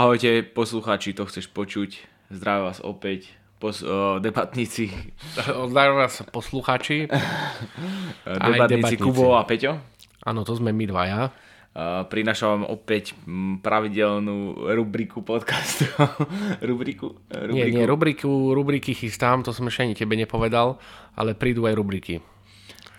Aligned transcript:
Ahojte 0.00 0.40
poslucháči, 0.56 1.12
to 1.12 1.28
chceš 1.28 1.52
počuť. 1.52 2.00
Zdravím 2.32 2.72
vás 2.72 2.80
opäť 2.80 3.36
pos, 3.60 3.84
uh, 3.84 4.16
debatníci. 4.16 4.88
Zdravím 5.68 6.00
vás 6.00 6.24
poslucháči. 6.24 7.04
debatníci, 8.24 8.48
debatníci 8.80 8.96
Kubo 8.96 9.36
a 9.36 9.44
Peťo. 9.44 9.76
Áno, 10.24 10.40
to 10.40 10.56
sme 10.56 10.72
my 10.72 10.88
dvaja. 10.88 11.28
Uh, 11.76 12.08
prinášam 12.08 12.64
vám 12.64 12.80
opäť 12.80 13.12
pravidelnú 13.60 14.72
rubriku 14.72 15.20
podcastu. 15.20 15.84
rubriku? 16.64 17.20
rubriku? 17.36 17.52
Nie, 17.52 17.68
nie, 17.68 17.84
rubriku, 17.84 18.56
rubriky 18.56 18.96
chystám, 18.96 19.44
to 19.44 19.52
som 19.52 19.68
ešte 19.68 19.84
ani 19.84 19.92
tebe 19.92 20.16
nepovedal, 20.16 20.80
ale 21.12 21.36
prídu 21.36 21.68
aj 21.68 21.76
rubriky. 21.76 22.24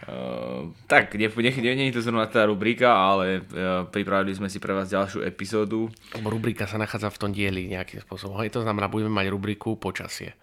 Uh, 0.02 0.74
tak, 0.90 1.14
nie, 1.14 1.30
nie, 1.30 1.54
nie, 1.62 1.74
nie 1.78 1.88
je 1.94 2.02
to 2.02 2.06
zrovna 2.10 2.26
tá 2.26 2.50
rubrika, 2.50 2.90
ale 2.90 3.46
uh, 3.46 3.86
pripravili 3.86 4.34
sme 4.34 4.50
si 4.50 4.58
pre 4.58 4.74
vás 4.74 4.90
ďalšiu 4.90 5.22
epizódu. 5.22 5.94
Rubrika 6.18 6.66
sa 6.66 6.82
nachádza 6.82 7.14
v 7.14 7.20
tom 7.22 7.30
dieli 7.30 7.70
nejakým 7.70 8.02
spôsobom. 8.02 8.42
Hej, 8.42 8.58
to 8.58 8.66
znamená, 8.66 8.90
budeme 8.90 9.14
mať 9.14 9.30
rubriku 9.30 9.78
počasie. 9.78 10.34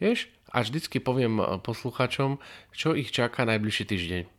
Vieš? 0.00 0.32
A 0.54 0.62
vždycky 0.62 1.02
poviem 1.02 1.42
eh, 1.42 1.58
poslucháčom, 1.60 2.38
čo 2.72 2.94
ich 2.94 3.10
čaká 3.10 3.44
najbližší 3.44 3.84
týždeň. 3.90 4.33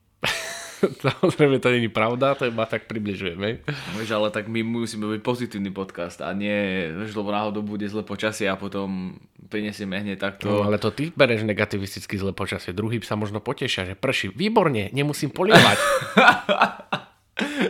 Samozrejme 1.20 1.58
to 1.60 1.70
není 1.72 1.90
pravda, 1.90 2.36
to 2.36 2.50
iba 2.50 2.66
tak 2.66 2.86
približujeme. 2.86 3.64
Vieš, 3.98 4.10
ale 4.14 4.30
tak 4.32 4.48
my 4.48 4.62
musíme 4.64 5.08
byť 5.18 5.22
pozitívny 5.22 5.72
podcast 5.72 6.22
a 6.22 6.32
nie, 6.32 6.90
vieš, 6.94 7.16
lebo 7.18 7.32
náhodou 7.32 7.62
bude 7.66 7.86
zle 7.90 8.04
počasie 8.06 8.50
a 8.50 8.60
potom 8.60 9.18
prinesieme 9.48 10.02
hneď 10.02 10.18
takto. 10.20 10.50
No 10.50 10.66
ale 10.66 10.82
to 10.82 10.90
ty 10.90 11.14
bereš 11.14 11.46
negativisticky 11.46 12.18
zle 12.18 12.34
počasie, 12.34 12.74
druhý 12.74 13.00
sa 13.06 13.18
možno 13.18 13.42
potešia, 13.42 13.86
že 13.86 13.96
prší. 13.96 14.34
Výborne, 14.34 14.90
nemusím 14.92 15.30
polievať. 15.30 15.78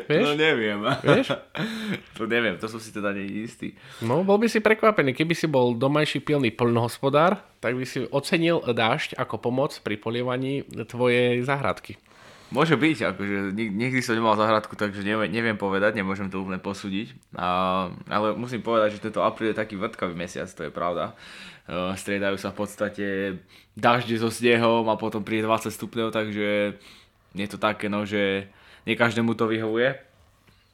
Vieš? 0.06 0.22
No 0.22 0.32
neviem. 0.38 0.78
Vieš? 1.02 1.34
To 2.22 2.30
neviem, 2.30 2.56
to 2.62 2.70
som 2.70 2.78
si 2.78 2.94
teda 2.94 3.10
neistý. 3.10 3.74
No, 3.98 4.22
bol 4.22 4.38
by 4.38 4.46
si 4.46 4.62
prekvapený, 4.62 5.18
keby 5.18 5.34
si 5.34 5.50
bol 5.50 5.74
domajší 5.74 6.22
pilný 6.22 6.54
plnohospodár, 6.54 7.42
tak 7.58 7.74
by 7.74 7.82
si 7.82 8.06
ocenil 8.14 8.62
dážď 8.62 9.18
ako 9.18 9.42
pomoc 9.42 9.74
pri 9.82 9.98
polievaní 9.98 10.62
tvojej 10.86 11.42
záhradky. 11.42 11.98
Môže 12.56 12.80
byť, 12.80 13.12
akože 13.12 13.52
nikdy 13.52 14.00
som 14.00 14.16
nemal 14.16 14.40
zahradku, 14.40 14.80
takže 14.80 15.04
neviem, 15.04 15.28
neviem 15.28 15.60
povedať, 15.60 16.00
nemôžem 16.00 16.32
to 16.32 16.40
úplne 16.40 16.56
posúdiť. 16.56 17.12
A, 17.36 17.92
ale 18.08 18.32
musím 18.32 18.64
povedať, 18.64 18.96
že 18.96 19.04
tento 19.04 19.20
apríl 19.20 19.52
je 19.52 19.60
taký 19.60 19.76
vrtkavý 19.76 20.16
mesiac, 20.16 20.48
to 20.48 20.64
je 20.64 20.72
pravda. 20.72 21.12
Uh, 21.68 21.92
striedajú 22.00 22.40
sa 22.40 22.56
v 22.56 22.64
podstate 22.64 23.06
dažde 23.76 24.24
so 24.24 24.32
snehom 24.32 24.88
a 24.88 24.96
potom 24.96 25.20
príde 25.20 25.44
20 25.44 25.68
stupňov, 25.68 26.16
takže 26.16 26.80
je 27.36 27.48
to 27.52 27.60
také, 27.60 27.92
no, 27.92 28.08
že 28.08 28.48
nie 28.88 28.96
každému 28.96 29.36
to 29.36 29.52
vyhovuje. 29.52 30.00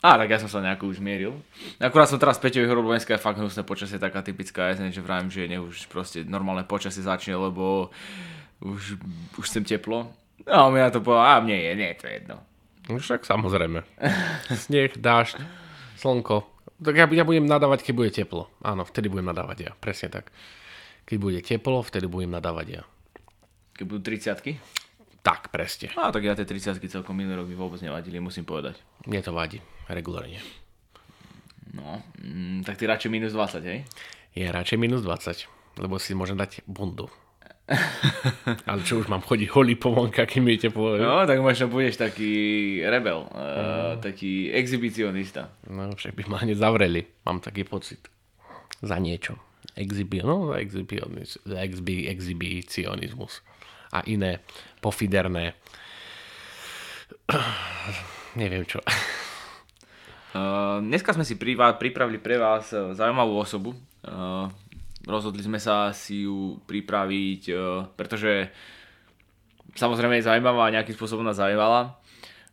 A 0.05 0.17
tak 0.21 0.29
ja 0.29 0.37
som 0.37 0.49
sa 0.49 0.61
nejako 0.61 0.93
už 0.93 1.01
mieril. 1.01 1.33
Akurát 1.81 2.09
som 2.09 2.21
teraz 2.21 2.37
Peťovi 2.37 2.69
hovoril, 2.69 2.97
dneska 2.97 3.17
je 3.17 3.25
fakt 3.25 3.41
hnusné 3.41 3.65
počasie, 3.65 3.97
taká 3.97 4.21
typická 4.21 4.69
jeseň, 4.69 4.93
že 4.93 5.01
vravím, 5.01 5.33
že 5.33 5.49
nech 5.49 5.61
už 5.61 5.89
proste 5.89 6.25
normálne 6.25 6.65
počasie 6.65 7.01
začne, 7.01 7.33
lebo 7.37 7.89
už, 8.61 9.01
už 9.41 9.45
chcem 9.49 9.65
teplo 9.65 10.13
No, 10.47 10.73
mi 10.73 10.81
na 10.81 10.89
to 10.89 11.03
povedal, 11.03 11.37
a 11.37 11.43
mne 11.43 11.57
je, 11.57 11.71
nie 11.77 11.89
je 11.93 11.97
to 12.01 12.07
jedno. 12.09 12.35
No 12.89 12.97
však 12.97 13.23
samozrejme. 13.23 13.85
Sneh, 14.65 14.93
dážď, 14.97 15.41
slnko. 16.01 16.49
Tak 16.81 16.97
ja, 16.97 17.05
ja 17.05 17.21
budem 17.21 17.45
nadávať, 17.45 17.85
keď 17.85 17.93
bude 17.93 18.09
teplo. 18.09 18.49
Áno, 18.65 18.81
vtedy 18.81 19.05
budem 19.05 19.29
nadávať 19.29 19.57
ja. 19.69 19.71
Presne 19.77 20.09
tak. 20.09 20.33
Keď 21.05 21.17
bude 21.21 21.39
teplo, 21.45 21.85
vtedy 21.85 22.09
budem 22.09 22.33
nadávať 22.33 22.81
ja. 22.81 22.83
Keď 23.77 23.85
budú 23.85 24.01
30 24.01 24.57
Tak, 25.21 25.53
presne. 25.53 25.93
A 25.93 26.09
tak 26.09 26.25
ja 26.25 26.33
tie 26.33 26.45
30 26.49 26.81
celkom 26.89 27.13
minulý 27.13 27.45
rok 27.45 27.47
mi 27.49 27.53
vôbec 27.53 27.77
nevadili, 27.85 28.17
musím 28.17 28.49
povedať. 28.49 28.81
Mne 29.05 29.21
to 29.21 29.29
vadí, 29.29 29.61
regulárne. 29.85 30.41
No, 31.71 32.01
mm, 32.17 32.65
tak 32.67 32.81
ty 32.81 32.89
radšej 32.89 33.13
minus 33.13 33.31
20, 33.31 33.61
hej? 33.63 33.85
Je 34.33 34.43
radšej 34.43 34.81
minus 34.81 35.05
20, 35.05 35.47
lebo 35.79 36.01
si 36.01 36.17
môžem 36.17 36.35
dať 36.35 36.65
bundu. 36.65 37.07
Ale 38.69 38.81
čo 38.83 38.99
už 38.99 39.07
mám 39.07 39.23
chodiť 39.23 39.49
holý 39.55 39.75
po 39.79 39.95
vonka, 39.95 40.27
kým 40.27 40.47
je 40.51 40.67
teplo? 40.67 40.99
No, 40.99 41.23
tak 41.23 41.39
možno 41.39 41.71
budeš 41.71 41.99
taký 41.99 42.31
rebel, 42.83 43.27
uh, 43.31 43.97
taký 44.03 44.51
exhibicionista. 44.51 45.51
No, 45.71 45.91
však 45.95 46.15
by 46.15 46.23
ma 46.27 46.37
hneď 46.43 46.57
zavreli, 46.59 47.07
mám 47.23 47.39
taký 47.39 47.63
pocit. 47.63 48.11
Za 48.83 48.97
niečo. 48.99 49.37
Exhibi- 49.77 50.25
no, 50.25 50.51
exhibicionizmus, 50.51 51.39
exhibi- 51.47 52.07
exhibicionizmus. 52.11 53.45
A 53.91 54.03
iné 54.07 54.43
pofiderné. 54.83 55.55
Neviem 58.41 58.63
čo. 58.67 58.79
Uh, 60.31 60.79
dneska 60.79 61.11
sme 61.11 61.27
si 61.27 61.35
pripravili 61.35 62.19
pre 62.19 62.39
vás 62.39 62.71
zaujímavú 62.71 63.35
osobu. 63.35 63.75
Uh, 64.01 64.47
rozhodli 65.05 65.41
sme 65.41 65.57
sa 65.57 65.89
si 65.95 66.25
ju 66.25 66.61
pripraviť, 66.65 67.41
e, 67.49 67.53
pretože 67.97 68.49
samozrejme 69.73 70.19
je 70.19 70.27
zaujímavá 70.27 70.69
a 70.69 70.75
nejakým 70.77 70.93
spôsobom 70.93 71.25
nás 71.25 71.39
zaujímala. 71.39 71.97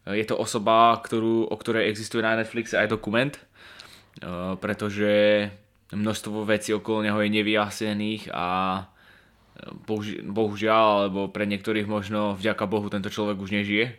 E, 0.06 0.16
je 0.20 0.24
to 0.24 0.38
osoba, 0.38 0.96
ktorú, 1.00 1.48
o 1.48 1.56
ktorej 1.56 1.88
existuje 1.92 2.24
na 2.24 2.38
Netflixe 2.38 2.80
aj 2.80 2.88
dokument, 2.88 3.34
e, 3.34 3.42
pretože 4.56 5.12
množstvo 5.92 6.44
vecí 6.44 6.72
okolo 6.72 7.04
neho 7.04 7.18
je 7.20 7.32
nevyjasnených 7.32 8.28
a 8.32 8.46
bohužiaľ, 10.22 11.10
alebo 11.10 11.32
pre 11.34 11.42
niektorých 11.48 11.88
možno 11.90 12.38
vďaka 12.38 12.70
Bohu 12.70 12.86
tento 12.92 13.10
človek 13.10 13.42
už 13.42 13.50
nežije. 13.58 13.90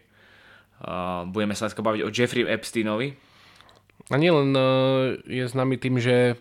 Budeme 1.36 1.52
sa 1.52 1.68
dneska 1.68 1.84
baviť 1.84 2.08
o 2.08 2.14
Jeffrey 2.14 2.48
Epsteinovi. 2.48 3.12
A 4.08 4.16
nielen 4.16 4.56
je 5.28 5.44
známy 5.44 5.76
tým, 5.76 6.00
že 6.00 6.40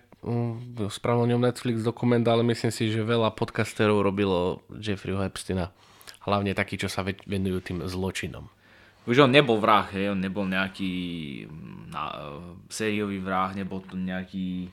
spravil 0.90 1.30
ňom 1.30 1.46
Netflix 1.46 1.86
dokument, 1.86 2.22
ale 2.26 2.42
myslím 2.42 2.74
si, 2.74 2.90
že 2.90 3.06
veľa 3.06 3.32
podcasterov 3.38 4.02
robilo 4.02 4.66
Jeffreyho 4.74 5.22
Epsteina. 5.22 5.70
Hlavne 6.26 6.52
takí, 6.52 6.74
čo 6.76 6.90
sa 6.90 7.06
venujú 7.06 7.58
tým 7.62 7.78
zločinom. 7.86 8.50
Už 9.08 9.24
on 9.24 9.32
nebol 9.32 9.56
vrah, 9.56 9.88
hej? 9.88 10.12
on 10.12 10.20
nebol 10.20 10.44
nejaký 10.44 10.92
na, 11.88 12.36
sériový 12.68 13.24
vrah, 13.24 13.56
nebol 13.56 13.80
to 13.80 13.96
nejaký 13.96 14.68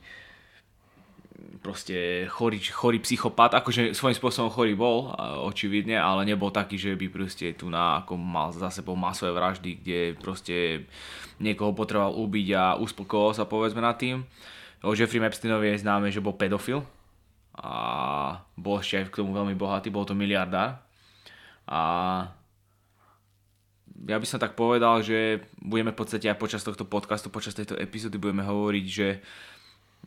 proste 1.64 2.28
chorý, 2.28 2.60
chorý 2.60 2.98
psychopat, 3.00 3.56
akože 3.56 3.96
svojím 3.96 4.16
spôsobom 4.16 4.52
chorý 4.52 4.76
bol, 4.76 5.10
očividne, 5.48 5.96
ale 5.96 6.28
nebol 6.28 6.52
taký, 6.52 6.76
že 6.76 6.92
by 6.94 7.06
proste 7.08 7.56
tu 7.56 7.72
na, 7.72 8.04
ako 8.04 8.20
mal 8.20 8.52
za 8.52 8.68
sebou 8.68 8.92
masové 8.92 9.32
vraždy, 9.32 9.70
kde 9.80 10.00
proste 10.20 10.84
niekoho 11.40 11.72
potreboval 11.72 12.16
ubiť 12.20 12.48
a 12.52 12.64
uspokoval 12.76 13.32
sa 13.32 13.48
povedzme 13.48 13.80
nad 13.80 13.96
tým. 13.96 14.24
O 14.84 14.92
Jeffrey 14.92 15.22
Epsteinovi 15.22 15.72
je 15.72 15.82
známe, 15.82 16.12
že 16.12 16.20
bol 16.20 16.36
pedofil 16.36 16.84
a 17.56 17.72
bol 18.52 18.84
ešte 18.84 19.00
aj 19.00 19.04
k 19.08 19.18
tomu 19.24 19.32
veľmi 19.32 19.56
bohatý, 19.56 19.88
bol 19.88 20.04
to 20.04 20.12
miliardár. 20.12 20.76
A 21.64 21.80
ja 24.04 24.16
by 24.20 24.26
som 24.28 24.36
tak 24.36 24.52
povedal, 24.52 25.00
že 25.00 25.40
budeme 25.56 25.96
v 25.96 25.98
podstate 25.98 26.28
aj 26.28 26.36
počas 26.36 26.60
tohto 26.60 26.84
podcastu, 26.84 27.32
počas 27.32 27.56
tejto 27.56 27.74
epizódy 27.80 28.20
budeme 28.20 28.44
hovoriť, 28.44 28.86
že 28.86 29.08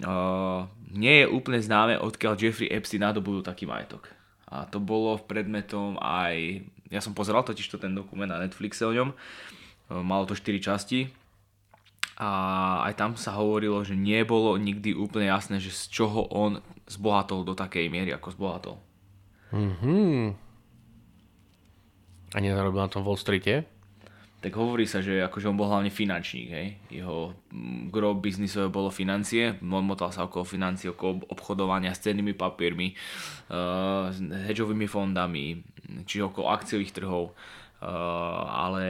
uh, 0.05 0.69
nie 0.93 1.25
je 1.25 1.27
úplne 1.27 1.57
známe, 1.57 1.97
odkiaľ 1.97 2.37
Jeffrey 2.37 2.69
Epstein 2.69 3.01
nadobudol 3.01 3.41
taký 3.41 3.65
majetok. 3.65 4.13
A 4.49 4.69
to 4.69 4.77
bolo 4.77 5.17
v 5.17 5.25
predmetom 5.25 5.97
aj, 5.97 6.61
ja 6.93 7.01
som 7.01 7.17
pozeral 7.17 7.41
totiž 7.41 7.65
to 7.65 7.81
ten 7.81 7.97
dokument 7.97 8.29
na 8.29 8.41
Netflixe 8.41 8.85
o 8.85 8.93
ňom, 8.93 9.09
uh, 9.09 10.05
malo 10.05 10.29
to 10.29 10.37
4 10.37 10.61
časti, 10.61 11.09
a 12.19 12.31
aj 12.83 12.93
tam 12.99 13.11
sa 13.15 13.39
hovorilo, 13.39 13.79
že 13.87 13.95
nebolo 13.95 14.59
nikdy 14.59 14.91
úplne 14.91 15.31
jasné, 15.31 15.63
že 15.63 15.71
z 15.71 15.87
čoho 15.87 16.27
on 16.27 16.59
zbohatol 16.91 17.47
do 17.47 17.55
takej 17.55 17.87
miery, 17.87 18.11
ako 18.11 18.35
zbohatol. 18.35 18.75
Mhm. 19.55 20.35
A 22.35 22.37
nezarobil 22.43 22.83
na 22.83 22.91
tom 22.91 23.07
Wall 23.07 23.17
Streete? 23.17 23.65
Tak 24.39 24.55
hovorí 24.55 24.87
sa, 24.87 25.03
že 25.03 25.19
akože 25.19 25.51
on 25.51 25.59
bol 25.59 25.67
hlavne 25.67 25.91
finančník, 25.91 26.47
hej. 26.51 26.67
Jeho 26.91 27.35
mm, 27.51 27.91
gro 27.91 28.15
biznisové 28.15 28.71
bolo 28.71 28.87
financie, 28.87 29.59
on 29.59 29.83
motal 29.83 30.15
sa 30.15 30.27
okolo 30.27 30.47
financie, 30.47 30.91
okolo 30.91 31.27
obchodovania 31.27 31.91
s 31.91 32.03
cennými 32.07 32.35
papiermi, 32.35 32.95
uh, 33.51 34.11
s 34.11 34.19
hedžovými 34.23 34.87
fondami, 34.87 35.59
či 36.07 36.23
okolo 36.23 36.51
akciových 36.55 36.95
trhov, 36.95 37.31
uh, 37.31 38.43
ale 38.47 38.85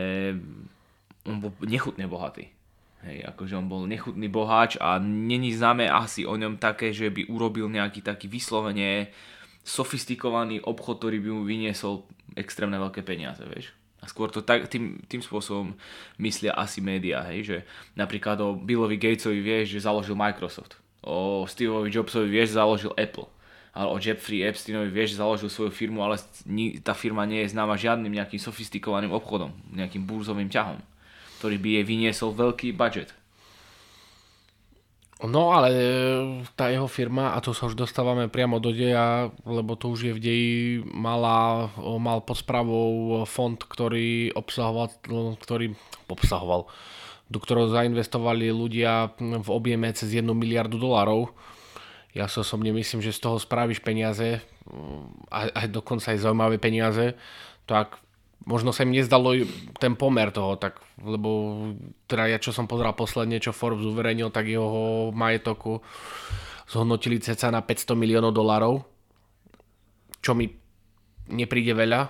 on 1.26 1.42
bol 1.42 1.54
nechutne 1.66 2.06
bohatý 2.06 2.59
Hej, 3.00 3.24
akože 3.32 3.56
on 3.56 3.72
bol 3.72 3.88
nechutný 3.88 4.28
boháč 4.28 4.76
a 4.76 5.00
není 5.00 5.56
známe 5.56 5.88
asi 5.88 6.28
o 6.28 6.36
ňom 6.36 6.60
také, 6.60 6.92
že 6.92 7.08
by 7.08 7.32
urobil 7.32 7.72
nejaký 7.72 8.04
taký 8.04 8.28
vyslovene 8.28 9.08
sofistikovaný 9.64 10.60
obchod, 10.60 11.00
ktorý 11.00 11.24
by 11.24 11.30
mu 11.32 11.44
vyniesol 11.48 12.04
extrémne 12.36 12.76
veľké 12.76 13.08
peniaze, 13.08 13.40
vieš. 13.48 13.72
A 14.04 14.08
skôr 14.08 14.28
to 14.32 14.44
tak, 14.44 14.68
tým, 14.68 15.00
tým 15.08 15.24
spôsobom 15.24 15.76
myslia 16.20 16.56
asi 16.56 16.84
médiá, 16.84 17.24
hej, 17.32 17.40
že 17.44 17.58
napríklad 17.96 18.40
o 18.44 18.56
Billovi 18.56 19.00
Gatesovi 19.00 19.40
vieš, 19.40 19.80
že 19.80 19.88
založil 19.88 20.20
Microsoft. 20.20 20.76
O 21.00 21.48
Steveovi 21.48 21.88
Jobsovi 21.88 22.28
vieš, 22.28 22.52
že 22.52 22.60
založil 22.60 22.92
Apple. 23.00 23.32
Ale 23.72 23.88
o 23.88 23.96
Jeffrey 23.96 24.44
Epsteinovi 24.44 24.92
vieš, 24.92 25.16
že 25.16 25.24
založil 25.24 25.48
svoju 25.48 25.72
firmu, 25.72 26.04
ale 26.04 26.20
tá 26.84 26.92
firma 26.92 27.24
nie 27.24 27.48
je 27.48 27.56
známa 27.56 27.80
žiadnym 27.80 28.12
nejakým 28.12 28.42
sofistikovaným 28.42 29.16
obchodom, 29.16 29.56
nejakým 29.72 30.04
burzovým 30.04 30.52
ťahom 30.52 30.84
ktorý 31.40 31.56
by 31.56 31.70
jej 31.80 31.86
vyniesol 31.88 32.36
veľký 32.36 32.76
budget. 32.76 33.16
No 35.20 35.52
ale 35.52 35.68
e, 35.76 35.84
tá 36.56 36.72
jeho 36.72 36.88
firma, 36.88 37.36
a 37.36 37.44
to 37.44 37.52
sa 37.52 37.68
už 37.68 37.76
dostávame 37.76 38.32
priamo 38.32 38.64
do 38.64 38.72
deja, 38.72 39.28
lebo 39.44 39.76
to 39.76 39.92
už 39.92 40.00
je 40.12 40.14
v 40.16 40.24
deji, 40.24 40.56
mala, 40.88 41.68
mal 42.00 42.24
pod 42.24 42.40
správou 42.40 43.24
fond, 43.28 43.60
ktorý 43.60 44.32
obsahoval, 44.32 44.88
ktorý 45.44 45.76
obsahoval, 46.08 46.72
do 47.28 47.36
ktorého 47.36 47.68
zainvestovali 47.68 48.48
ľudia 48.48 49.12
v 49.20 49.50
objeme 49.52 49.92
cez 49.92 50.16
1 50.16 50.24
miliardu 50.24 50.80
dolárov. 50.80 51.36
Ja 52.16 52.32
si 52.32 52.40
osobne 52.40 52.72
myslím, 52.72 53.04
že 53.04 53.12
z 53.12 53.20
toho 53.20 53.44
spravíš 53.44 53.84
peniaze, 53.84 54.40
a, 55.36 55.52
a 55.52 55.60
dokonca 55.68 56.16
aj 56.16 56.24
zaujímavé 56.24 56.64
peniaze, 56.64 57.20
tak 57.68 58.00
možno 58.48 58.72
sa 58.72 58.88
im 58.88 58.96
nezdalo 58.96 59.36
ten 59.80 60.00
pomer 60.00 60.32
toho, 60.32 60.56
tak, 60.56 60.80
lebo 61.02 61.58
teda 62.08 62.32
ja 62.32 62.38
čo 62.40 62.56
som 62.56 62.70
pozeral 62.70 62.96
posledne, 62.96 63.42
čo 63.44 63.56
Forbes 63.56 63.84
uverejnil, 63.84 64.32
tak 64.32 64.48
jeho 64.48 65.12
majetok 65.12 65.84
zhodnotili 66.70 67.20
ceca 67.20 67.52
na 67.52 67.66
500 67.66 67.98
miliónov 67.98 68.32
dolarov, 68.32 68.86
čo 70.24 70.38
mi 70.38 70.48
nepríde 71.30 71.74
veľa 71.76 72.02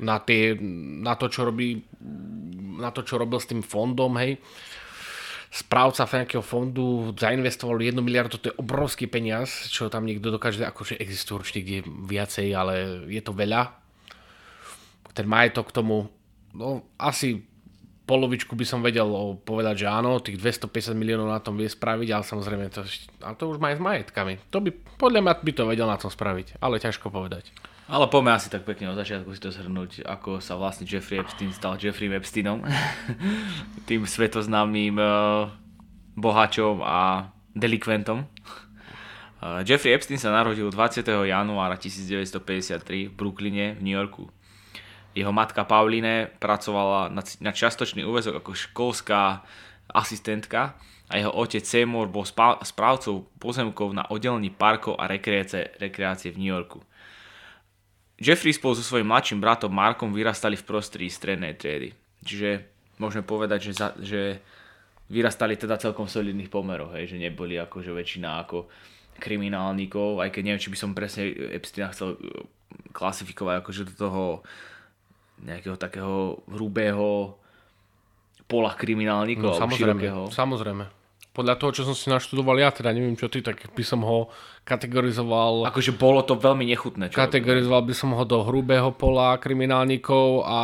na, 0.00 0.16
tie, 0.24 0.56
na, 1.04 1.14
to, 1.16 1.28
čo 1.28 1.44
robí, 1.44 1.84
na 2.80 2.88
to, 2.92 3.04
čo 3.04 3.20
robil 3.20 3.36
s 3.36 3.48
tým 3.48 3.60
fondom, 3.60 4.16
hej. 4.16 4.40
Správca 5.50 6.06
nejakého 6.06 6.46
fondu 6.46 7.10
zainvestoval 7.18 7.82
1 7.82 7.98
miliardu, 7.98 8.38
to 8.38 8.54
je 8.54 8.60
obrovský 8.60 9.10
peniaz, 9.10 9.66
čo 9.66 9.90
tam 9.90 10.06
niekto 10.06 10.30
dokáže, 10.30 10.62
akože 10.62 10.94
existuje 11.02 11.36
určite 11.42 11.60
kde 11.66 11.78
viacej, 12.06 12.48
ale 12.54 12.74
je 13.10 13.18
to 13.18 13.34
veľa 13.34 13.79
ten 15.14 15.26
majetok 15.26 15.74
tomu, 15.74 16.10
no 16.54 16.86
asi 16.98 17.50
polovičku 18.10 18.58
by 18.58 18.66
som 18.66 18.82
vedel 18.82 19.06
povedať, 19.46 19.86
že 19.86 19.86
áno, 19.86 20.18
tých 20.18 20.42
250 20.42 20.98
miliónov 20.98 21.30
na 21.30 21.38
tom 21.38 21.54
vie 21.54 21.70
spraviť, 21.70 22.08
ale 22.10 22.24
samozrejme 22.26 22.66
to, 22.74 22.82
ale 23.22 23.34
to 23.38 23.44
už 23.46 23.62
má 23.62 23.70
aj 23.70 23.78
s 23.78 23.82
majetkami. 23.86 24.34
To 24.50 24.58
by, 24.58 24.70
podľa 24.98 25.20
mňa 25.22 25.34
by 25.46 25.52
to 25.54 25.62
vedel 25.70 25.86
na 25.86 25.94
tom 25.94 26.10
spraviť, 26.10 26.58
ale 26.58 26.82
ťažko 26.82 27.06
povedať. 27.14 27.54
Ale 27.90 28.06
poďme 28.06 28.38
asi 28.38 28.50
tak 28.50 28.66
pekne 28.66 28.90
od 28.90 28.98
začiatku 28.98 29.30
si 29.34 29.42
to 29.42 29.50
zhrnúť, 29.50 30.06
ako 30.06 30.38
sa 30.42 30.54
vlastne 30.58 30.86
Jeffrey 30.86 31.22
Epstein 31.22 31.54
stal 31.54 31.78
Jeffrey 31.78 32.10
Epsteinom, 32.10 32.62
tým 33.90 34.02
svetoznámym 34.06 34.94
uh, 34.98 35.50
bohačom 36.14 36.82
a 36.82 37.30
delikventom. 37.54 38.26
Uh, 39.42 39.62
Jeffrey 39.66 39.94
Epstein 39.94 40.22
sa 40.22 40.30
narodil 40.30 40.70
20. 40.70 41.02
januára 41.02 41.74
1953 41.78 43.10
v 43.10 43.14
Brooklyne 43.14 43.74
v 43.78 43.82
New 43.82 43.94
Yorku. 43.94 44.30
Jeho 45.10 45.32
matka 45.34 45.66
Pauline 45.66 46.30
pracovala 46.38 47.10
na, 47.10 47.22
na 47.42 47.50
čiastočný 47.50 48.06
úvezok 48.06 48.42
ako 48.42 48.54
školská 48.54 49.42
asistentka 49.90 50.78
a 51.10 51.18
jeho 51.18 51.34
otec 51.34 51.66
Seymour 51.66 52.06
bol 52.06 52.22
spá, 52.22 52.62
správcov 52.62 53.26
pozemkov 53.42 53.90
na 53.90 54.06
oddelení 54.06 54.54
parkov 54.54 54.94
a 54.94 55.10
rekreácie, 55.10 55.74
rekreácie 55.82 56.30
v 56.30 56.38
New 56.38 56.52
Yorku. 56.54 56.78
Jeffrey 58.20 58.54
spolu 58.54 58.78
so 58.78 58.84
svojím 58.86 59.10
mladším 59.10 59.42
bratom 59.42 59.72
Markom 59.72 60.14
vyrastali 60.14 60.54
v 60.54 60.68
prostredí 60.68 61.10
strednej 61.10 61.56
triedy. 61.56 61.96
Čiže 62.22 62.68
môžeme 63.00 63.24
povedať, 63.24 63.72
že, 63.72 63.72
za, 63.74 63.88
že 63.98 64.38
vyrastali 65.10 65.56
teda 65.56 65.80
celkom 65.80 66.06
solidných 66.06 66.52
pomerov, 66.52 66.94
hej, 66.94 67.10
že 67.10 67.18
neboli 67.18 67.58
akože 67.58 67.90
väčšina 67.90 68.46
ako 68.46 68.70
kriminálnikov, 69.18 70.22
aj 70.22 70.30
keď 70.30 70.42
neviem, 70.46 70.62
či 70.62 70.70
by 70.70 70.78
som 70.78 70.94
presne 70.94 71.32
Epsteina 71.50 71.90
chcel 71.90 72.14
klasifikovať 72.94 73.54
akože 73.64 73.82
do 73.90 73.94
toho 73.98 74.22
nejakého 75.44 75.76
takého 75.80 76.44
hrubého 76.48 77.36
pola 78.50 78.74
kriminálnikov. 78.74 79.54
No, 79.54 79.60
samozrejme, 79.60 80.00
širokého. 80.02 80.22
samozrejme. 80.34 80.84
Podľa 81.30 81.54
toho, 81.62 81.70
čo 81.70 81.82
som 81.86 81.94
si 81.94 82.10
naštudoval 82.10 82.58
ja, 82.58 82.74
teda 82.74 82.90
neviem 82.90 83.14
čo 83.14 83.30
ty, 83.30 83.38
tak 83.38 83.70
by 83.70 83.84
som 83.86 84.02
ho 84.02 84.34
kategorizoval... 84.66 85.62
Akože 85.70 85.94
bolo 85.94 86.26
to 86.26 86.34
veľmi 86.34 86.66
nechutné. 86.66 87.14
Čo 87.14 87.22
kategorizoval 87.22 87.86
by 87.86 87.94
som 87.94 88.10
ho 88.18 88.24
do 88.26 88.42
hrubého 88.42 88.90
pola 88.90 89.38
kriminálnikov 89.38 90.42
a 90.42 90.60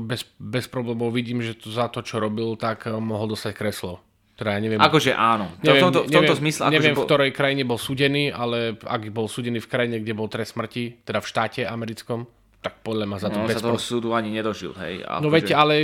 bez, 0.00 0.24
bez 0.40 0.64
problémov 0.72 1.12
vidím, 1.12 1.44
že 1.44 1.52
to, 1.52 1.68
za 1.68 1.92
to, 1.92 2.00
čo 2.00 2.16
robil, 2.16 2.56
tak 2.56 2.88
mohol 2.88 3.28
dostať 3.28 3.52
kreslo. 3.52 4.00
Teda 4.40 4.56
ja 4.56 4.60
neviem, 4.62 4.78
akože 4.80 5.12
áno. 5.12 5.50
Neviem, 5.60 5.82
v 5.82 5.84
tomto, 5.84 6.00
v 6.06 6.10
tomto 6.14 6.34
zmysle, 6.38 6.62
akože 6.64 6.74
neviem 6.78 6.94
bol... 6.94 7.02
v 7.02 7.06
ktorej 7.10 7.30
krajine 7.34 7.62
bol 7.66 7.74
súdený, 7.76 8.30
ale 8.30 8.78
ak 8.78 9.10
bol 9.10 9.26
súdený 9.26 9.58
v 9.60 9.68
krajine, 9.68 9.96
kde 9.98 10.14
bol 10.16 10.30
trest 10.30 10.54
smrti, 10.54 11.02
teda 11.02 11.18
v 11.18 11.26
štáte 11.26 11.60
americkom, 11.66 12.24
tak 12.58 12.82
podľa 12.82 13.06
ma 13.06 13.16
za 13.22 13.30
to 13.30 13.38
no, 13.38 13.46
bez 13.46 13.62
sa 13.62 13.70
toho 13.70 13.78
súdu 13.78 14.08
ani 14.18 14.34
nedožil, 14.34 14.74
hej. 14.82 15.06
A 15.06 15.22
no 15.22 15.30
veď, 15.30 15.52
že... 15.52 15.54
ale 15.54 15.74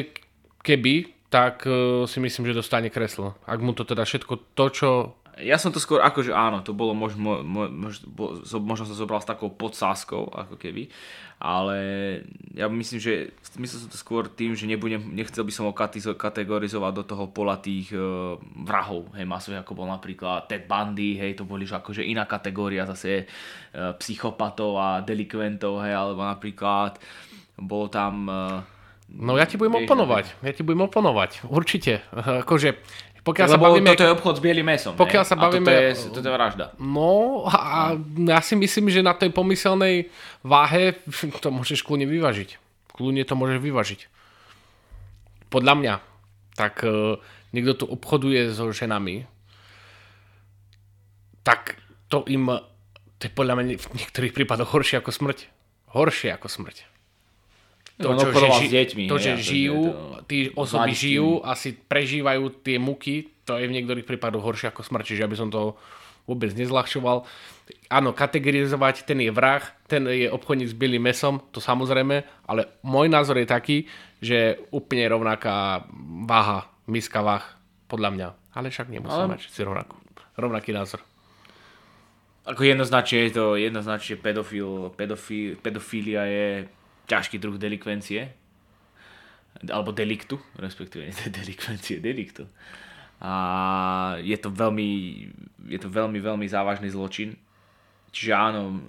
keby, 0.60 1.26
tak 1.30 1.66
uh, 1.66 2.02
si 2.06 2.18
myslím, 2.18 2.50
že 2.50 2.58
dostane 2.58 2.90
kreslo. 2.90 3.38
Ak 3.46 3.62
mu 3.62 3.74
to 3.74 3.86
teda 3.86 4.02
všetko 4.02 4.54
to, 4.58 4.66
čo 4.74 4.90
ja 5.40 5.58
som 5.58 5.74
to 5.74 5.82
skôr 5.82 5.98
akože 5.98 6.30
áno, 6.30 6.62
to 6.62 6.70
bolo 6.70 6.94
možno, 6.94 7.42
možno, 7.42 8.06
možno 8.62 8.84
som 8.86 8.94
zobral 8.94 9.18
s 9.18 9.26
takou 9.26 9.50
podsázkou, 9.50 10.30
ako 10.30 10.54
keby, 10.54 10.86
ale 11.42 11.78
ja 12.54 12.70
myslím, 12.70 13.02
že 13.02 13.34
myslel 13.58 13.86
som 13.86 13.90
to 13.90 13.98
skôr 13.98 14.30
tým, 14.30 14.54
že 14.54 14.70
nebudem, 14.70 15.02
nechcel 15.10 15.42
by 15.42 15.50
som 15.50 15.66
ho 15.66 15.74
kategorizovať 16.14 16.92
do 16.94 17.04
toho 17.04 17.24
pola 17.34 17.58
tých 17.58 17.90
uh, 17.90 18.38
vrahov, 18.62 19.10
hej, 19.18 19.26
masových, 19.26 19.66
ako 19.66 19.74
bol 19.74 19.90
napríklad 19.90 20.46
Ted 20.46 20.70
Bundy, 20.70 21.18
hej, 21.18 21.34
to 21.34 21.42
boli 21.42 21.66
že 21.66 21.82
akože 21.82 22.06
iná 22.06 22.30
kategória 22.30 22.86
zase 22.86 23.26
uh, 23.26 23.98
psychopatov 23.98 24.78
a 24.78 24.88
delikventov, 25.02 25.82
hej, 25.82 25.98
alebo 25.98 26.22
napríklad 26.22 27.02
bolo 27.58 27.90
tam 27.90 28.14
uh, 28.30 28.74
No 29.14 29.36
ja 29.38 29.46
ti 29.46 29.54
budem 29.54 29.84
oponovať, 29.84 30.42
ja 30.42 30.50
ti 30.50 30.66
budem 30.66 30.90
oponovať, 30.90 31.46
určite. 31.46 32.02
Akože 32.42 32.80
pokiaľ 33.24 33.46
Lebo 33.48 33.56
sa 33.56 33.64
bavíme, 33.72 33.88
toto 33.96 34.04
je 34.04 34.12
obchod 34.20 34.34
s 34.36 34.42
bielým 34.44 34.68
mesom. 34.68 34.92
Pokiaľ 35.00 35.22
ne? 35.24 35.28
sa 35.32 35.36
bavíme... 35.40 35.64
A 35.64 35.72
toto 35.72 35.80
je, 35.80 36.12
toto 36.12 36.26
je 36.28 36.34
vražda. 36.36 36.64
No 36.76 37.48
a 37.48 37.96
ja 38.20 38.40
si 38.44 38.52
myslím, 38.52 38.92
že 38.92 39.00
na 39.00 39.16
tej 39.16 39.32
pomyselnej 39.32 40.12
váhe 40.44 41.00
to 41.42 41.48
môžeš 41.48 41.80
kľudne 41.80 42.04
vyvažiť. 42.04 42.60
Kľudne 42.92 43.24
to 43.24 43.34
môžeš 43.34 43.58
vyvažiť. 43.64 44.00
Podľa 45.48 45.74
mňa. 45.80 45.94
Tak 46.54 46.84
uh, 46.84 47.16
niekto 47.56 47.72
tu 47.80 47.84
obchoduje 47.88 48.52
so 48.52 48.68
ženami, 48.70 49.24
tak 51.40 51.80
to 52.12 52.28
im 52.28 52.52
to 53.18 53.26
je 53.26 53.32
podľa 53.32 53.56
mňa 53.56 53.64
v 53.80 53.86
niektorých 54.04 54.36
prípadoch 54.36 54.68
horšie 54.68 55.00
ako 55.00 55.10
smrť. 55.10 55.48
Horšie 55.96 56.28
ako 56.36 56.46
smrť 56.52 56.93
to, 57.94 58.10
čo, 58.18 58.26
že, 58.34 58.48
ži- 58.58 58.70
deťmi, 58.74 59.04
to, 59.06 59.16
že 59.22 59.32
ja, 59.32 59.38
žijú, 59.38 59.80
to, 59.94 60.26
tí 60.26 60.38
osoby 60.58 60.90
mladistým. 60.90 61.02
žijú 61.06 61.30
a 61.46 61.50
si 61.54 61.70
prežívajú 61.78 62.42
tie 62.66 62.76
muky, 62.82 63.30
to 63.46 63.54
je 63.54 63.70
v 63.70 63.74
niektorých 63.78 64.08
prípadoch 64.08 64.42
horšie 64.42 64.74
ako 64.74 64.82
smrť, 64.82 65.04
čiže 65.14 65.24
aby 65.26 65.36
som 65.38 65.48
to 65.52 65.78
vôbec 66.24 66.50
nezľahčoval. 66.56 67.28
Áno, 67.92 68.10
kategorizovať, 68.16 69.04
ten 69.04 69.20
je 69.20 69.30
vrah, 69.30 69.62
ten 69.86 70.04
je 70.08 70.28
obchodník 70.28 70.72
s 70.72 70.76
bielým 70.76 71.04
mesom, 71.04 71.40
to 71.52 71.60
samozrejme, 71.60 72.24
ale 72.48 72.66
môj 72.82 73.06
názor 73.12 73.36
je 73.40 73.48
taký, 73.48 73.76
že 74.24 74.58
úplne 74.72 75.04
rovnaká 75.08 75.84
váha, 76.24 76.68
miska 76.88 77.20
váh, 77.20 77.44
podľa 77.86 78.10
mňa. 78.10 78.28
Ale 78.56 78.72
však 78.72 78.88
nemusíme 78.88 79.28
ale... 79.28 79.32
mať 79.36 79.52
si 79.52 79.60
rovnakú, 79.60 79.96
rovnaký 80.34 80.72
názor. 80.72 81.04
Ako 82.44 82.60
jednoznačne 82.60 83.28
je 83.28 83.30
to, 83.32 83.44
jednoznačne 83.56 84.20
pedofil, 84.20 84.92
pedofil, 84.92 85.56
pedofília 85.60 86.28
je 86.28 86.48
ťažký 87.06 87.36
druh 87.40 87.56
delikvencie, 87.60 88.32
alebo 89.68 89.94
deliktu, 89.94 90.40
respektíve 90.58 91.06
nie 91.06 91.14
delikvencie, 91.40 92.02
deliktu. 92.02 92.48
A 93.24 94.20
je 94.20 94.36
to 94.36 94.52
veľmi, 94.52 94.88
je 95.70 95.78
to 95.80 95.88
veľmi, 95.88 96.18
veľmi 96.20 96.46
závažný 96.50 96.92
zločin. 96.92 97.38
Čiže 98.12 98.32
áno, 98.36 98.84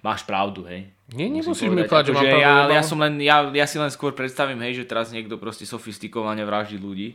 máš 0.00 0.24
pravdu, 0.24 0.64
hej. 0.66 0.88
Nie, 1.12 1.28
nemusíš 1.28 1.68
mi 1.68 1.84
povedať, 1.84 2.10
že 2.10 2.16
mám 2.16 2.24
pravdu. 2.24 2.72
Ja, 2.72 2.80
ja, 2.80 2.82
som 2.82 2.98
len, 2.98 3.20
ja, 3.20 3.44
ja 3.52 3.66
si 3.68 3.76
len 3.76 3.92
skôr 3.92 4.16
predstavím, 4.16 4.64
hej, 4.64 4.82
že 4.82 4.88
teraz 4.88 5.12
niekto 5.12 5.36
proste 5.36 5.68
sofistikovane 5.68 6.42
vraždí 6.42 6.80
ľudí. 6.80 7.14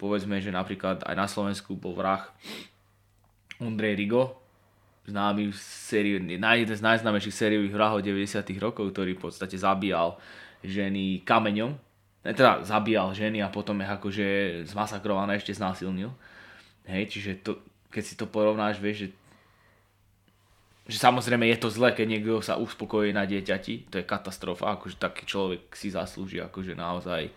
Povedzme, 0.00 0.40
že 0.40 0.54
napríklad 0.54 1.04
aj 1.04 1.14
na 1.16 1.28
Slovensku 1.28 1.76
bol 1.76 1.92
vrah 1.92 2.24
Ondrej 3.60 4.00
Rigo, 4.00 4.39
známy 5.08 5.52
sériu, 5.56 6.20
jeden 6.20 6.76
z 6.76 6.82
najznámejších 6.84 7.34
sériových 7.34 7.74
vrahov 7.74 8.04
90 8.04 8.44
rokov, 8.60 8.92
ktorý 8.92 9.16
v 9.16 9.22
podstate 9.28 9.56
zabíjal 9.56 10.20
ženy 10.60 11.24
kameňom. 11.24 11.72
Teda 12.20 12.60
zabíjal 12.60 13.16
ženy 13.16 13.40
a 13.40 13.48
potom 13.48 13.80
ich 13.80 13.88
akože 13.88 14.60
zmasakrované 14.68 15.40
ešte 15.40 15.56
znásilnil. 15.56 16.12
Hej, 16.84 17.16
čiže 17.16 17.40
to, 17.40 17.64
keď 17.88 18.02
si 18.04 18.14
to 18.14 18.28
porovnáš, 18.28 18.76
vieš, 18.76 19.08
že, 19.08 19.08
že 20.92 20.98
samozrejme 21.00 21.48
je 21.48 21.58
to 21.64 21.72
zle, 21.72 21.96
keď 21.96 22.06
niekto 22.06 22.44
sa 22.44 22.60
uspokojí 22.60 23.16
na 23.16 23.24
dieťati, 23.24 23.88
to 23.88 24.00
je 24.00 24.04
katastrofa, 24.04 24.76
akože 24.76 25.00
taký 25.00 25.24
človek 25.24 25.72
si 25.72 25.88
zaslúži 25.88 26.44
akože 26.44 26.76
naozaj 26.76 27.32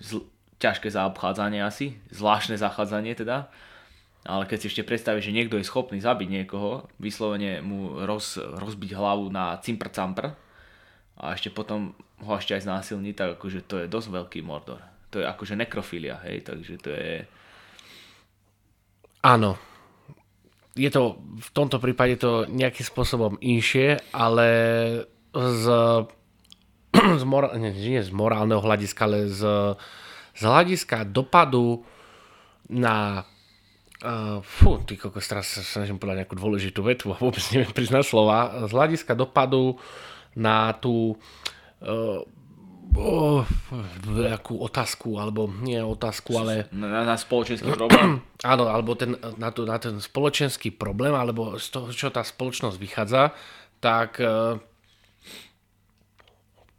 zl- 0.00 0.24
ťažké 0.60 0.88
zaobchádzanie 0.92 1.60
asi, 1.60 2.00
zvláštne 2.12 2.56
zachádzanie 2.56 3.12
teda 3.16 3.52
ale 4.20 4.44
keď 4.44 4.58
si 4.60 4.68
ešte 4.68 4.84
predstavíš, 4.84 5.32
že 5.32 5.36
niekto 5.36 5.56
je 5.56 5.64
schopný 5.64 5.96
zabiť 5.96 6.28
niekoho, 6.28 6.84
vyslovene 7.00 7.64
mu 7.64 8.04
roz, 8.04 8.36
rozbiť 8.36 8.92
hlavu 8.92 9.32
na 9.32 9.56
cimpr-campr 9.64 10.36
a 11.16 11.24
ešte 11.32 11.48
potom 11.48 11.96
ho 12.20 12.32
ešte 12.36 12.52
aj 12.52 12.68
znásilniť, 12.68 13.14
tak 13.16 13.28
akože 13.40 13.64
to 13.64 13.80
je 13.80 13.86
dosť 13.88 14.08
veľký 14.12 14.40
mordor. 14.44 14.84
To 15.10 15.24
je 15.24 15.26
akože 15.26 15.56
nekrofilia, 15.56 16.20
hej, 16.28 16.44
takže 16.44 16.74
to 16.84 16.90
je... 16.92 17.24
Áno. 19.24 19.56
Je 20.76 20.88
to, 20.92 21.18
v 21.40 21.50
tomto 21.56 21.80
prípade 21.80 22.20
to 22.20 22.44
nejakým 22.46 22.86
spôsobom 22.86 23.40
inšie, 23.40 23.98
ale 24.12 24.48
z, 25.32 25.64
z, 27.20 27.24
mora, 27.24 27.56
nie, 27.56 27.72
nie 27.72 28.04
z 28.04 28.12
morálneho 28.12 28.60
hľadiska, 28.60 29.00
ale 29.08 29.32
z, 29.32 29.42
z 30.36 30.42
hľadiska 30.44 31.08
dopadu 31.08 31.88
na 32.68 33.24
Uh, 34.00 34.40
fú, 34.40 34.80
ty 34.80 34.96
kokos, 34.96 35.28
teraz 35.28 35.44
sa 35.52 35.60
snažím 35.60 36.00
povedať 36.00 36.24
nejakú 36.24 36.36
dôležitú 36.40 36.80
vetu 36.80 37.12
a 37.12 37.20
vôbec 37.20 37.44
neviem 37.52 37.68
priznať 37.68 38.04
slova. 38.08 38.64
Z 38.64 38.72
hľadiska 38.72 39.12
dopadu 39.12 39.76
na 40.32 40.72
tú 40.72 41.20
uh, 41.84 42.24
oh, 42.96 43.44
nejakú 44.08 44.56
otázku, 44.56 45.20
alebo 45.20 45.52
nie 45.52 45.76
otázku, 45.84 46.32
ale... 46.40 46.64
Na, 46.72 47.04
na 47.04 47.20
spoločenský 47.20 47.76
problém? 47.76 48.24
Áno, 48.56 48.72
alebo 48.72 48.96
ten, 48.96 49.20
na, 49.36 49.52
to, 49.52 49.68
na 49.68 49.76
ten 49.76 50.00
spoločenský 50.00 50.72
problém, 50.72 51.12
alebo 51.12 51.60
z 51.60 51.68
toho, 51.68 51.92
čo 51.92 52.08
tá 52.08 52.24
spoločnosť 52.24 52.80
vychádza, 52.80 53.36
tak 53.84 54.16
uh, 54.16 54.56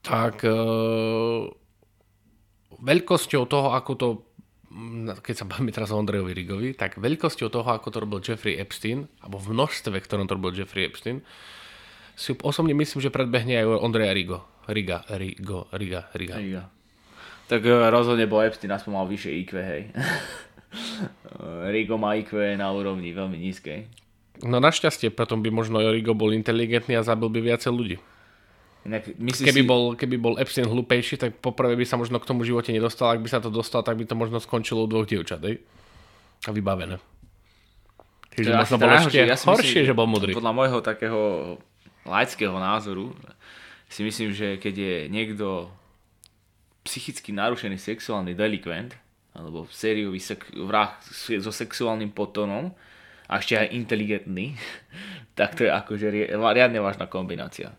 tak 0.01 0.41
uh, 0.41 1.45
veľkosťou 2.81 3.43
toho, 3.45 3.77
ako 3.77 3.91
to 3.93 4.07
keď 5.19 5.35
sa 5.35 5.45
bavíme 5.47 5.71
teraz 5.75 5.91
o 5.91 5.99
Ondrejovi 5.99 6.31
Rigovi, 6.31 6.69
tak 6.71 6.95
veľkosťou 6.97 7.47
toho, 7.51 7.67
ako 7.67 7.87
to 7.91 7.97
robil 7.99 8.19
Jeffrey 8.23 8.55
Epstein, 8.55 9.11
alebo 9.19 9.37
v 9.37 9.51
množstve, 9.51 9.95
ktorom 9.99 10.25
to 10.27 10.35
robil 10.39 10.55
Jeffrey 10.55 10.87
Epstein, 10.87 11.19
si 12.15 12.31
osobne 12.43 12.75
myslím, 12.75 12.99
že 13.03 13.11
predbehne 13.11 13.59
aj 13.59 13.65
Ondreja 13.83 14.11
Rigo. 14.15 14.39
Riga, 14.69 15.03
Rigo, 15.11 15.67
Riga, 15.75 16.07
Riga. 16.15 16.35
Riga. 16.37 16.63
Tak 17.51 17.61
eh, 17.67 17.89
rozhodne 17.91 18.29
bol 18.31 18.45
Epstein 18.45 18.71
aspoň 18.71 18.91
mal 18.95 19.05
vyššie 19.09 19.31
IQ, 19.43 19.51
hej. 19.59 19.81
Rigo 21.73 21.99
má 21.99 22.15
IQ 22.15 22.55
na 22.55 22.71
úrovni 22.71 23.11
veľmi 23.11 23.35
nízkej. 23.35 23.89
No 24.47 24.57
našťastie, 24.63 25.11
potom 25.11 25.43
by 25.43 25.51
možno 25.51 25.83
Rigo 25.83 26.15
bol 26.15 26.31
inteligentný 26.31 26.95
a 26.97 27.05
zabil 27.05 27.27
by 27.27 27.39
viacej 27.53 27.71
ľudí. 27.73 27.97
Inak, 28.81 29.13
keby, 29.13 29.61
si... 29.61 29.67
bol, 29.67 29.93
keby 29.93 30.15
bol 30.17 30.33
Epstein 30.41 30.65
hlúpejší, 30.65 31.21
tak 31.21 31.37
poprvé 31.37 31.77
by 31.77 31.85
sa 31.85 32.01
možno 32.01 32.17
k 32.17 32.25
tomu 32.25 32.41
živote 32.41 32.73
nedostal. 32.73 33.13
Ak 33.13 33.21
by 33.21 33.29
sa 33.29 33.37
to 33.37 33.53
dostal, 33.53 33.85
tak 33.85 33.93
by 33.93 34.09
to 34.09 34.17
možno 34.17 34.41
skončilo 34.41 34.85
u 34.85 34.89
dvoch 34.89 35.05
dievčat. 35.05 35.37
Ej? 35.45 35.61
A 36.45 36.49
vybavené. 36.49 36.97
Čiže 38.33 38.57
možno 38.57 38.75
bol 38.81 38.89
ešte 38.89 39.21
ja 39.21 39.37
horšie, 39.37 39.85
myslím, 39.85 39.89
že 39.91 39.93
bol 39.93 40.07
mudrý. 40.09 40.31
Podľa 40.33 40.53
môjho 40.55 40.79
takého 40.81 41.21
laického 42.07 42.57
názoru 42.57 43.13
si 43.85 44.01
myslím, 44.01 44.33
že 44.33 44.57
keď 44.57 44.73
je 44.73 44.95
niekto 45.11 45.69
psychicky 46.81 47.35
narušený 47.35 47.77
sexuálny 47.77 48.33
delikvent, 48.33 48.97
alebo 49.37 49.69
sériový 49.69 50.17
sek- 50.17 50.49
vrah 50.55 50.97
so 51.39 51.51
sexuálnym 51.53 52.11
potonom 52.11 52.73
a 53.29 53.37
ešte 53.37 53.59
aj 53.61 53.77
inteligentný, 53.77 54.57
tak 55.37 55.53
to 55.59 55.67
je 55.67 55.71
akože 55.71 56.07
riadne 56.33 56.79
vážna 56.81 57.05
kombinácia. 57.05 57.77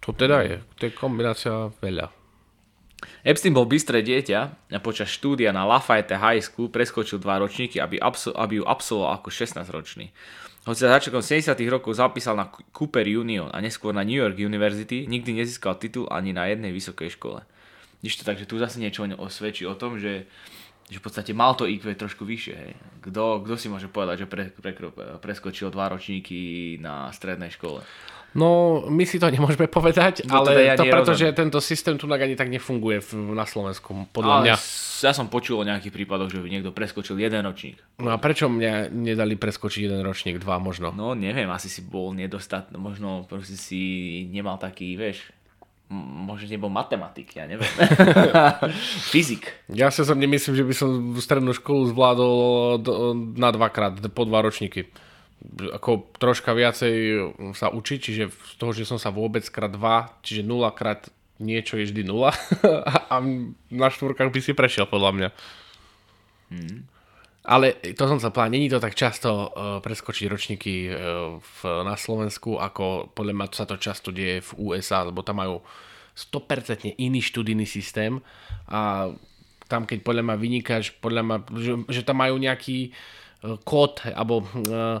To 0.00 0.16
teda 0.16 0.42
je. 0.44 0.56
To 0.80 0.82
je 0.88 0.92
kombinácia 0.96 1.52
veľa. 1.80 2.20
Epstein 3.24 3.56
bol 3.56 3.64
bystré 3.64 4.04
dieťa 4.04 4.38
a 4.72 4.78
počas 4.80 5.08
štúdia 5.08 5.52
na 5.52 5.64
Lafayette 5.64 6.16
High 6.16 6.44
School 6.44 6.68
preskočil 6.68 7.20
dva 7.20 7.40
ročníky, 7.40 7.80
aby, 7.80 7.96
absol- 7.96 8.36
aby 8.36 8.60
ju 8.60 8.64
absolvoval 8.64 9.20
ako 9.20 9.28
16-ročný. 9.32 10.12
Hoci 10.68 10.84
sa 10.84 10.92
začiatkom 10.92 11.24
70. 11.24 11.56
rokov 11.72 11.96
zapísal 11.96 12.36
na 12.36 12.52
Cooper 12.76 13.08
Union 13.08 13.48
a 13.48 13.64
neskôr 13.64 13.96
na 13.96 14.04
New 14.04 14.20
York 14.20 14.36
University, 14.36 15.08
nikdy 15.08 15.40
nezískal 15.40 15.80
titul 15.80 16.04
ani 16.12 16.36
na 16.36 16.52
jednej 16.52 16.68
vysokej 16.68 17.16
škole. 17.16 17.40
Nič 18.04 18.20
to 18.20 18.28
takže 18.28 18.44
tu 18.44 18.60
zase 18.60 18.76
niečo 18.76 19.04
osvedčí 19.16 19.64
o 19.64 19.76
tom, 19.76 19.96
že, 19.96 20.28
že 20.92 21.00
v 21.00 21.04
podstate 21.04 21.32
mal 21.32 21.56
to 21.56 21.64
IQ 21.64 21.96
trošku 21.96 22.28
vyššie. 22.28 22.76
Kto 23.00 23.40
si 23.56 23.72
môže 23.72 23.88
povedať, 23.88 24.24
že 24.24 24.26
pre, 24.28 24.52
pre, 24.52 24.72
preskočil 25.20 25.72
dva 25.72 25.88
ročníky 25.92 26.76
na 26.76 27.08
strednej 27.08 27.52
škole? 27.52 27.80
No, 28.30 28.82
my 28.86 29.02
si 29.02 29.18
to 29.18 29.26
nemôžeme 29.26 29.66
povedať, 29.66 30.22
no, 30.22 30.42
ale 30.42 30.54
teda 30.54 30.62
ja 30.62 30.74
to 30.78 30.86
preto, 30.86 31.12
že 31.18 31.34
tento 31.34 31.58
systém 31.58 31.98
tu 31.98 32.06
ani 32.06 32.38
tak 32.38 32.46
nefunguje 32.46 33.02
v, 33.02 33.34
na 33.34 33.42
Slovensku, 33.42 34.06
podľa 34.14 34.34
ale 34.38 34.42
mňa. 34.46 34.54
Ja 35.00 35.12
som 35.16 35.26
počul 35.26 35.58
o 35.58 35.66
nejakých 35.66 35.90
prípadoch, 35.90 36.30
že 36.30 36.38
by 36.38 36.46
niekto 36.46 36.70
preskočil 36.70 37.18
jeden 37.18 37.42
ročník. 37.42 37.82
No 37.98 38.14
a 38.14 38.22
prečo 38.22 38.46
mňa 38.46 38.94
nedali 38.94 39.34
preskočiť 39.34 39.90
jeden 39.90 40.06
ročník, 40.06 40.38
dva 40.38 40.62
možno? 40.62 40.94
No 40.94 41.18
neviem, 41.18 41.50
asi 41.50 41.66
si 41.66 41.82
bol 41.82 42.14
nedostatný, 42.14 42.78
možno 42.78 43.26
proste 43.26 43.58
si 43.58 43.82
nemal 44.30 44.62
taký, 44.62 44.94
vieš, 44.94 45.34
možno 45.90 46.46
nebol 46.46 46.70
matematik, 46.70 47.34
ja 47.34 47.50
neviem. 47.50 47.66
Fyzik. 49.10 49.66
Ja 49.74 49.90
sa 49.90 50.06
som 50.06 50.22
nemyslím, 50.22 50.54
že 50.54 50.62
by 50.62 50.74
som 50.76 50.90
strednú 51.18 51.50
školu 51.50 51.90
zvládol 51.90 52.34
na 53.34 53.50
dvakrát, 53.50 53.98
po 54.14 54.22
dva 54.22 54.46
ročníky 54.46 54.86
ako 55.72 56.12
troška 56.20 56.52
viacej 56.52 56.94
sa 57.56 57.72
učiť, 57.72 57.98
čiže 57.98 58.24
z 58.28 58.54
toho, 58.60 58.72
že 58.76 58.84
som 58.84 59.00
sa 59.00 59.08
vôbec 59.08 59.44
krát 59.48 59.72
2, 59.72 60.20
čiže 60.20 60.44
0 60.44 60.68
krát 60.76 61.08
niečo 61.40 61.80
je 61.80 61.88
vždy 61.88 62.04
0 62.04 62.28
a 63.12 63.14
na 63.72 63.88
štvorkách 63.88 64.28
by 64.28 64.40
si 64.44 64.52
prešiel 64.52 64.84
podľa 64.84 65.10
mňa. 65.16 65.28
Hmm. 66.52 66.78
Ale 67.40 67.72
to 67.96 68.04
som 68.04 68.20
sa 68.20 68.28
povedal, 68.28 68.52
není 68.52 68.68
to 68.68 68.76
tak 68.76 68.92
často 68.92 69.32
uh, 69.32 69.48
preskočiť 69.80 70.28
ročníky 70.28 70.92
uh, 70.92 71.40
v, 71.40 71.58
na 71.88 71.96
Slovensku, 71.96 72.60
ako 72.60 73.08
podľa 73.16 73.32
mňa 73.32 73.46
sa 73.56 73.64
to 73.64 73.80
často 73.80 74.12
deje 74.12 74.44
v 74.44 74.50
USA, 74.60 75.08
lebo 75.08 75.24
tam 75.24 75.40
majú 75.40 75.64
100% 76.12 77.00
iný 77.00 77.24
študijný 77.24 77.64
systém 77.64 78.20
a 78.68 79.08
tam 79.72 79.88
keď 79.88 80.04
podľa 80.04 80.22
mňa 80.28 80.36
vynikáš, 80.36 80.92
podľa 81.00 81.22
mňa, 81.24 81.36
že, 81.56 81.72
že 81.88 82.00
tam 82.04 82.20
majú 82.20 82.36
nejaký 82.36 82.92
uh, 82.92 82.94
kód, 83.64 84.04
alebo 84.04 84.44
uh, 84.44 85.00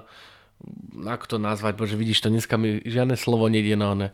ako 1.00 1.24
to 1.24 1.36
nazvať, 1.40 1.72
bože 1.76 1.96
vidíš 1.96 2.20
to, 2.20 2.28
dneska 2.28 2.60
mi 2.60 2.84
žiadne 2.84 3.16
slovo 3.16 3.48
nejde 3.48 3.80
na 3.80 3.86
one. 3.96 4.08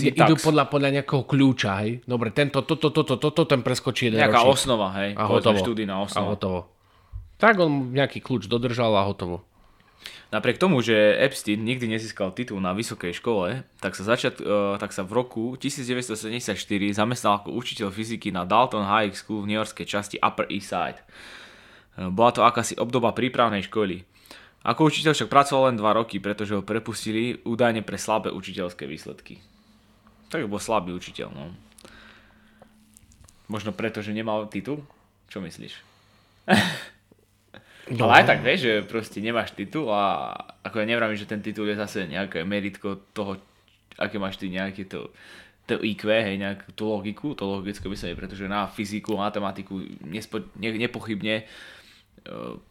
Idú 0.00 0.34
podľa, 0.40 0.72
podľa 0.72 1.00
nejakého 1.00 1.22
kľúča, 1.28 1.70
hej. 1.84 2.00
Dobre, 2.08 2.32
tento, 2.32 2.64
toto, 2.64 2.88
toto, 2.88 3.20
toto, 3.20 3.42
ten 3.44 3.60
preskočí 3.60 4.08
jeden 4.08 4.20
Nejaká 4.20 4.40
ročník. 4.40 4.56
osnova, 4.56 4.88
hej. 4.96 5.10
A 5.12 5.28
hotovo. 5.28 5.60
Štúdina 5.60 6.00
osnova. 6.00 6.24
A 6.24 6.30
hotovo. 6.32 6.58
Tak 7.36 7.60
on 7.60 7.92
nejaký 7.92 8.24
kľúč 8.24 8.48
dodržal 8.48 8.96
a 8.96 9.04
hotovo. 9.04 9.44
Napriek 10.32 10.58
tomu, 10.58 10.82
že 10.82 10.96
Epstein 11.20 11.62
nikdy 11.62 11.86
nezískal 11.86 12.34
titul 12.34 12.58
na 12.58 12.74
vysokej 12.74 13.14
škole, 13.14 13.62
tak 13.78 13.94
sa, 13.94 14.02
začiat, 14.02 14.40
uh, 14.40 14.74
tak 14.80 14.90
sa 14.90 15.04
v 15.04 15.12
roku 15.14 15.54
1974 15.60 16.56
zamestnal 16.96 17.44
ako 17.44 17.54
učiteľ 17.54 17.92
fyziky 17.92 18.32
na 18.32 18.48
Dalton 18.48 18.88
High 18.88 19.14
School 19.14 19.44
v 19.44 19.52
New 19.52 19.58
Yorkskej 19.60 19.86
časti 19.86 20.16
Upper 20.18 20.48
East 20.48 20.72
Side. 20.72 20.98
Uh, 21.94 22.10
bola 22.10 22.30
to 22.34 22.42
akási 22.42 22.74
obdoba 22.74 23.14
prípravnej 23.14 23.62
školy. 23.66 24.02
Ako 24.64 24.88
učiteľ 24.88 25.12
však 25.12 25.28
pracoval 25.28 25.62
len 25.70 25.76
2 25.76 25.84
roky, 26.00 26.16
pretože 26.18 26.56
ho 26.56 26.64
prepustili 26.64 27.36
údajne 27.44 27.84
pre 27.84 28.00
slabé 28.00 28.32
učiteľské 28.32 28.88
výsledky. 28.88 29.36
Tak 30.32 30.48
bol 30.48 30.56
slabý 30.56 30.96
učiteľ, 30.96 31.28
no. 31.36 31.52
Možno 33.44 33.76
preto, 33.76 34.00
že 34.00 34.16
nemal 34.16 34.48
titul? 34.48 34.80
Čo 35.28 35.44
myslíš? 35.44 35.72
No. 37.84 38.08
Ale 38.08 38.24
aj 38.24 38.32
tak, 38.32 38.40
vieš, 38.40 38.60
že 38.64 38.74
proste 38.88 39.20
nemáš 39.20 39.52
titul 39.52 39.92
a 39.92 40.32
ako 40.64 40.80
ja 40.80 40.88
nevravím, 40.88 41.20
že 41.20 41.28
ten 41.28 41.44
titul 41.44 41.68
je 41.68 41.76
zase 41.76 42.08
nejaké 42.08 42.40
meritko 42.40 43.12
toho, 43.12 43.36
aké 44.00 44.16
máš 44.16 44.40
ty 44.40 44.48
nejaké 44.48 44.88
to, 44.88 45.12
to 45.68 45.76
IQ, 45.84 46.08
hej, 46.08 46.40
nejakú 46.40 46.72
tú 46.72 46.88
logiku, 46.88 47.36
to 47.36 47.44
logické 47.44 47.84
myslenie, 47.92 48.16
pretože 48.16 48.48
na 48.48 48.64
fyziku, 48.72 49.20
matematiku 49.20 49.84
nespo, 50.00 50.40
ne, 50.56 50.72
nepochybne 50.80 51.44
uh, 51.44 51.48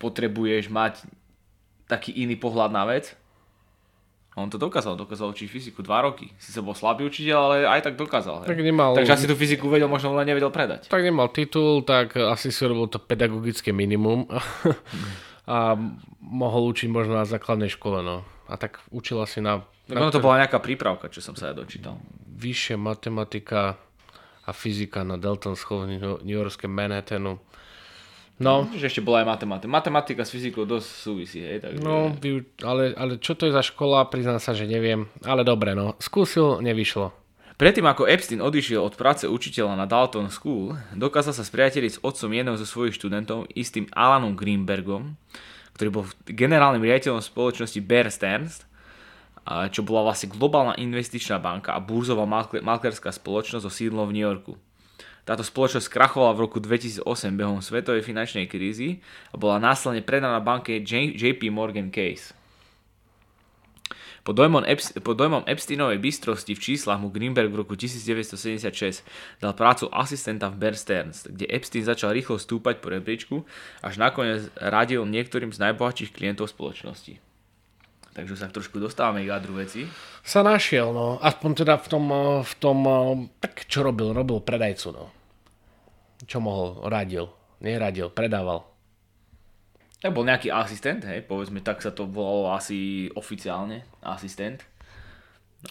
potrebuješ 0.01 0.69
mať 0.69 1.05
taký 1.86 2.13
iný 2.13 2.39
pohľad 2.39 2.74
na 2.74 2.83
vec. 2.89 3.13
A 4.33 4.41
on 4.41 4.50
to 4.50 4.57
dokázal, 4.57 4.98
dokázal 4.98 5.29
učiť 5.29 5.45
fyziku 5.45 5.86
dva 5.86 6.10
roky. 6.10 6.33
Si 6.41 6.50
sa 6.50 6.65
bol 6.65 6.74
slabý 6.74 7.05
učiteľ, 7.05 7.38
ale 7.38 7.55
aj 7.69 7.86
tak 7.86 8.01
dokázal. 8.01 8.41
Hej. 8.43 8.50
Tak 8.50 8.60
nemal... 8.65 8.98
Takže 8.98 9.13
asi 9.13 9.29
tú 9.29 9.38
fyziku 9.38 9.69
vedel, 9.69 9.86
možno 9.86 10.10
len 10.17 10.25
nevedel 10.25 10.50
predať. 10.50 10.89
Tak 10.89 11.05
nemal 11.05 11.29
titul, 11.29 11.86
tak 11.86 12.17
asi 12.17 12.50
si 12.50 12.65
robil 12.65 12.89
to 12.89 12.98
pedagogické 12.98 13.69
minimum 13.69 14.25
a 15.45 15.77
mohol 16.17 16.74
učiť 16.74 16.89
možno 16.89 17.13
na 17.13 17.29
základnej 17.29 17.69
škole. 17.69 18.01
No. 18.01 18.25
A 18.50 18.57
tak 18.57 18.81
učil 18.89 19.22
asi 19.22 19.38
na... 19.38 19.62
Tak 19.86 20.01
ono 20.01 20.10
to 20.10 20.24
bola 20.24 20.41
nejaká 20.41 20.57
prípravka, 20.57 21.13
čo 21.13 21.22
som 21.22 21.38
sa 21.38 21.51
ja 21.51 21.53
dočítal. 21.53 22.01
Vyššia 22.25 22.81
matematika 22.81 23.77
a 24.43 24.51
fyzika 24.51 25.05
na 25.05 25.22
Delton 25.22 25.53
School 25.53 25.86
v 25.86 26.25
New 26.25 26.38
Yorkském 26.41 26.74
Manhattanu. 26.74 27.38
No. 28.42 28.66
Že 28.74 28.90
ešte 28.90 29.06
bola 29.06 29.22
aj 29.22 29.38
matematika. 29.38 29.70
Matematika 29.70 30.22
s 30.25 30.34
fyzikou 30.34 30.66
dosť 30.66 30.88
súvisí, 30.90 31.40
hej? 31.46 31.62
Takže... 31.62 31.86
No, 31.86 32.18
ale, 32.66 32.98
ale 32.98 33.22
čo 33.22 33.38
to 33.38 33.46
je 33.46 33.54
za 33.54 33.62
škola, 33.62 34.10
priznám 34.10 34.42
sa, 34.42 34.58
že 34.58 34.66
neviem. 34.66 35.06
Ale 35.22 35.46
dobre, 35.46 35.78
no. 35.78 35.94
Skúsil, 36.02 36.58
nevyšlo. 36.66 37.13
Predtým 37.54 37.86
ako 37.86 38.10
Epstein 38.10 38.42
odišiel 38.42 38.82
od 38.82 38.98
práce 38.98 39.30
učiteľa 39.30 39.78
na 39.78 39.86
Dalton 39.86 40.34
School, 40.34 40.74
dokázal 40.98 41.38
sa 41.38 41.46
spriateliť 41.46 41.92
s 41.96 42.02
otcom 42.02 42.34
jedného 42.34 42.58
zo 42.58 42.66
svojich 42.66 42.98
študentov, 42.98 43.46
istým 43.54 43.86
Alanom 43.94 44.34
Greenbergom, 44.34 45.13
ktorý 45.78 45.90
bol 45.94 46.04
generálnym 46.25 46.82
riaditeľom 46.82 47.22
spoločnosti 47.22 47.78
Bear 47.86 48.10
Stearns, 48.10 48.66
čo 49.70 49.86
bola 49.86 50.10
vlastne 50.10 50.34
globálna 50.34 50.74
investičná 50.82 51.38
banka 51.38 51.78
a 51.78 51.80
burzová 51.84 52.25
malkerská 52.58 53.13
spoločnosť 53.13 53.63
so 53.63 53.72
sídlom 53.72 54.10
v 54.10 54.16
New 54.18 54.25
Yorku. 54.25 54.58
Táto 55.24 55.39
spoločnosť 55.39 55.88
krachovala 55.88 56.36
v 56.36 56.44
roku 56.44 56.60
2008 56.60 57.08
behom 57.39 57.63
svetovej 57.63 58.03
finančnej 58.03 58.51
krízy 58.51 59.00
a 59.32 59.39
bola 59.39 59.56
následne 59.56 60.03
predaná 60.03 60.44
banke 60.44 60.84
JP 60.84 61.48
Morgan 61.48 61.96
Case. 61.96 62.36
Pod 64.24 64.39
dojmom, 64.39 64.63
Epst- 64.63 64.96
dojmom 64.96 65.44
Epsteinovej 65.44 66.00
bystrosti 66.00 66.56
v 66.56 66.63
číslach 66.63 66.96
mu 66.96 67.12
Greenberg 67.12 67.51
v 67.51 67.60
roku 67.60 67.75
1976 67.75 69.03
dal 69.44 69.51
prácu 69.51 69.92
asistenta 69.92 70.48
v 70.48 70.56
Bear 70.56 70.80
Stearns, 70.80 71.27
kde 71.27 71.44
Epstein 71.51 71.84
začal 71.84 72.15
rýchlo 72.15 72.39
stúpať 72.39 72.80
po 72.80 72.88
rebríčku, 72.88 73.44
až 73.84 74.00
nakoniec 74.00 74.48
radil 74.56 75.03
niektorým 75.03 75.51
z 75.51 75.60
najbohatších 75.60 76.15
klientov 76.15 76.48
spoločnosti. 76.56 77.20
Takže 78.13 78.38
sa 78.38 78.46
trošku 78.46 78.77
dostávame 78.77 79.25
k 79.25 79.34
jadru 79.34 79.58
veci. 79.58 79.89
Sa 80.22 80.46
našiel, 80.46 80.93
no. 80.93 81.17
Aspoň 81.17 81.65
teda 81.65 81.82
v 81.82 81.88
tom, 81.89 82.05
v 82.46 82.53
tom, 82.62 82.79
tak 83.41 83.65
čo 83.65 83.82
robil? 83.82 84.13
Robil 84.13 84.38
predajcu, 84.38 84.88
no. 84.93 85.10
Čo 86.29 86.38
mohol? 86.38 86.86
Radil. 86.86 87.25
Neradil, 87.58 88.13
predával. 88.13 88.70
Tak 90.03 90.12
bol 90.12 90.27
nejaký 90.27 90.51
asistent, 90.51 91.08
hej, 91.08 91.24
povedzme, 91.24 91.63
tak 91.63 91.79
sa 91.79 91.96
to 91.96 92.03
volalo 92.03 92.51
asi 92.51 93.08
oficiálne, 93.15 93.88
asistent. 94.03 94.60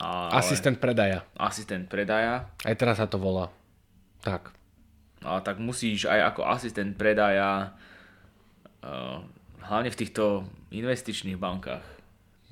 Ale... 0.01 0.41
Asistent 0.41 0.81
predaja. 0.81 1.21
Asistent 1.37 1.85
predaja. 1.93 2.49
Aj 2.65 2.75
teraz 2.75 2.97
sa 2.97 3.05
to 3.05 3.21
volá. 3.21 3.53
Tak. 4.25 4.57
No, 5.21 5.37
tak 5.45 5.61
musíš 5.61 6.09
aj 6.09 6.33
ako 6.33 6.49
asistent 6.49 6.97
predaja, 6.97 7.77
uh, 8.81 9.21
hlavne 9.69 9.93
v 9.93 10.01
týchto 10.01 10.49
investičných 10.73 11.37
bankách, 11.37 11.85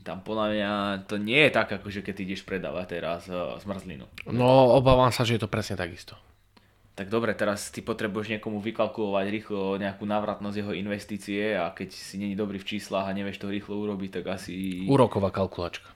tam 0.00 0.24
podľa 0.24 0.46
mňa 0.52 0.70
to 1.06 1.20
nie 1.20 1.40
je 1.46 1.50
tak, 1.52 1.68
ako 1.70 1.92
že 1.92 2.00
keď 2.04 2.16
ideš 2.24 2.42
predávať 2.44 2.86
teraz 3.00 3.28
uh, 3.28 3.56
zmrzlinu. 3.60 4.08
No, 4.28 4.74
obávam 4.74 5.12
sa, 5.12 5.22
že 5.22 5.36
je 5.36 5.42
to 5.44 5.52
presne 5.52 5.76
takisto 5.76 6.16
tak 7.00 7.08
dobre, 7.08 7.32
teraz 7.32 7.72
ty 7.72 7.80
potrebuješ 7.80 8.36
niekomu 8.36 8.60
vykalkulovať 8.60 9.26
rýchlo 9.32 9.80
nejakú 9.80 10.04
návratnosť 10.04 10.56
jeho 10.60 10.72
investície 10.76 11.56
a 11.56 11.72
keď 11.72 11.96
si 11.96 12.20
není 12.20 12.36
dobrý 12.36 12.60
v 12.60 12.76
číslach 12.76 13.08
a 13.08 13.16
nevieš 13.16 13.40
to 13.40 13.48
rýchlo 13.48 13.80
urobiť, 13.88 14.20
tak 14.20 14.36
asi... 14.36 14.84
Úroková 14.84 15.32
kalkulačka. 15.32 15.88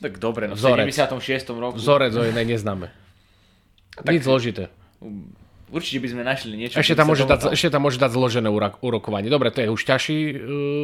Tak 0.00 0.16
dobre, 0.16 0.48
no 0.48 0.56
v 0.56 0.64
76. 0.64 1.20
roku. 1.52 1.76
Vzorec 1.76 2.16
o 2.16 2.24
inej 2.24 2.56
neznáme. 2.56 2.88
Nič 4.08 4.24
zložité. 4.24 4.72
Určite 5.72 5.98
by 6.04 6.08
sme 6.12 6.22
našli 6.22 6.54
niečo. 6.54 6.76
Ešte 6.76 6.92
tam, 6.92 7.08
môže 7.08 7.24
dať, 7.24 7.50
ešte 7.56 7.68
tam 7.72 7.88
môže 7.88 7.96
dať 7.96 8.10
zložené 8.12 8.48
úrokovanie. 8.80 9.32
Dobre, 9.32 9.48
to 9.48 9.64
je 9.64 9.68
už 9.72 9.82
ťažší 9.84 10.18
uh, 10.20 10.36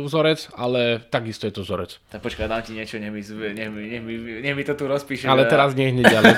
vzorec, 0.09 0.51
ale 0.57 1.05
takisto 1.13 1.45
je 1.45 1.53
to 1.53 1.61
vzorec. 1.63 2.01
Tak 2.09 2.25
počkaj, 2.25 2.49
dám 2.49 2.65
ti 2.65 2.73
niečo, 2.73 2.97
nech 2.97 3.13
mi, 3.13 3.21
nech 3.21 3.69
mi, 3.69 3.81
nech 3.87 4.03
mi, 4.03 4.15
nech 4.41 4.55
mi 4.57 4.65
to 4.65 4.75
tu 4.75 4.89
rozpíše. 4.89 5.29
Ale 5.29 5.45
teraz 5.47 5.77
nie 5.77 5.93
hneď 5.93 6.07
ďalej. 6.09 6.35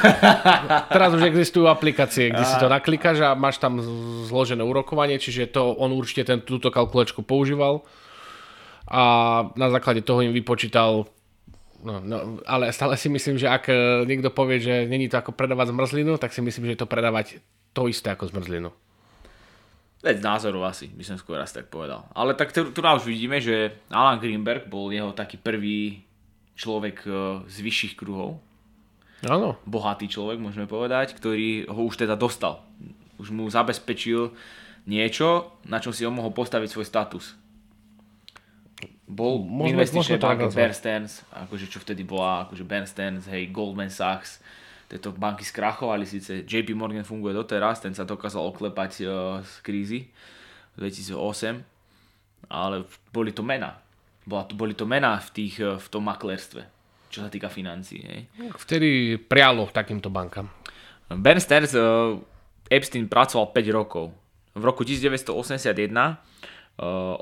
teraz 0.97 1.11
už 1.15 1.23
existujú 1.23 1.71
aplikácie, 1.71 2.35
kde 2.35 2.45
a... 2.45 2.49
si 2.49 2.57
to 2.59 2.67
naklikáš 2.67 3.23
a 3.23 3.39
máš 3.39 3.63
tam 3.63 3.79
zložené 4.27 4.67
úrokovanie, 4.67 5.23
čiže 5.23 5.49
to 5.49 5.73
on 5.79 5.95
určite 5.95 6.27
ten, 6.27 6.39
túto 6.43 6.75
kalkulačku 6.75 7.23
používal 7.23 7.87
a 8.93 9.03
na 9.57 9.69
základe 9.71 10.03
toho 10.05 10.21
im 10.21 10.37
vypočítal 10.37 11.07
No, 11.83 11.99
no, 11.99 12.39
ale 12.47 12.71
stále 12.71 12.95
si 12.95 13.11
myslím, 13.11 13.43
že 13.43 13.51
ak 13.51 13.67
e, 13.67 14.07
niekto 14.07 14.31
povie, 14.31 14.63
že 14.63 14.87
není 14.87 15.11
to 15.11 15.19
ako 15.19 15.35
predávať 15.35 15.75
zmrzlinu, 15.75 16.15
tak 16.15 16.31
si 16.31 16.39
myslím, 16.39 16.71
že 16.71 16.73
je 16.79 16.83
to 16.87 16.91
predávať 16.91 17.43
to 17.75 17.91
isté 17.91 18.15
ako 18.15 18.31
zmrzlinu. 18.31 18.71
Veď 20.03 20.23
názoru 20.23 20.63
asi, 20.63 20.91
by 20.95 21.03
som 21.03 21.19
skôr 21.19 21.39
raz 21.39 21.51
tak 21.51 21.71
povedal. 21.71 22.07
Ale 22.15 22.39
tak 22.39 22.55
tu, 22.55 22.71
tu 22.71 22.81
už 22.83 23.07
vidíme, 23.07 23.43
že 23.43 23.75
Alan 23.91 24.23
Greenberg 24.23 24.67
bol 24.71 24.91
jeho 24.95 25.11
taký 25.11 25.39
prvý 25.39 26.07
človek 26.55 27.03
e, 27.03 27.11
z 27.51 27.57
vyšších 27.59 27.95
kruhov. 27.99 28.39
Áno. 29.27 29.59
Bohatý 29.67 30.07
človek, 30.07 30.39
môžeme 30.39 30.71
povedať, 30.71 31.15
ktorý 31.19 31.67
ho 31.67 31.87
už 31.87 31.99
teda 31.99 32.15
dostal. 32.15 32.63
Už 33.19 33.31
mu 33.31 33.47
zabezpečil 33.51 34.35
niečo, 34.87 35.55
na 35.67 35.79
čom 35.79 35.95
si 35.95 36.03
on 36.03 36.15
mohol 36.15 36.35
postaviť 36.35 36.71
svoj 36.71 36.87
status. 36.87 37.39
Bol 39.13 39.45
v 39.45 39.77
investičnej 39.77 40.17
banke 40.17 40.49
Bear 40.49 40.73
Stearns, 40.73 41.21
akože 41.29 41.69
čo 41.69 41.85
vtedy 41.85 42.01
bola, 42.01 42.49
akože 42.49 42.65
Stearns, 42.89 43.29
hej, 43.29 43.53
Goldman 43.53 43.93
Sachs, 43.93 44.41
tieto 44.89 45.13
banky 45.13 45.45
skrachovali, 45.45 46.05
síce 46.09 46.45
JP 46.45 46.73
Morgan 46.77 47.05
funguje 47.05 47.37
doteraz, 47.37 47.81
ten 47.81 47.93
sa 47.93 48.09
dokázal 48.09 48.45
oklepať 48.45 48.93
uh, 49.05 49.41
z 49.41 49.53
krízy 49.65 50.01
2008, 50.77 51.61
ale 52.49 52.85
boli 53.09 53.33
to 53.33 53.41
mená. 53.41 53.81
Bola, 54.25 54.45
boli 54.53 54.77
to 54.77 54.85
mená 54.85 55.17
v, 55.21 55.29
tých, 55.33 55.61
uh, 55.65 55.81
v 55.81 55.87
tom 55.89 56.05
maklerstve, 56.09 56.65
čo 57.09 57.25
sa 57.25 57.33
týka 57.33 57.49
financií. 57.49 58.05
Hej. 58.05 58.21
Vtedy 58.57 59.17
prialo 59.17 59.69
takýmto 59.73 60.13
bankám. 60.13 60.49
Ben 61.09 61.41
Stearns 61.41 61.73
uh, 61.73 62.17
Epstein 62.69 63.09
pracoval 63.09 63.53
5 63.53 63.69
rokov. 63.73 64.13
V 64.53 64.63
roku 64.65 64.85
1981 64.85 65.33
uh, 65.33 66.17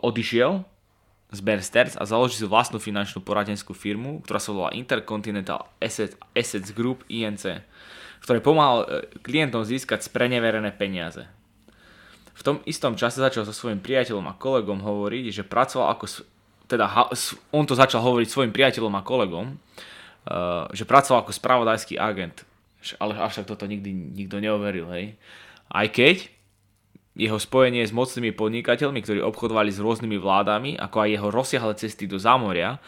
odišiel 0.02 0.62
z 1.30 1.40
Stearns 1.62 1.94
a 1.94 2.02
založil 2.02 2.42
si 2.42 2.46
vlastnú 2.46 2.82
finančnú 2.82 3.22
poradenskú 3.22 3.70
firmu, 3.70 4.18
ktorá 4.26 4.42
sa 4.42 4.50
volá 4.50 4.74
Intercontinental 4.74 5.70
Assets 6.34 6.70
Group 6.74 7.06
INC, 7.06 7.62
v 8.20 8.24
ktorej 8.26 8.42
pomáhal 8.42 8.78
e, 8.82 8.86
klientom 9.22 9.62
získať 9.62 10.02
spreneverené 10.10 10.74
peniaze. 10.74 11.30
V 12.34 12.42
tom 12.42 12.56
istom 12.66 12.98
čase 12.98 13.22
začal 13.22 13.46
so 13.46 13.54
svojím 13.54 13.78
priateľom 13.78 14.26
a 14.26 14.34
kolegom 14.34 14.82
hovoriť, 14.82 15.24
že 15.30 15.42
pracoval 15.46 15.94
ako, 15.94 16.04
teda 16.66 16.86
on 17.54 17.64
to 17.64 17.78
začal 17.78 18.02
hovoriť 18.02 18.26
svojim 18.26 18.50
priateľom 18.50 18.90
a 18.98 19.06
kolegom, 19.06 19.46
e, 19.46 19.56
že 20.74 20.82
pracoval 20.82 21.22
ako 21.22 21.32
spravodajský 21.36 21.94
agent. 21.94 22.42
Ale 22.98 23.14
avšak 23.14 23.46
toto 23.46 23.70
nikdy 23.70 23.92
nikto 23.92 24.42
neoveril, 24.42 24.90
hej. 24.90 25.14
Aj 25.70 25.86
keď 25.86 26.39
jeho 27.20 27.36
spojenie 27.36 27.84
s 27.84 27.92
mocnými 27.92 28.32
podnikateľmi, 28.32 29.04
ktorí 29.04 29.20
obchodovali 29.20 29.68
s 29.68 29.84
rôznymi 29.84 30.16
vládami, 30.16 30.70
ako 30.80 30.96
aj 31.04 31.08
jeho 31.12 31.28
rozsiahle 31.28 31.74
cesty 31.76 32.08
do 32.08 32.16
zámoria, 32.16 32.80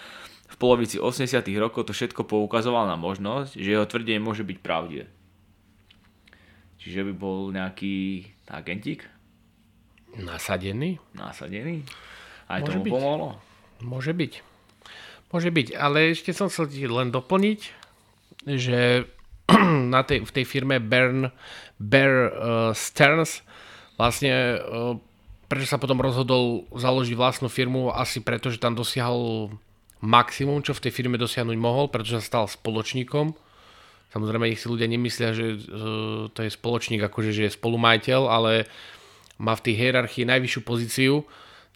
v 0.48 0.56
polovici 0.56 0.96
80 0.96 1.44
rokov 1.60 1.88
to 1.88 1.92
všetko 1.92 2.24
poukazoval 2.24 2.88
na 2.88 2.96
možnosť, 2.96 3.60
že 3.60 3.72
jeho 3.76 3.84
tvrdenie 3.84 4.20
môže 4.20 4.44
byť 4.44 4.58
pravdivé. 4.64 5.08
Čiže 6.80 7.08
by 7.08 7.12
bol 7.12 7.52
nejaký 7.52 8.26
agentík? 8.48 9.04
Nasadený? 10.16 11.00
Nasadený? 11.16 11.84
Aj 12.48 12.60
môže 12.60 12.80
tomu 12.80 12.84
byť. 12.88 12.92
pomohlo? 12.92 13.28
Môže 13.84 14.12
byť. 14.12 14.32
Môže 15.32 15.48
byť, 15.48 15.68
ale 15.76 16.12
ešte 16.12 16.36
som 16.36 16.52
chcel 16.52 16.68
len 16.68 17.08
doplniť, 17.08 17.60
že 18.44 19.08
na 19.94 20.00
tej, 20.04 20.24
v 20.24 20.32
tej 20.32 20.44
firme 20.44 20.76
Bern, 20.80 21.32
Bear 21.80 22.28
uh, 22.28 22.30
Stearns 22.76 23.40
vlastne 24.02 24.34
e, 24.34 24.56
prečo 25.46 25.70
sa 25.70 25.78
potom 25.78 26.02
rozhodol 26.02 26.66
založiť 26.74 27.14
vlastnú 27.14 27.46
firmu, 27.46 27.94
asi 27.94 28.18
preto, 28.18 28.50
že 28.50 28.58
tam 28.58 28.74
dosiahol 28.74 29.54
maximum, 30.02 30.66
čo 30.66 30.74
v 30.74 30.82
tej 30.82 30.92
firme 30.98 31.14
dosiahnuť 31.14 31.54
mohol, 31.54 31.86
pretože 31.86 32.18
sa 32.18 32.26
stal 32.26 32.44
spoločníkom. 32.50 33.38
Samozrejme, 34.10 34.50
ich 34.50 34.58
si 34.58 34.66
ľudia 34.66 34.90
nemyslia, 34.90 35.30
že 35.30 35.46
e, 35.54 35.58
to 36.34 36.40
je 36.42 36.50
spoločník, 36.50 36.98
akože 36.98 37.30
že 37.30 37.42
je 37.46 37.54
spolumajiteľ, 37.54 38.20
ale 38.26 38.66
má 39.38 39.54
v 39.54 39.70
tej 39.70 39.74
hierarchii 39.78 40.26
najvyššiu 40.26 40.60
pozíciu, 40.66 41.14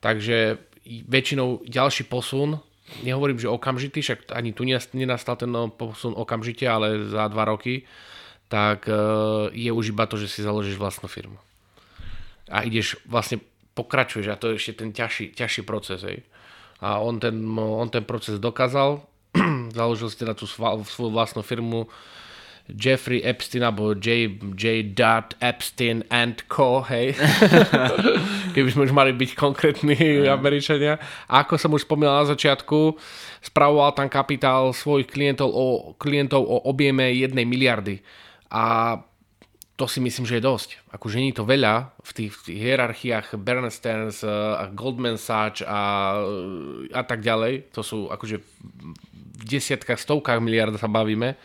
takže 0.03 0.59
väčšinou 0.87 1.63
ďalší 1.63 2.11
posun, 2.11 2.59
nehovorím, 3.07 3.39
že 3.39 3.51
okamžitý, 3.51 4.03
však 4.03 4.35
ani 4.35 4.51
tu 4.55 4.67
nenastal 4.67 5.39
ten 5.39 5.51
posun 5.75 6.15
okamžite, 6.15 6.67
ale 6.67 7.07
za 7.07 7.31
dva 7.31 7.47
roky, 7.47 7.87
tak 8.51 8.91
e, 8.91 8.99
je 9.55 9.71
už 9.71 9.95
iba 9.95 10.11
to, 10.11 10.19
že 10.19 10.27
si 10.27 10.43
založíš 10.43 10.75
vlastnú 10.75 11.07
firmu 11.07 11.39
a 12.51 12.63
ideš 12.63 12.99
vlastne 13.07 13.43
pokračuješ 13.77 14.27
a 14.33 14.41
to 14.41 14.53
je 14.53 14.59
ešte 14.59 14.73
ten 14.81 14.91
ťažší, 14.95 15.37
ťažší 15.37 15.63
proces. 15.63 16.01
Hej. 16.03 16.25
A 16.81 17.01
on 17.01 17.21
ten, 17.21 17.37
on 17.59 17.89
ten 17.93 18.05
proces 18.05 18.41
dokázal, 18.41 19.05
založil 19.79 20.09
si 20.09 20.17
teda 20.17 20.33
tú 20.33 20.49
svoju 20.49 21.13
vlastnú 21.13 21.45
firmu 21.45 21.89
Jeffrey 22.67 23.23
Epstein 23.23 23.63
alebo 23.63 23.95
J. 23.95 24.27
J. 24.59 24.91
Epstein 25.39 26.03
and 26.11 26.43
Co. 26.51 26.83
Hej. 26.83 27.15
Keby 28.55 28.69
sme 28.75 28.91
už 28.91 28.93
mali 28.93 29.15
byť 29.15 29.31
konkrétni 29.39 29.95
mm. 29.95 30.27
Američania. 30.27 30.99
A 31.31 31.47
ako 31.47 31.55
som 31.55 31.71
už 31.71 31.87
spomínal 31.87 32.27
na 32.27 32.27
začiatku, 32.27 32.99
spravoval 33.39 33.95
tam 33.95 34.11
kapitál 34.11 34.75
svojich 34.75 35.07
klientov 35.07 35.49
o, 35.55 35.67
klientov 35.95 36.43
o 36.43 36.67
objeme 36.67 37.15
jednej 37.15 37.47
miliardy. 37.47 38.03
A 38.51 38.99
to 39.77 39.85
si 39.85 40.01
myslím, 40.01 40.25
že 40.25 40.41
je 40.41 40.49
dosť. 40.49 40.71
Nie 41.13 41.31
je 41.31 41.37
to 41.37 41.45
veľa 41.45 41.93
v 42.01 42.11
tých, 42.17 42.33
v 42.33 42.43
tých 42.49 42.59
hierarchiách 42.65 43.37
Bernsteins 43.37 44.25
eh, 44.25 44.33
a 44.33 44.73
Goldman 44.73 45.21
Sachs 45.21 45.61
a, 45.61 46.17
a 46.97 47.03
tak 47.05 47.21
ďalej. 47.21 47.77
To 47.77 47.85
sú 47.85 48.09
akože 48.09 48.41
v 49.37 49.43
desiatkách, 49.45 50.01
stovkách 50.01 50.41
miliard 50.41 50.73
sa 50.81 50.89
bavíme. 50.89 51.37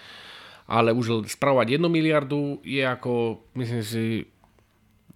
Ale 0.72 0.96
už 0.96 1.28
spravovať 1.28 1.76
jednu 1.76 1.92
miliardu 1.92 2.64
je 2.64 2.80
ako, 2.80 3.44
myslím 3.60 3.84
si, 3.84 4.24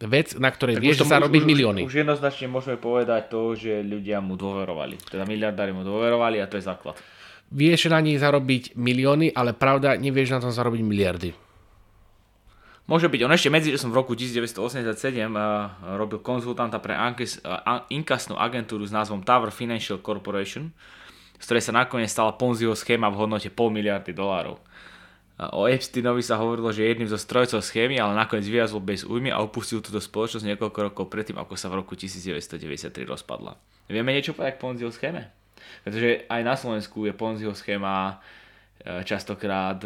vec, 0.04 0.36
na 0.36 0.52
ktorej 0.52 0.84
vieš, 0.84 1.08
že 1.08 1.16
sa 1.16 1.24
robí 1.24 1.40
milióny. 1.40 1.88
Už, 1.88 2.04
jednoznačne 2.04 2.52
môžeme 2.52 2.76
povedať 2.76 3.32
to, 3.32 3.56
že 3.56 3.80
ľudia 3.80 4.20
mu 4.20 4.36
dôverovali. 4.36 5.00
Teda 5.08 5.24
miliardári 5.24 5.72
mu 5.72 5.88
dôverovali 5.88 6.44
a 6.44 6.52
to 6.52 6.60
je 6.60 6.68
základ. 6.68 7.00
Vieš 7.48 7.88
na 7.88 8.04
nej 8.04 8.20
zarobiť 8.20 8.76
milióny, 8.76 9.32
ale 9.32 9.56
pravda, 9.56 9.96
nevieš 9.96 10.36
na 10.36 10.44
tom 10.44 10.52
zarobiť 10.52 10.82
miliardy. 10.84 11.45
Môže 12.86 13.10
byť. 13.10 13.22
On 13.26 13.34
ešte 13.34 13.50
medzi, 13.50 13.74
že 13.74 13.82
som 13.82 13.90
v 13.90 13.98
roku 13.98 14.14
1987 14.14 14.94
uh, 15.34 15.98
robil 15.98 16.22
konzultanta 16.22 16.78
pre 16.78 16.94
ankes, 16.94 17.42
uh, 17.42 17.82
inkasnú 17.90 18.38
agentúru 18.38 18.86
s 18.86 18.94
názvom 18.94 19.26
Tower 19.26 19.50
Financial 19.50 19.98
Corporation, 19.98 20.70
z 21.42 21.44
ktorej 21.50 21.66
sa 21.66 21.74
nakoniec 21.74 22.14
stala 22.14 22.38
Ponziho 22.38 22.78
schéma 22.78 23.10
v 23.10 23.26
hodnote 23.26 23.50
pol 23.50 23.74
miliardy 23.74 24.14
dolárov. 24.14 24.62
O 25.36 25.68
Epsteinovi 25.68 26.24
sa 26.24 26.40
hovorilo, 26.40 26.72
že 26.72 26.88
je 26.88 26.96
jedným 26.96 27.12
zo 27.12 27.20
strojcov 27.20 27.60
schémy, 27.60 28.00
ale 28.00 28.16
nakoniec 28.16 28.48
vyjazol 28.48 28.80
bez 28.80 29.04
újmy 29.04 29.36
a 29.36 29.44
opustil 29.44 29.84
túto 29.84 30.00
spoločnosť 30.00 30.48
niekoľko 30.48 30.80
rokov 30.80 31.12
predtým, 31.12 31.36
ako 31.36 31.60
sa 31.60 31.68
v 31.68 31.84
roku 31.84 32.00
1993 32.00 32.88
rozpadla. 33.04 33.60
Vieme 33.92 34.16
niečo 34.16 34.32
povedať 34.32 34.56
k 34.56 34.62
Ponziho 34.64 34.96
schéme? 34.96 35.28
Pretože 35.84 36.24
aj 36.32 36.42
na 36.46 36.56
Slovensku 36.56 37.04
je 37.04 37.12
Ponziho 37.12 37.52
schéma 37.52 38.24
častokrát 39.04 39.82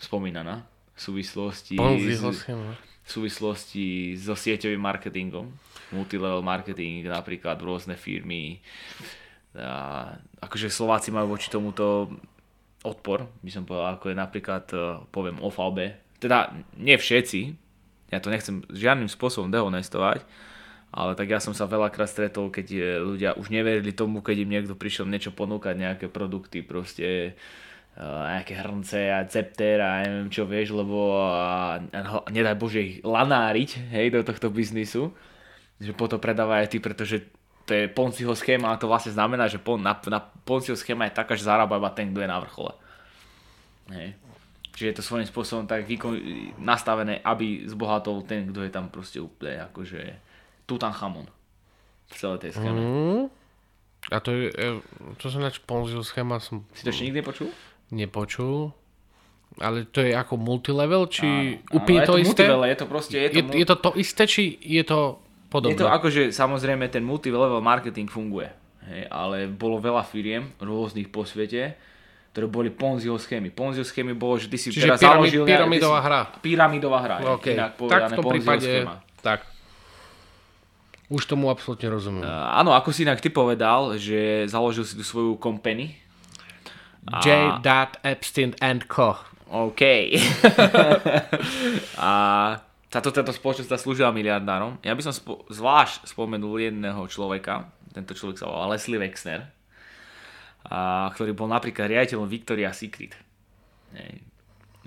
spomínaná 0.00 0.64
v 0.96 1.00
súvislosti, 1.00 1.76
Ponziho 1.76 2.32
s, 2.32 2.48
v 3.06 3.08
súvislosti 3.08 4.16
so 4.16 4.32
sieťovým 4.32 4.80
marketingom. 4.80 5.52
Multilevel 5.92 6.42
marketing, 6.42 7.06
napríklad 7.06 7.60
rôzne 7.60 7.94
firmy. 7.94 8.58
A, 9.54 10.16
akože 10.40 10.72
Slováci 10.72 11.12
majú 11.12 11.36
voči 11.36 11.52
tomuto 11.52 12.10
odpor, 12.82 13.28
by 13.44 13.50
som 13.52 13.68
povedal, 13.68 13.98
ako 13.98 14.06
je 14.10 14.16
napríklad, 14.16 14.64
e, 14.72 14.78
poviem, 15.10 15.38
OVB. 15.42 15.78
Teda 16.22 16.54
nie 16.78 16.96
všetci, 16.96 17.40
ja 18.14 18.18
to 18.22 18.30
nechcem 18.30 18.62
žiadnym 18.70 19.10
spôsobom 19.10 19.50
dehonestovať, 19.50 20.22
ale 20.94 21.12
tak 21.18 21.28
ja 21.28 21.42
som 21.42 21.52
sa 21.52 21.66
veľakrát 21.66 22.06
stretol, 22.06 22.48
keď 22.48 22.66
e, 22.72 22.78
ľudia 23.02 23.34
už 23.34 23.50
neverili 23.50 23.90
tomu, 23.90 24.22
keď 24.22 24.46
im 24.46 24.50
niekto 24.54 24.78
prišiel 24.78 25.10
niečo 25.10 25.34
ponúkať, 25.34 25.74
nejaké 25.74 26.06
produkty, 26.06 26.62
proste 26.62 27.34
nejaké 27.96 28.60
hrnce 28.60 29.08
a 29.08 29.24
cepter 29.24 29.80
a 29.80 30.04
neviem 30.04 30.28
čo 30.28 30.44
vieš, 30.44 30.76
lebo 30.76 31.16
a, 31.16 31.80
a, 31.80 32.00
nedaj 32.28 32.56
Bože 32.60 32.80
ich 32.84 32.96
lanáriť 33.00 33.88
hej, 33.88 34.12
do 34.12 34.20
tohto 34.20 34.52
biznisu, 34.52 35.16
že 35.80 35.96
potom 35.96 36.20
predávajú 36.20 36.60
aj 36.60 36.70
ty, 36.70 36.78
pretože 36.78 37.16
to 37.64 37.72
je 37.72 37.88
Ponciho 37.88 38.36
schéma 38.36 38.76
a 38.76 38.78
to 38.78 38.86
vlastne 38.86 39.16
znamená, 39.16 39.48
že 39.48 39.56
pon, 39.56 39.80
na, 39.80 39.96
na 40.12 40.20
Ponciho 40.20 40.76
schéma 40.76 41.08
je 41.08 41.16
taká, 41.16 41.34
že 41.34 41.48
zarába 41.48 41.80
iba 41.80 41.90
ten, 41.90 42.12
kto 42.12 42.20
je 42.20 42.28
na 42.28 42.38
vrchole. 42.38 42.72
Hej. 43.90 44.14
Čiže 44.76 44.88
je 44.92 44.96
to 45.00 45.06
svojím 45.08 45.28
spôsobom 45.32 45.64
tak 45.64 45.88
výkon, 45.88 46.20
nastavené, 46.60 47.24
aby 47.24 47.64
zbohatol 47.64 48.28
ten, 48.28 48.52
kto 48.52 48.60
je 48.60 48.70
tam 48.70 48.92
proste 48.92 49.24
úplne 49.24 49.64
akože 49.72 50.00
Tutanchamon 50.68 51.24
v 52.06 52.14
celej 52.14 52.44
tej 52.44 52.52
schéme. 52.60 52.76
Mm. 52.76 53.24
A 54.12 54.16
to 54.22 54.30
je, 54.36 54.52
e, 54.52 54.78
to 55.18 55.32
sa 55.32 55.40
ináč 55.40 55.58
Ponziho 55.64 56.04
schéma 56.04 56.38
som 56.38 56.62
Si 56.76 56.86
to 56.86 56.92
ešte 56.92 57.08
nikdy 57.08 57.24
nepočul? 57.24 57.50
Nepočul. 57.88 58.72
Ale 59.56 59.86
to 59.86 60.00
je 60.00 60.12
ako 60.12 60.36
multilevel, 60.36 61.08
či 61.08 61.24
Áno, 61.24 61.80
úplne 61.80 62.04
áno, 62.04 62.06
to, 62.06 62.12
je 62.12 62.18
to 62.18 62.22
isté? 62.22 62.44
multilevel, 62.44 62.64
je 62.66 62.76
to 62.76 62.86
proste, 62.86 63.16
je 63.16 63.28
to, 63.28 63.36
Je, 63.36 63.42
je 63.56 63.66
to 63.66 63.76
to 63.78 63.90
isté, 63.96 64.22
či 64.24 64.42
je 64.54 64.82
to 64.82 64.98
podobné? 65.48 65.72
je 65.72 65.80
to 65.80 65.88
akože 65.88 66.22
samozrejme 66.28 66.84
ten 66.86 67.00
multilevel 67.00 67.58
marketing 67.58 68.04
funguje. 68.04 68.52
Hej, 68.84 69.08
ale 69.08 69.48
bolo 69.48 69.80
veľa 69.80 70.04
firiem 70.04 70.52
rôznych 70.58 71.08
po 71.08 71.24
svete, 71.24 71.72
ktoré 72.30 72.46
boli 72.46 72.68
Ponziho 72.68 73.16
schémy. 73.16 73.48
Ponziho 73.48 73.82
schémy 73.82 74.12
bolo, 74.12 74.36
že 74.36 74.46
ty 74.46 74.60
si 74.60 74.68
Čiže 74.68 74.92
teraz 74.92 75.00
pyramid- 75.00 75.32
založil... 75.32 75.42
pyramidová 75.42 75.98
hra. 76.00 76.20
Pyramidová 76.38 76.98
hra, 77.00 77.16
je, 77.16 77.26
OK. 77.32 77.46
inak 77.48 77.70
Tak 77.70 77.78
povedané 77.78 78.06
v 78.06 78.12
tom 78.14 78.24
prípade, 78.28 78.68
schéma. 78.68 78.94
tak. 79.24 79.40
Už 81.08 81.22
tomu 81.24 81.48
absolútne 81.48 81.86
rozumiem. 81.88 82.20
Uh, 82.20 82.30
áno, 82.52 82.74
ako 82.74 82.90
si 82.90 83.02
inak 83.02 83.18
ty 83.18 83.30
povedal, 83.30 83.94
že 83.94 84.44
založil 84.44 84.82
si 84.82 84.92
tú 84.92 85.02
svoju 85.02 85.38
company. 85.38 85.94
A- 87.12 87.22
J. 87.22 87.62
Epstein 88.02 88.54
and 88.58 88.90
Co. 88.90 89.14
OK. 89.46 89.82
a 92.02 92.12
táto, 92.90 93.14
táto 93.14 93.30
spoločnosť 93.30 93.70
sa 93.70 93.78
slúžila 93.78 94.10
miliardárom. 94.10 94.78
Ja 94.82 94.94
by 94.94 95.02
som 95.06 95.14
spo, 95.14 95.46
zvlášť 95.46 96.10
spomenul 96.10 96.70
jedného 96.70 97.06
človeka, 97.06 97.70
tento 97.94 98.14
človek 98.14 98.42
sa 98.42 98.50
volal 98.50 98.74
Leslie 98.74 98.98
Wexner, 98.98 99.46
a, 100.66 101.06
ktorý 101.14 101.30
bol 101.30 101.46
napríklad 101.46 101.86
riaditeľom 101.86 102.26
Victoria's 102.26 102.82
Secret. 102.82 103.14
Nie, 103.94 104.18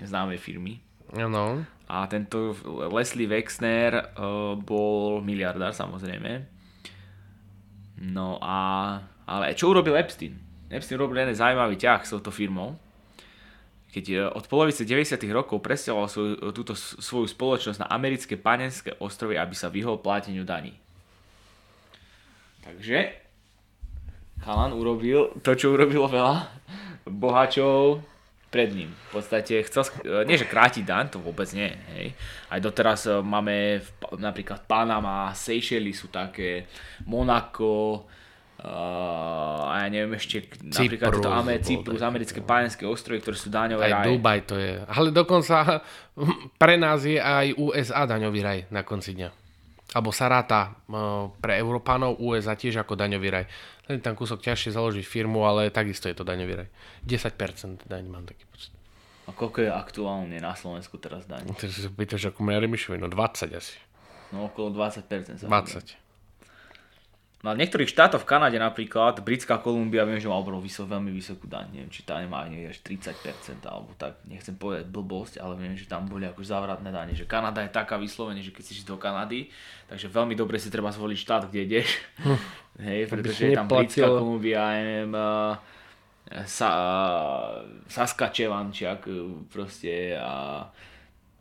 známej 0.04 0.36
firmy. 0.36 0.76
Áno. 1.16 1.64
A 1.90 2.06
tento 2.06 2.54
Leslie 2.92 3.26
Wexner 3.26 4.14
uh, 4.14 4.54
bol 4.54 5.24
miliardár 5.24 5.74
samozrejme. 5.74 6.46
No 8.14 8.38
a... 8.38 8.58
Ale 9.26 9.54
čo 9.54 9.74
urobil 9.74 9.98
Epstein? 9.98 10.49
Epstein 10.70 11.02
urobil 11.02 11.26
jeden 11.26 11.34
zaujímavý 11.34 11.74
ťah 11.74 12.06
s 12.06 12.14
touto 12.14 12.30
firmou. 12.30 12.78
Keď 13.90 14.04
eh, 14.14 14.18
od 14.30 14.46
polovice 14.46 14.86
90. 14.86 15.18
rokov 15.34 15.58
presťahoval 15.58 16.06
svoju, 16.06 16.34
túto 16.54 16.78
svoju 16.78 17.26
spoločnosť 17.26 17.82
na 17.82 17.90
americké 17.90 18.38
panenské 18.38 18.94
ostrovy, 19.02 19.34
aby 19.34 19.54
sa 19.58 19.66
vyhol 19.66 19.98
pláteniu 19.98 20.46
daní. 20.46 20.78
Takže 22.62 23.18
chalan 24.46 24.72
urobil 24.78 25.34
to, 25.42 25.58
čo 25.58 25.74
urobilo 25.74 26.06
veľa 26.06 26.48
bohačov 27.10 28.06
pred 28.50 28.74
ním. 28.74 28.90
V 29.10 29.22
podstate 29.22 29.62
chcel, 29.62 29.86
e, 30.02 30.26
nie 30.26 30.34
že 30.34 30.46
krátiť 30.46 30.82
daň, 30.82 31.06
to 31.14 31.18
vôbec 31.22 31.46
nie. 31.54 31.70
Hej. 31.94 32.06
Aj 32.50 32.58
doteraz 32.58 33.06
e, 33.06 33.22
máme 33.22 33.78
v, 33.78 33.88
napríklad 34.18 34.66
Panama, 34.66 35.30
Seychelles 35.32 35.94
sú 35.94 36.10
také, 36.10 36.66
Monako, 37.06 38.10
uh, 38.60 39.72
a 39.72 39.74
ja 39.84 39.88
neviem 39.88 40.12
ešte, 40.16 40.44
napríklad 40.60 41.10
Cyprus 41.16 41.26
Ame, 41.26 41.54
Cyprus, 41.64 42.02
americké 42.04 42.40
pájenské 42.44 42.84
ostrovy, 42.84 43.24
ktoré 43.24 43.36
sú 43.36 43.48
daňové 43.48 43.88
Aj 43.88 43.92
raje. 44.00 44.06
Dubaj 44.12 44.40
to 44.44 44.56
je. 44.60 44.84
Ale 44.84 45.08
dokonca 45.10 45.80
pre 46.62 46.74
nás 46.76 47.02
je 47.02 47.16
aj 47.16 47.56
USA 47.56 48.04
daňový 48.04 48.40
raj 48.44 48.58
na 48.68 48.84
konci 48.84 49.16
dňa. 49.16 49.28
Alebo 49.90 50.14
sa 50.14 50.30
ráta 50.30 50.70
eh, 50.70 51.26
pre 51.42 51.58
Európanov 51.58 52.20
USA 52.22 52.54
tiež 52.54 52.84
ako 52.84 52.94
daňový 52.94 53.28
raj. 53.32 53.44
Len 53.90 53.98
tam 53.98 54.14
kúsok 54.14 54.38
ťažšie 54.38 54.78
založiť 54.78 55.02
firmu, 55.02 55.42
ale 55.42 55.74
takisto 55.74 56.06
je 56.06 56.14
to 56.14 56.22
daňový 56.22 56.62
raj. 56.62 56.68
10% 57.08 57.90
daň 57.90 58.06
mám 58.06 58.22
taký 58.22 58.46
pocit. 58.46 58.70
A 59.26 59.34
koľko 59.34 59.66
je 59.66 59.70
aktuálne 59.70 60.38
na 60.38 60.54
Slovensku 60.54 60.98
teraz 60.98 61.26
daň? 61.26 61.46
Ty 61.54 61.66
si 61.70 61.86
pýtaš 61.86 62.34
ako 62.34 62.42
Mary 62.42 62.66
Remišovi, 62.66 62.98
no 62.98 63.10
20 63.10 63.50
asi. 63.54 63.78
No 64.30 64.46
okolo 64.46 64.70
20%. 64.74 65.42
Sa 65.42 65.46
20. 65.46 65.50
No 65.50 66.09
a 67.40 67.56
v 67.56 67.60
niektorých 67.64 67.88
štátoch 67.88 68.20
v 68.20 68.36
Kanade 68.36 68.60
napríklad, 68.60 69.24
Britská 69.24 69.56
Kolumbia, 69.64 70.04
viem, 70.04 70.20
že 70.20 70.28
má 70.28 70.36
obrovú 70.36 70.60
vysok, 70.60 70.92
veľmi 70.92 71.08
vysokú 71.08 71.48
daň, 71.48 71.72
neviem, 71.72 71.88
či 71.88 72.04
tam 72.04 72.20
má 72.28 72.44
niekde 72.44 72.76
až 72.76 72.84
30% 72.84 73.64
alebo 73.64 73.96
tak, 73.96 74.20
nechcem 74.28 74.52
povedať 74.60 74.92
blbosť, 74.92 75.40
ale 75.40 75.56
viem, 75.56 75.72
že 75.72 75.88
tam 75.88 76.04
boli 76.04 76.28
akož 76.28 76.44
závratné 76.44 76.92
dane, 76.92 77.16
že 77.16 77.24
Kanada 77.24 77.64
je 77.64 77.72
taká 77.72 77.96
vyslovene, 77.96 78.44
že 78.44 78.52
keď 78.52 78.64
si 78.68 78.84
do 78.84 79.00
Kanady, 79.00 79.48
takže 79.88 80.12
veľmi 80.12 80.36
dobre 80.36 80.60
si 80.60 80.68
treba 80.68 80.92
zvoliť 80.92 81.16
štát, 81.16 81.42
kde 81.48 81.60
ideš, 81.64 81.88
hej, 82.84 83.08
pretože 83.08 83.48
je 83.48 83.56
tam 83.56 83.72
Britská 83.72 84.04
Kolumbia, 84.04 84.60
ja 84.60 84.84
neviem, 84.84 85.14
uh, 85.16 85.56
sa, 86.44 86.68
uh, 86.76 87.64
Saskatchewan, 87.88 88.68
či 88.68 88.84
ak, 88.84 89.08
uh, 89.08 89.48
proste 89.48 90.12
a 90.12 90.68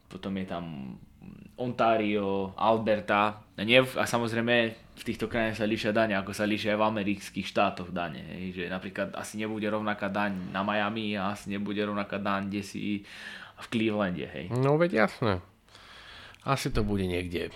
potom 0.07 0.31
je 0.39 0.47
tam 0.47 0.95
Ontario, 1.59 2.55
Alberta. 2.55 3.43
A, 3.59 3.61
nie, 3.67 3.83
a 3.83 4.03
samozrejme 4.07 4.88
v 4.99 5.07
týchto 5.07 5.31
krajinách 5.31 5.63
sa 5.63 5.65
líšia 5.65 5.95
dane, 5.95 6.13
ako 6.19 6.35
sa 6.35 6.43
líšia 6.43 6.75
aj 6.75 6.79
v 6.83 6.87
amerických 6.91 7.47
štátoch 7.47 7.95
dane. 7.95 8.19
Hej, 8.19 8.45
že 8.59 8.63
napríklad 8.67 9.15
asi 9.15 9.39
nebude 9.39 9.63
rovnaká 9.71 10.11
daň 10.11 10.35
na 10.51 10.59
Miami 10.59 11.15
a 11.15 11.31
asi 11.31 11.55
nebude 11.55 11.79
rovnaká 11.79 12.19
daň 12.19 12.51
kde 12.51 12.61
si 12.67 13.07
v 13.59 13.65
Clevelande. 13.71 14.27
Hej. 14.27 14.51
No 14.51 14.75
veď 14.75 15.07
jasné. 15.07 15.39
Asi 16.43 16.67
to 16.71 16.83
bude 16.83 17.07
niekde 17.07 17.55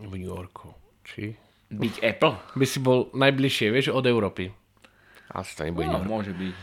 v 0.00 0.12
New 0.16 0.32
Yorku. 0.32 0.72
Či? 1.04 1.36
Big 1.68 1.96
Apple? 2.00 2.40
By 2.56 2.64
si 2.64 2.78
bol 2.80 3.12
najbližšie, 3.12 3.66
vieš, 3.68 3.92
od 3.92 4.04
Európy. 4.08 4.48
Asi 5.32 5.52
to 5.58 5.68
nebude 5.68 5.90
No, 5.90 6.00
môže 6.04 6.32
byť. 6.32 6.54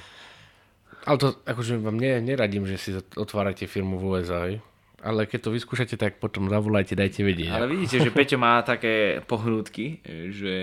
Ale 1.03 1.17
to 1.19 1.27
akože 1.43 1.83
vám 1.83 1.99
ne, 1.99 2.23
neradím, 2.23 2.63
že 2.63 2.79
si 2.79 2.89
otvárate 3.19 3.67
firmu 3.67 3.99
v 3.99 4.03
USA, 4.07 4.47
hej. 4.47 4.63
Ale 5.03 5.27
keď 5.27 5.39
to 5.45 5.49
vyskúšate, 5.51 5.99
tak 5.99 6.17
potom 6.17 6.47
zavolajte, 6.47 6.95
dajte 6.95 7.21
vedieť. 7.27 7.51
Ale 7.51 7.67
vidíte, 7.67 7.99
že 7.99 8.09
Peťo 8.09 8.39
má 8.39 8.63
také 8.63 9.19
pohnútky, 9.27 9.99
že 10.31 10.55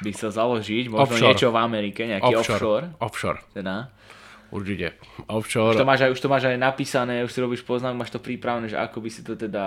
by 0.00 0.08
chcel 0.16 0.32
založiť 0.32 0.88
možno 0.88 1.12
Offshore. 1.12 1.28
niečo 1.28 1.48
v 1.52 1.58
Amerike, 1.60 2.08
nejaký 2.08 2.32
offshore. 2.32 2.56
offshore 2.56 2.86
Offshore, 3.04 3.40
teda. 3.52 3.92
Určite. 4.54 4.94
Už 5.26 5.46
Offshore. 5.46 5.74
to, 5.74 5.88
máš 5.88 6.06
aj, 6.06 6.10
už 6.14 6.20
to 6.20 6.28
máš 6.30 6.44
aj 6.46 6.58
napísané, 6.58 7.26
už 7.26 7.32
si 7.34 7.42
robíš 7.42 7.66
poznám, 7.66 7.98
máš 7.98 8.14
to 8.14 8.22
prípravné, 8.22 8.70
že 8.70 8.78
ako 8.78 9.02
by 9.02 9.08
si 9.10 9.20
to 9.26 9.34
teda 9.34 9.64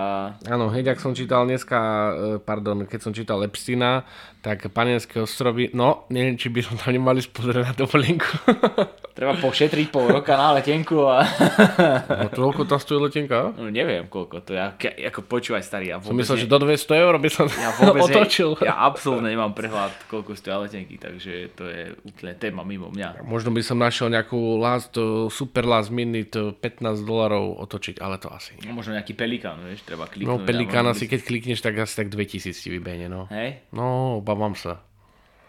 Áno, 0.48 0.72
hneď 0.72 0.96
ak 0.96 1.02
som 1.04 1.12
čítal 1.12 1.44
dneska, 1.44 1.78
e, 1.78 2.12
pardon, 2.40 2.88
keď 2.88 3.00
som 3.00 3.12
čítal 3.12 3.42
Epstina, 3.44 4.06
tak 4.44 4.68
Panenské 4.72 5.24
ostrovy, 5.24 5.72
no, 5.72 6.04
neviem, 6.12 6.36
či 6.36 6.52
by 6.52 6.60
som 6.60 6.76
tam 6.76 6.92
nemali 6.92 7.24
spozrieť 7.24 7.64
na 7.64 7.72
dovolenku. 7.72 8.28
Treba 9.16 9.38
pošetriť 9.38 9.94
pol 9.94 10.10
roka 10.10 10.34
na 10.34 10.58
letenku 10.58 11.06
a... 11.06 11.22
no, 12.24 12.28
toľko 12.34 12.66
tam 12.66 12.82
stojí 12.82 12.98
letenka? 12.98 13.54
No, 13.54 13.70
neviem 13.70 14.04
koľko 14.10 14.46
to 14.46 14.52
ja, 14.54 14.74
ke- 14.76 14.94
ako 15.10 15.26
počúvaj 15.26 15.62
starý, 15.62 15.90
ja 15.90 15.96
Som 15.98 16.14
vôbec, 16.14 16.26
myslel, 16.26 16.44
že 16.44 16.46
ne, 16.46 16.52
do 16.52 16.58
200 16.66 17.02
eur 17.02 17.14
by 17.18 17.30
som 17.30 17.46
ja 17.50 17.70
vôbec 17.78 18.02
otočil. 18.10 18.50
Ne, 18.58 18.66
ja 18.68 18.74
absolútne 18.84 19.28
nemám 19.32 19.54
prehľad, 19.56 19.90
koľko 20.06 20.38
stojí 20.38 20.66
letenky, 20.66 20.98
takže 20.98 21.50
to 21.54 21.64
je 21.66 21.82
úplne 22.04 22.34
téma 22.36 22.62
mimo 22.66 22.90
mňa. 22.90 23.22
Možno 23.26 23.54
by 23.54 23.62
som 23.62 23.78
našiel 23.78 24.10
nejakú 24.10 24.36
last, 24.74 24.98
uh, 24.98 25.30
super 25.30 25.62
last 25.62 25.94
minute, 25.94 26.34
uh, 26.34 26.50
15 26.50 27.06
dolarov 27.06 27.62
otočiť, 27.62 28.02
ale 28.02 28.18
to 28.18 28.26
asi 28.28 28.58
nie. 28.58 28.66
No, 28.66 28.74
možno 28.74 28.98
nejaký 28.98 29.14
pelikán, 29.14 29.62
vieš, 29.62 29.86
treba 29.86 30.10
kliknúť. 30.10 30.26
No 30.26 30.42
Pelikán 30.42 30.82
asi 30.90 31.06
keď 31.06 31.22
klikneš, 31.22 31.62
tak 31.62 31.78
asi 31.78 31.94
tak 31.94 32.10
2000 32.10 32.50
ti 32.50 32.68
vybehne, 32.68 33.06
no. 33.06 33.30
Hej? 33.30 33.62
No, 33.70 34.18
obávam 34.18 34.58
sa. 34.58 34.82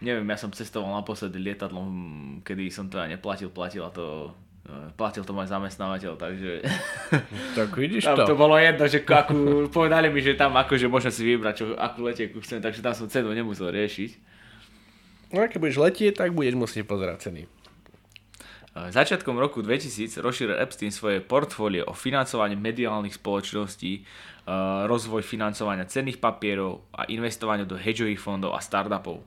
Neviem, 0.03 0.27
ja 0.27 0.37
som 0.37 0.51
cestoval 0.51 0.91
naposledy 0.91 1.39
lietadlom, 1.39 1.89
kedy 2.45 2.67
som 2.69 2.85
aj 2.91 3.15
neplatil, 3.15 3.47
platila 3.49 3.87
to, 3.89 4.35
eh, 4.67 4.91
platil 4.93 5.23
to 5.23 5.31
môj 5.31 5.47
zamestnávateľ, 5.47 6.19
takže 6.19 6.61
Tak 7.57 7.71
vidíš 7.73 8.03
tam 8.03 8.19
to 8.19 8.27
to. 8.27 8.35
bolo 8.35 8.59
jedno, 8.59 8.85
že 8.85 9.01
akú, 9.01 9.71
povedali 9.71 10.11
mi, 10.11 10.19
že 10.19 10.35
tam 10.35 10.53
akože 10.59 10.91
môžem 10.91 11.15
si 11.15 11.23
vybrať, 11.23 11.53
čo, 11.55 11.65
akú 11.79 12.03
letieku 12.05 12.43
chcem, 12.43 12.59
takže 12.59 12.83
tam 12.83 12.93
som 12.93 13.07
cenu 13.07 13.31
nemusel 13.31 13.71
riešiť. 13.71 14.11
No 15.33 15.41
a 15.41 15.49
keď 15.49 15.57
budeš 15.63 15.79
letieť, 15.81 16.13
tak 16.21 16.35
budeš 16.35 16.53
musieť 16.59 16.85
pozerať 16.85 17.31
ceny. 17.31 17.47
Eh, 18.75 18.91
Začiatkom 18.91 19.39
roku 19.39 19.63
2000 19.63 20.19
rozšíril 20.19 20.59
Epstein 20.59 20.91
svoje 20.91 21.23
portfólio 21.23 21.87
o 21.87 21.95
financovaní 21.95 22.59
mediálnych 22.59 23.15
spoločností, 23.15 24.03
eh, 24.03 24.03
rozvoj 24.83 25.23
financovania 25.23 25.87
cenných 25.87 26.19
papierov 26.19 26.83
a 26.91 27.07
investovaniu 27.07 27.63
do 27.63 27.79
hedžových 27.79 28.19
fondov 28.19 28.51
a 28.51 28.59
startupov. 28.59 29.23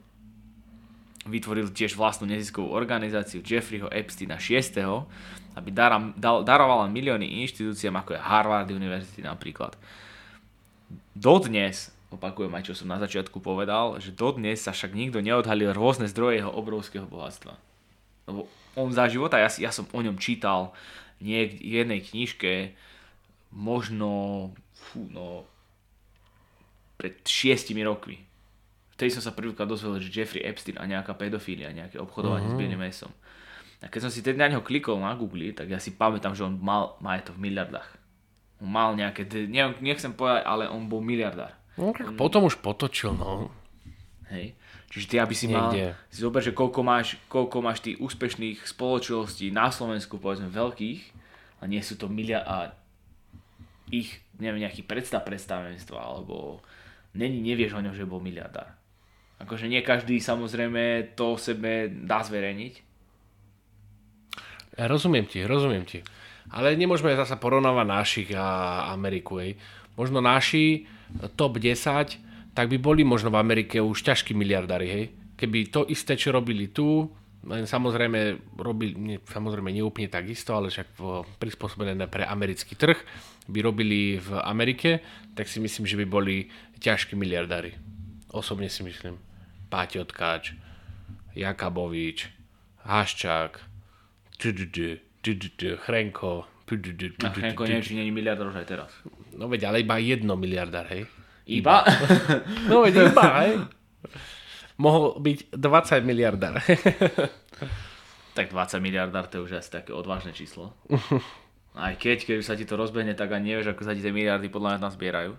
Vytvoril 1.24 1.72
tiež 1.72 1.96
vlastnú 1.96 2.28
neziskovú 2.28 2.72
organizáciu 2.72 3.40
Jeffreyho 3.40 3.88
Epsteina 3.88 4.36
VI, 4.36 5.08
aby 5.56 5.68
dara, 5.72 5.96
dal, 6.16 6.44
darovala 6.44 6.88
milióny 6.92 7.40
inštitúciám 7.44 8.04
ako 8.04 8.16
je 8.16 8.20
Harvard 8.20 8.68
University 8.68 9.24
napríklad. 9.24 9.76
Dodnes, 11.16 11.92
opakujem 12.12 12.52
aj 12.52 12.72
čo 12.72 12.74
som 12.76 12.88
na 12.88 13.00
začiatku 13.00 13.40
povedal, 13.40 14.00
že 14.00 14.12
dodnes 14.12 14.60
sa 14.60 14.72
však 14.72 14.92
nikto 14.92 15.20
neodhalil 15.20 15.72
rôzne 15.72 16.08
zdroje 16.08 16.40
jeho 16.40 16.52
obrovského 16.52 17.04
bohatstva. 17.04 17.52
Lebo 18.28 18.48
on 18.78 18.94
za 18.94 19.10
života, 19.10 19.42
ja, 19.42 19.50
ja 19.58 19.74
som 19.74 19.90
o 19.90 19.98
ňom 19.98 20.14
čítal 20.22 20.70
niek- 21.18 21.58
v 21.58 21.82
jednej 21.82 22.00
knižke, 22.00 22.78
možno 23.50 24.50
fú, 24.72 25.02
no, 25.10 25.42
pred 26.94 27.18
šiestimi 27.26 27.82
rokmi. 27.82 28.22
Vtedy 28.98 29.14
som 29.14 29.22
sa 29.22 29.34
prvýkrát 29.34 29.66
dozvedel, 29.66 30.02
že 30.02 30.10
Jeffrey 30.10 30.42
Epstein 30.42 30.78
a 30.78 30.86
nejaká 30.86 31.14
pedofília, 31.14 31.70
nejaké 31.70 32.02
obchodovanie 32.02 32.50
uh-huh. 32.50 32.58
s 32.58 32.60
bielým 32.60 32.82
mesom. 32.82 33.10
A 33.78 33.86
keď 33.86 34.06
som 34.06 34.10
si 34.10 34.26
tedy 34.26 34.34
na 34.34 34.50
neho 34.50 34.62
klikol 34.66 34.98
na 34.98 35.14
Google, 35.14 35.54
tak 35.54 35.70
ja 35.70 35.78
si 35.78 35.94
pamätám, 35.94 36.34
že 36.34 36.42
on 36.42 36.58
mal 36.58 36.98
majetok 36.98 37.38
v 37.38 37.46
miliardách. 37.46 37.86
On 38.58 38.66
mal 38.66 38.98
nejaké, 38.98 39.22
neviem, 39.46 39.78
nechcem 39.78 40.10
povedať, 40.10 40.42
ale 40.42 40.66
on 40.66 40.90
bol 40.90 40.98
miliardár. 40.98 41.54
No, 41.78 41.94
tak 41.94 42.18
potom 42.18 42.50
už 42.50 42.58
potočil, 42.58 43.14
no. 43.14 43.54
Hej. 44.28 44.52
Čiže 44.92 45.06
ty, 45.08 45.16
aby 45.20 45.34
si 45.36 45.48
mal, 45.48 45.72
Niekde. 45.72 45.96
si 46.12 46.20
zober, 46.20 46.40
že 46.44 46.56
koľko 46.56 46.80
máš, 46.84 47.16
koľko 47.28 47.64
máš 47.64 47.84
tých 47.84 48.00
úspešných 48.00 48.64
spoločností 48.64 49.52
na 49.52 49.72
Slovensku, 49.72 50.20
povedzme 50.20 50.52
veľkých, 50.52 51.00
a 51.58 51.66
nie 51.66 51.80
sú 51.80 51.98
to 51.98 52.06
milia 52.06 52.44
a 52.44 52.72
ich, 53.88 54.20
neviem, 54.36 54.64
nejaký 54.64 54.84
predstav 54.84 55.24
predstavenstva, 55.24 55.96
alebo 55.96 56.60
není, 57.16 57.40
nevieš 57.40 57.76
o 57.76 57.84
ňom, 57.84 57.96
že 57.96 58.08
bol 58.08 58.20
miliardár. 58.20 58.76
Akože 59.38 59.70
nie 59.70 59.80
každý 59.80 60.18
samozrejme 60.18 61.14
to 61.14 61.34
o 61.34 61.40
sebe 61.40 61.88
dá 61.88 62.20
zverejniť. 62.20 62.74
Ja 64.78 64.86
rozumiem 64.86 65.26
ti, 65.26 65.42
rozumiem 65.42 65.82
ti. 65.88 66.04
Ale 66.48 66.78
nemôžeme 66.78 67.12
zasa 67.12 67.36
porovnávať 67.36 67.86
našich 67.86 68.28
a 68.32 68.88
Ameriku, 68.94 69.42
ej. 69.42 69.58
Možno 69.98 70.22
naši 70.22 70.86
top 71.34 71.58
10, 71.58 72.27
tak 72.58 72.74
by 72.74 72.78
boli 72.82 73.06
možno 73.06 73.30
v 73.30 73.38
Amerike 73.38 73.78
už 73.78 74.02
ťažkí 74.02 74.34
miliardári, 74.34 74.88
hej. 74.90 75.04
Keby 75.38 75.70
to 75.70 75.86
isté, 75.86 76.18
čo 76.18 76.34
robili 76.34 76.74
tu, 76.74 77.06
len 77.46 77.70
samozrejme 77.70 78.50
robili, 78.58 78.98
nie, 78.98 79.16
samozrejme 79.22 79.70
neúplne 79.70 80.10
takisto, 80.10 80.58
ale 80.58 80.74
však 80.74 80.98
prispôsobené 81.38 82.10
pre 82.10 82.26
americký 82.26 82.74
trh, 82.74 82.98
by 83.46 83.58
robili 83.62 84.18
v 84.18 84.42
Amerike, 84.42 84.98
tak 85.38 85.46
si 85.46 85.62
myslím, 85.62 85.86
že 85.86 85.94
by 86.02 86.06
boli 86.10 86.50
ťažkí 86.82 87.14
miliardári. 87.14 87.78
Osobne 88.34 88.66
si 88.66 88.82
myslím. 88.82 89.22
Páťo 89.70 90.02
Tkáč, 90.02 90.58
Jakabovič, 91.38 92.26
Haščák, 92.82 93.62
Chrenko, 95.86 96.32
A 97.22 97.32
neviem, 97.70 97.86
či 97.86 97.94
není 97.94 98.10
miliardár 98.10 98.50
už 98.50 98.60
aj 98.60 98.66
teraz. 98.66 98.90
No 99.38 99.46
veď, 99.46 99.70
ale 99.70 99.86
iba 99.86 99.96
jedno 100.02 100.34
miliardár, 100.34 100.90
hej? 100.90 101.06
Iba? 101.48 101.82
No 102.68 102.84
veď 102.84 103.08
iba, 103.08 103.26
hej? 103.40 103.52
Mohol 104.78 105.18
byť 105.18 105.38
20 105.56 106.04
miliardár. 106.06 106.60
tak 108.38 108.54
20 108.54 108.78
miliardár 108.78 109.26
to 109.26 109.42
je 109.42 109.44
už 109.50 109.52
asi 109.58 109.72
také 109.72 109.90
odvážne 109.90 110.30
číslo. 110.30 110.76
Aj 111.78 111.94
keď, 111.96 112.28
keď 112.28 112.38
sa 112.44 112.54
ti 112.54 112.66
to 112.66 112.74
rozbehne, 112.74 113.14
tak 113.14 113.30
ani 113.30 113.54
nevieš, 113.54 113.70
ako 113.70 113.86
sa 113.86 113.94
ti 113.94 114.02
tie 114.02 114.10
miliardy 114.10 114.50
podľa 114.50 114.74
mňa 114.74 114.82
tam 114.82 114.92
zbierajú. 114.98 115.32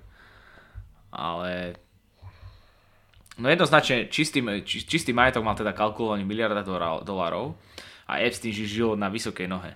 Ale... 1.12 1.76
No 3.36 3.52
jednoznačne, 3.52 4.08
čistý, 4.08 4.40
či- 4.64 4.88
čistý 4.88 5.12
majetok 5.12 5.44
mal 5.44 5.60
teda 5.60 5.76
kalkulovaný 5.76 6.24
miliarda 6.24 6.64
dolárov 7.04 7.60
a 8.08 8.24
Epstein 8.24 8.56
ži- 8.56 8.72
žil 8.72 8.96
na 8.96 9.12
vysokej 9.12 9.52
nohe. 9.52 9.76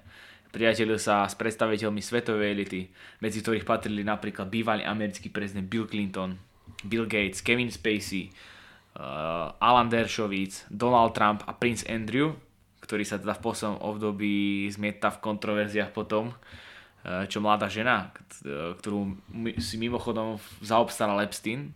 Priatelil 0.54 1.02
sa 1.02 1.26
s 1.26 1.34
predstaviteľmi 1.34 1.98
svetovej 1.98 2.54
elity, 2.54 2.86
medzi 3.26 3.42
ktorých 3.42 3.66
patrili 3.66 4.06
napríklad 4.06 4.54
bývalý 4.54 4.86
americký 4.86 5.34
prezident 5.34 5.66
Bill 5.66 5.90
Clinton, 5.90 6.38
Bill 6.86 7.10
Gates, 7.10 7.42
Kevin 7.42 7.74
Spacey, 7.74 8.30
uh, 8.30 9.50
Alan 9.58 9.90
Dershowitz, 9.90 10.70
Donald 10.70 11.18
Trump 11.18 11.42
a 11.50 11.58
Prince 11.58 11.90
Andrew, 11.90 12.38
ktorý 12.86 13.02
sa 13.02 13.18
teda 13.18 13.34
v 13.34 13.42
poslednom 13.42 13.82
období 13.82 14.70
zmieta 14.70 15.10
v 15.18 15.26
kontroverziách 15.26 15.90
potom, 15.90 16.30
uh, 16.30 17.26
čo 17.26 17.42
mladá 17.42 17.66
žena, 17.66 18.14
uh, 18.46 18.78
ktorú 18.78 19.18
si 19.58 19.82
mimochodom 19.82 20.38
zaobstaral 20.62 21.18
Epstein, 21.26 21.74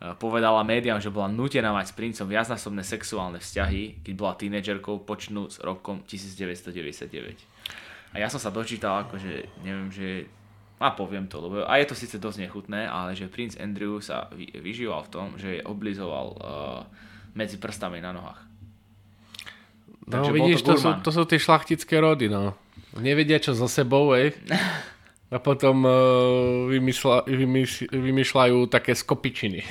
uh, 0.00 0.16
povedala 0.16 0.64
médiám, 0.64 0.96
že 0.96 1.12
bola 1.12 1.28
nutená 1.28 1.76
mať 1.76 1.92
s 1.92 1.96
princom 2.00 2.24
viacnásobné 2.24 2.88
sexuálne 2.88 3.36
vzťahy, 3.36 4.00
keď 4.00 4.14
bola 4.16 4.32
tínedžerkou 4.40 5.04
počnúc 5.04 5.60
rokom 5.60 6.00
1999. 6.08 7.51
A 8.12 8.20
ja 8.20 8.28
som 8.28 8.36
sa 8.36 8.52
dočítal, 8.52 9.08
akože 9.08 9.64
neviem, 9.64 9.88
že 9.88 10.28
a 10.82 10.90
poviem 10.98 11.30
to, 11.30 11.38
lebo 11.38 11.62
a 11.62 11.78
je 11.78 11.86
to 11.86 11.94
síce 11.94 12.18
dosť 12.18 12.42
nechutné, 12.42 12.90
ale 12.90 13.14
že 13.14 13.30
princ 13.30 13.54
Andrew 13.54 14.02
sa 14.02 14.26
vy, 14.34 14.50
vyžíval 14.50 15.06
v 15.06 15.12
tom, 15.14 15.26
že 15.38 15.62
oblizoval 15.62 16.26
uh, 16.34 16.38
medzi 17.38 17.62
prstami 17.62 18.02
na 18.02 18.10
nohách. 18.10 18.42
No 20.10 20.18
Takže 20.18 20.32
vidíš, 20.34 20.66
to 20.66 20.74
to, 20.74 20.82
sú, 20.82 20.88
to 21.06 21.10
sú 21.14 21.22
tie 21.30 21.38
šlachtické 21.38 22.02
rody, 22.02 22.26
no. 22.26 22.58
Nevedia, 22.98 23.38
čo 23.38 23.54
so 23.54 23.70
sebou, 23.70 24.10
ej. 24.18 24.34
A 25.32 25.40
potom 25.40 25.88
uh, 25.88 26.68
vymysla, 26.68 27.24
vymysl, 27.24 27.88
vymýšľajú 27.88 28.68
také 28.68 28.92
skopičiny. 28.92 29.64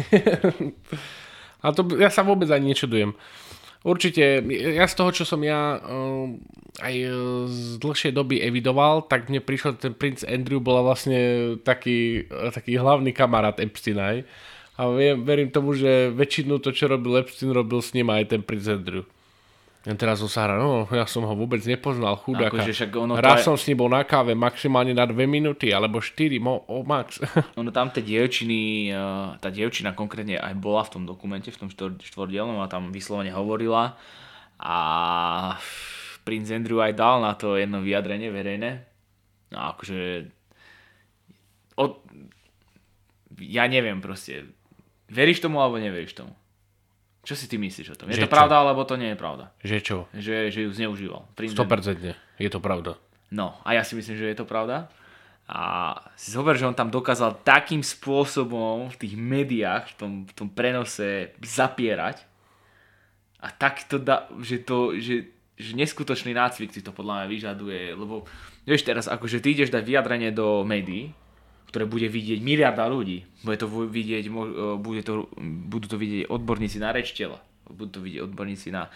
A 1.61 1.69
to 1.69 1.85
ja 2.01 2.09
sa 2.09 2.25
vôbec 2.25 2.49
ani 2.49 2.73
nečudujem. 2.73 3.13
Určite, 3.81 4.45
ja 4.77 4.85
z 4.85 4.93
toho, 4.93 5.09
čo 5.09 5.25
som 5.25 5.41
ja 5.41 5.81
uh, 5.81 6.29
aj 6.85 6.95
uh, 7.01 7.49
z 7.49 7.81
dlhšej 7.81 8.13
doby 8.13 8.37
evidoval, 8.37 9.09
tak 9.09 9.25
mne 9.25 9.41
prišiel 9.41 9.73
ten 9.73 9.97
princ 9.97 10.21
Andrew 10.21 10.61
bola 10.61 10.85
vlastne 10.85 11.17
taký, 11.65 12.29
uh, 12.29 12.53
taký 12.53 12.77
hlavný 12.77 13.09
kamarát 13.09 13.57
Epsteina. 13.57 14.13
hej. 14.13 14.29
A 14.77 14.85
viem, 14.93 15.25
verím 15.25 15.49
tomu, 15.49 15.73
že 15.73 16.13
väčšinu 16.13 16.61
to, 16.61 16.69
čo 16.69 16.93
robil 16.93 17.25
Epstein, 17.25 17.49
robil 17.49 17.81
s 17.81 17.97
ním 17.97 18.13
aj 18.13 18.37
ten 18.37 18.41
princ 18.45 18.69
Andrew. 18.69 19.01
Ja 19.81 19.97
teraz 19.97 20.21
hral, 20.21 20.61
no 20.61 20.85
ja 20.93 21.09
som 21.09 21.25
ho 21.25 21.33
vôbec 21.33 21.57
nepoznal, 21.65 22.13
chudáka. 22.21 22.53
Akože 22.53 22.69
však 22.69 22.91
ono 23.01 23.17
Raz 23.17 23.41
aj- 23.41 23.49
som 23.49 23.55
s 23.57 23.65
ním 23.65 23.81
bol 23.81 23.89
na 23.89 24.05
káve 24.05 24.37
maximálne 24.37 24.93
na 24.93 25.09
2 25.09 25.25
minúty, 25.25 25.73
alebo 25.73 25.97
4, 25.97 26.37
mo, 26.37 26.61
o 26.69 26.85
max. 26.85 27.17
Ono 27.57 27.73
tam 27.73 27.89
tie 27.89 28.05
dievčiny, 28.05 28.93
eh, 28.93 29.27
tá 29.41 29.49
dievčina 29.49 29.97
konkrétne 29.97 30.37
aj 30.37 30.53
bola 30.53 30.85
v 30.85 30.93
tom 30.93 31.03
dokumente, 31.09 31.49
v 31.49 31.65
tom 31.65 31.69
štvor, 31.73 31.97
štvordielnom 31.97 32.61
a 32.61 32.69
tam 32.69 32.93
vyslovene 32.93 33.33
hovorila 33.33 33.97
a 34.61 34.77
princ 36.21 36.45
Andrew 36.53 36.77
aj 36.77 36.93
dal 36.93 37.17
na 37.25 37.33
to 37.33 37.57
jedno 37.57 37.81
vyjadrenie 37.81 38.29
verejné. 38.29 38.85
No 39.49 39.73
akože 39.73 40.29
od, 41.81 41.97
ja 43.41 43.65
neviem 43.65 43.97
proste, 43.97 44.45
veríš 45.09 45.41
tomu 45.41 45.57
alebo 45.57 45.81
neveríš 45.81 46.13
tomu? 46.21 46.37
Čo 47.21 47.37
si 47.37 47.45
ty 47.45 47.55
myslíš 47.55 47.93
o 47.93 47.97
tom? 47.97 48.09
Je 48.09 48.17
Že 48.17 48.25
to 48.25 48.29
čo? 48.29 48.33
pravda 48.33 48.55
alebo 48.59 48.81
to 48.81 48.97
nie 48.97 49.13
je 49.13 49.17
pravda? 49.17 49.53
že 49.61 49.77
čo? 49.79 50.09
Že, 50.09 50.49
že 50.49 50.59
ju 50.65 50.69
zneužíval. 50.73 51.21
Andrew. 51.37 51.53
100% 51.53 52.17
je 52.37 52.49
to 52.49 52.59
pravda. 52.59 52.97
No, 53.29 53.55
a 53.61 53.77
ja 53.77 53.85
si 53.85 53.93
myslím, 53.93 54.17
že 54.17 54.27
je 54.27 54.37
to 54.37 54.49
pravda. 54.49 54.89
A 55.45 55.93
si 56.15 56.31
zober, 56.31 56.55
že 56.55 56.65
on 56.65 56.73
tam 56.73 56.87
dokázal 56.89 57.43
takým 57.43 57.83
spôsobom 57.83 58.89
v 58.89 58.97
tých 58.97 59.13
médiách, 59.13 59.91
v 59.91 59.95
tom, 59.95 60.11
v 60.25 60.33
tom 60.33 60.47
prenose 60.47 61.35
zapierať 61.39 62.23
a 63.37 63.49
tak 63.49 63.83
to 63.85 63.97
dá, 63.97 64.29
že 64.39 64.61
to, 64.61 64.95
že, 64.95 65.27
že 65.57 65.71
neskutočný 65.73 66.31
nácvik 66.31 66.71
si 66.71 66.79
to 66.79 66.93
podľa 66.93 67.21
mňa 67.21 67.27
vyžaduje, 67.27 67.81
lebo 67.93 68.23
vieš 68.63 68.85
teraz, 68.85 69.05
akože 69.05 69.41
ty 69.41 69.51
ideš 69.51 69.73
dať 69.73 69.83
vyjadrenie 69.83 70.29
do 70.31 70.61
médií, 70.63 71.11
ktoré 71.71 71.87
bude 71.87 72.11
vidieť 72.11 72.43
miliarda 72.43 72.83
ľudí. 72.91 73.23
Bude 73.47 73.55
to 73.55 73.71
vidieť, 73.71 74.27
e, 74.27 74.31
bude 74.75 75.01
to, 75.07 75.31
budú 75.39 75.87
to 75.87 75.95
vidieť 75.95 76.27
odborníci 76.27 76.77
na 76.83 76.91
reč 76.91 77.15
tela, 77.15 77.39
budú 77.71 77.97
to 77.97 77.99
vidieť 78.03 78.27
odborníci 78.27 78.75
na, 78.75 78.91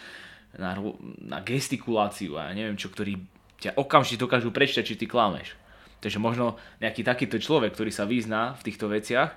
na, 0.60 0.76
na 1.24 1.40
gestikuláciu 1.40 2.36
a 2.36 2.52
ja 2.52 2.52
neviem 2.52 2.76
čo, 2.76 2.92
ktorí 2.92 3.16
ťa 3.64 3.80
okamžite 3.80 4.20
dokážu 4.20 4.52
prečítať, 4.52 4.84
či 4.84 5.00
ty 5.00 5.08
klameš. 5.08 5.56
Takže 6.04 6.20
možno 6.20 6.60
nejaký 6.84 7.00
takýto 7.00 7.40
človek, 7.40 7.72
ktorý 7.72 7.88
sa 7.88 8.04
vyzná 8.04 8.52
v 8.60 8.64
týchto 8.68 8.92
veciach, 8.92 9.32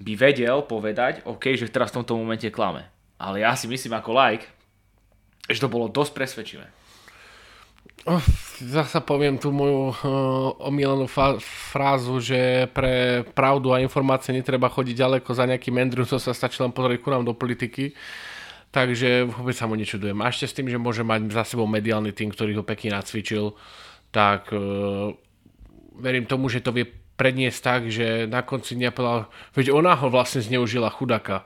by 0.00 0.12
vedel 0.16 0.64
povedať, 0.64 1.28
OK, 1.28 1.52
že 1.60 1.68
teraz 1.68 1.92
v 1.92 2.00
tomto 2.00 2.16
momente 2.16 2.48
klame. 2.48 2.88
Ale 3.20 3.44
ja 3.44 3.52
si 3.52 3.68
myslím 3.68 4.00
ako 4.00 4.16
like, 4.16 4.48
že 5.44 5.60
to 5.60 5.68
bolo 5.68 5.92
dosť 5.92 6.12
presvedčivé. 6.16 6.66
Oh, 8.08 8.24
zasa 8.64 9.04
poviem 9.04 9.36
tú 9.36 9.52
moju 9.52 9.92
uh, 9.92 9.96
omílenú 10.56 11.04
fa- 11.04 11.36
frázu, 11.40 12.16
že 12.16 12.64
pre 12.72 13.28
pravdu 13.36 13.76
a 13.76 13.84
informácie 13.84 14.32
netreba 14.32 14.72
chodiť 14.72 14.96
ďaleko 14.96 15.28
za 15.36 15.44
nejakým 15.44 15.76
Andrew, 15.76 16.08
to 16.08 16.16
sa 16.16 16.32
stačí 16.32 16.64
len 16.64 16.72
pozrieť 16.72 17.04
ku 17.04 17.12
nám 17.12 17.28
do 17.28 17.36
politiky. 17.36 17.92
Takže 18.72 19.28
vôbec 19.28 19.52
sa 19.52 19.68
mu 19.68 19.76
nečudujem. 19.76 20.16
A 20.22 20.32
ešte 20.32 20.48
s 20.48 20.56
tým, 20.56 20.72
že 20.72 20.80
môže 20.80 21.04
mať 21.04 21.28
za 21.28 21.44
sebou 21.44 21.68
mediálny 21.68 22.16
tým, 22.16 22.32
ktorý 22.32 22.62
ho 22.62 22.64
pekne 22.64 22.96
nacvičil, 22.96 23.52
tak 24.08 24.48
uh, 24.48 25.12
verím 26.00 26.24
tomu, 26.24 26.48
že 26.48 26.64
to 26.64 26.72
vie 26.72 26.88
predniesť 27.20 27.60
tak, 27.60 27.80
že 27.92 28.24
na 28.24 28.40
konci 28.40 28.80
dňa 28.80 28.96
povedal, 28.96 29.28
veď 29.52 29.76
ona 29.76 29.92
ho 29.92 30.08
vlastne 30.08 30.40
zneužila 30.40 30.88
chudaka. 30.88 31.44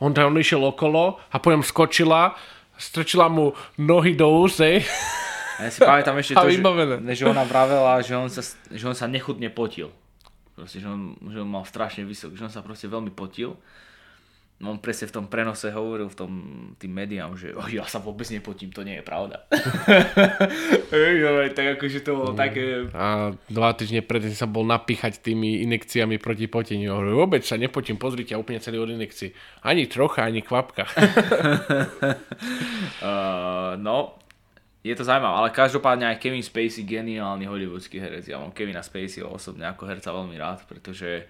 On 0.00 0.16
tam 0.16 0.32
išiel 0.40 0.64
okolo 0.64 1.20
a 1.28 1.36
potom 1.36 1.60
skočila, 1.60 2.32
strčila 2.80 3.28
mu 3.28 3.52
nohy 3.76 4.16
do 4.16 4.24
úsej. 4.40 4.80
A 5.60 5.68
ja 5.68 5.70
si 5.70 5.84
pamätám 5.84 6.16
ešte 6.16 6.32
to, 6.32 6.48
že, 6.48 6.64
že 7.20 7.24
ona 7.28 7.44
vravela, 7.44 8.00
že 8.00 8.16
on 8.16 8.32
sa, 8.32 8.40
že 8.72 8.84
on 8.88 8.96
sa 8.96 9.04
nechutne 9.04 9.52
potil. 9.52 9.92
Proste, 10.56 10.80
že 10.80 10.88
on, 10.88 11.20
že 11.28 11.44
on 11.44 11.48
mal 11.52 11.68
strašne 11.68 12.08
vysok, 12.08 12.32
že 12.32 12.48
on 12.48 12.52
sa 12.52 12.64
proste 12.64 12.88
veľmi 12.88 13.12
potil. 13.12 13.60
No 14.60 14.76
on 14.76 14.78
presne 14.80 15.08
v 15.08 15.16
tom 15.16 15.24
prenose 15.24 15.72
hovoril 15.72 16.12
v 16.12 16.16
tom 16.20 16.32
tým 16.76 16.92
médiám, 16.92 17.32
že 17.32 17.56
oh, 17.56 17.64
ja 17.64 17.88
sa 17.88 17.96
vôbec 17.96 18.28
nepotím, 18.28 18.68
to 18.68 18.84
nie 18.84 19.00
je 19.00 19.04
pravda. 19.04 19.44
Tak 21.50 21.80
akože 21.80 22.04
to 22.04 22.12
bolo 22.12 22.32
také... 22.36 22.86
A 22.92 23.32
dva 23.48 23.72
týždne 23.72 24.04
predtým 24.04 24.36
sa 24.36 24.44
bol 24.44 24.68
napíchať 24.68 25.24
tými 25.24 25.64
inekciami 25.64 26.20
proti 26.20 26.44
poteniu. 26.44 26.92
Hovoril, 26.92 27.16
vôbec 27.16 27.42
sa 27.42 27.56
nepotím, 27.56 27.96
pozrite, 27.96 28.36
ja 28.36 28.42
úplne 28.42 28.60
celý 28.60 28.84
od 28.84 28.92
inekcií. 28.92 29.32
Ani 29.64 29.88
trocha, 29.88 30.28
ani 30.28 30.44
kvapka. 30.44 30.84
Uh, 33.00 33.80
no, 33.80 34.20
je 34.80 34.94
to 34.96 35.04
zaujímavé, 35.04 35.36
ale 35.36 35.50
každopádne 35.52 36.08
aj 36.08 36.20
Kevin 36.24 36.40
Spacey, 36.40 36.88
geniálny 36.88 37.44
hollywoodský 37.44 38.00
herec. 38.00 38.24
Ja 38.24 38.40
mám 38.40 38.56
Kevina 38.56 38.80
Spaceyho 38.80 39.28
osobne 39.28 39.68
ako 39.68 39.84
herca 39.84 40.08
veľmi 40.08 40.40
rád, 40.40 40.64
pretože 40.64 41.28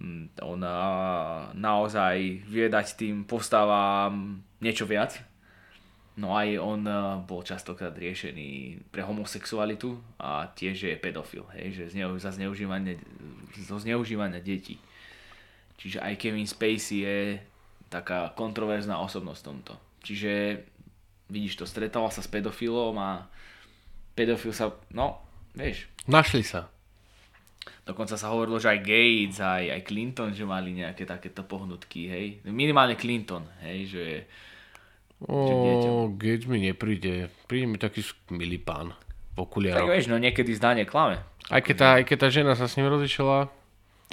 mm, 0.00 0.40
on 0.40 0.64
naozaj 1.52 2.16
vie 2.48 2.66
dať 2.72 2.96
tým 2.96 3.28
postavám 3.28 4.40
niečo 4.64 4.88
viac. 4.88 5.20
No 6.16 6.36
aj 6.36 6.48
on 6.60 6.80
bol 7.24 7.40
častokrát 7.44 7.92
riešený 7.96 8.80
pre 8.92 9.00
homosexualitu 9.00 9.96
a 10.20 10.44
tiež 10.48 10.76
je 10.76 10.94
pedofil, 11.00 11.48
hej, 11.56 11.72
že 11.72 11.96
zneu, 11.96 12.12
za 12.20 12.32
zneužívanie, 12.36 13.00
zo 13.56 13.80
zneužívania 13.80 14.40
detí. 14.40 14.76
Čiže 15.80 16.04
aj 16.04 16.20
Kevin 16.20 16.48
Spacey 16.48 17.04
je 17.04 17.18
taká 17.88 18.32
kontroverzná 18.32 19.00
osobnosť 19.00 19.40
v 19.40 19.48
tomto. 19.48 19.74
Čiže 20.04 20.32
vidíš 21.32 21.56
to, 21.56 21.64
stretával 21.64 22.12
sa 22.12 22.20
s 22.20 22.28
pedofilom 22.28 22.92
a 23.00 23.24
pedofil 24.12 24.52
sa, 24.52 24.68
no, 24.92 25.24
vieš, 25.56 25.88
Našli 26.04 26.44
sa. 26.44 26.68
dokonca 27.88 28.20
sa 28.20 28.28
hovorilo, 28.28 28.60
že 28.60 28.76
aj 28.76 28.80
Gates, 28.84 29.38
aj, 29.40 29.64
aj 29.72 29.80
Clinton, 29.88 30.30
že 30.36 30.44
mali 30.44 30.76
nejaké 30.76 31.08
takéto 31.08 31.40
pohnutky, 31.48 32.12
hej. 32.12 32.26
Minimálne 32.44 33.00
Clinton, 33.00 33.48
hej, 33.64 33.78
že 33.88 34.04
O, 35.22 36.10
Gates 36.10 36.50
mi 36.50 36.66
nepríde. 36.66 37.30
Príde 37.46 37.66
mi 37.70 37.78
taký 37.78 38.02
milý 38.34 38.58
pán 38.58 38.90
v 38.90 39.38
tak 39.38 39.42
okuliároch. 39.46 39.86
vieš, 39.86 40.10
no 40.10 40.18
niekedy 40.18 40.50
zdanie 40.50 40.82
klame. 40.82 41.22
Aj 41.46 41.62
keď, 41.62 41.74
tá, 41.78 41.88
aj 41.98 42.04
keď 42.10 42.16
tá 42.18 42.28
žena 42.30 42.52
sa 42.58 42.66
s 42.66 42.74
ním 42.74 42.90
rozišla, 42.90 43.46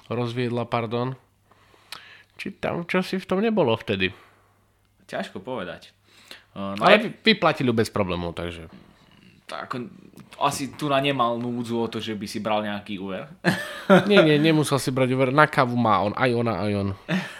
rozviedla, 0.10 0.69
pardon. 0.69 1.17
Či 2.38 2.55
tam 2.62 2.86
čo 2.86 3.01
si 3.01 3.17
v 3.17 3.25
tom 3.25 3.41
nebolo 3.41 3.73
vtedy. 3.73 4.13
Ťažko 5.10 5.41
povedať. 5.41 5.91
Uh, 6.60 6.76
No 6.76 6.84
Ale 6.84 7.00
ale 7.00 7.04
vy- 7.08 7.15
vyplatili 7.24 7.72
bez 7.72 7.88
problémov, 7.88 8.36
takže. 8.36 8.67
tak, 9.48 9.80
asi 10.36 10.76
tu 10.76 10.91
na 10.91 11.00
nemal 11.00 11.39
núdzu 11.39 11.80
o 11.80 11.88
to, 11.88 11.98
že 11.98 12.13
by 12.13 12.28
si 12.28 12.43
bral 12.43 12.60
nejaký 12.62 13.00
úver. 13.00 13.32
Nie, 14.06 14.19
nie, 14.22 14.36
nemusel 14.38 14.76
si 14.78 14.91
brať 14.91 15.15
úver. 15.15 15.32
Na 15.32 15.48
kávu 15.48 15.74
má 15.74 16.04
on, 16.04 16.12
aj 16.13 16.30
ona, 16.36 16.54
aj 16.60 16.72
on. 16.76 16.89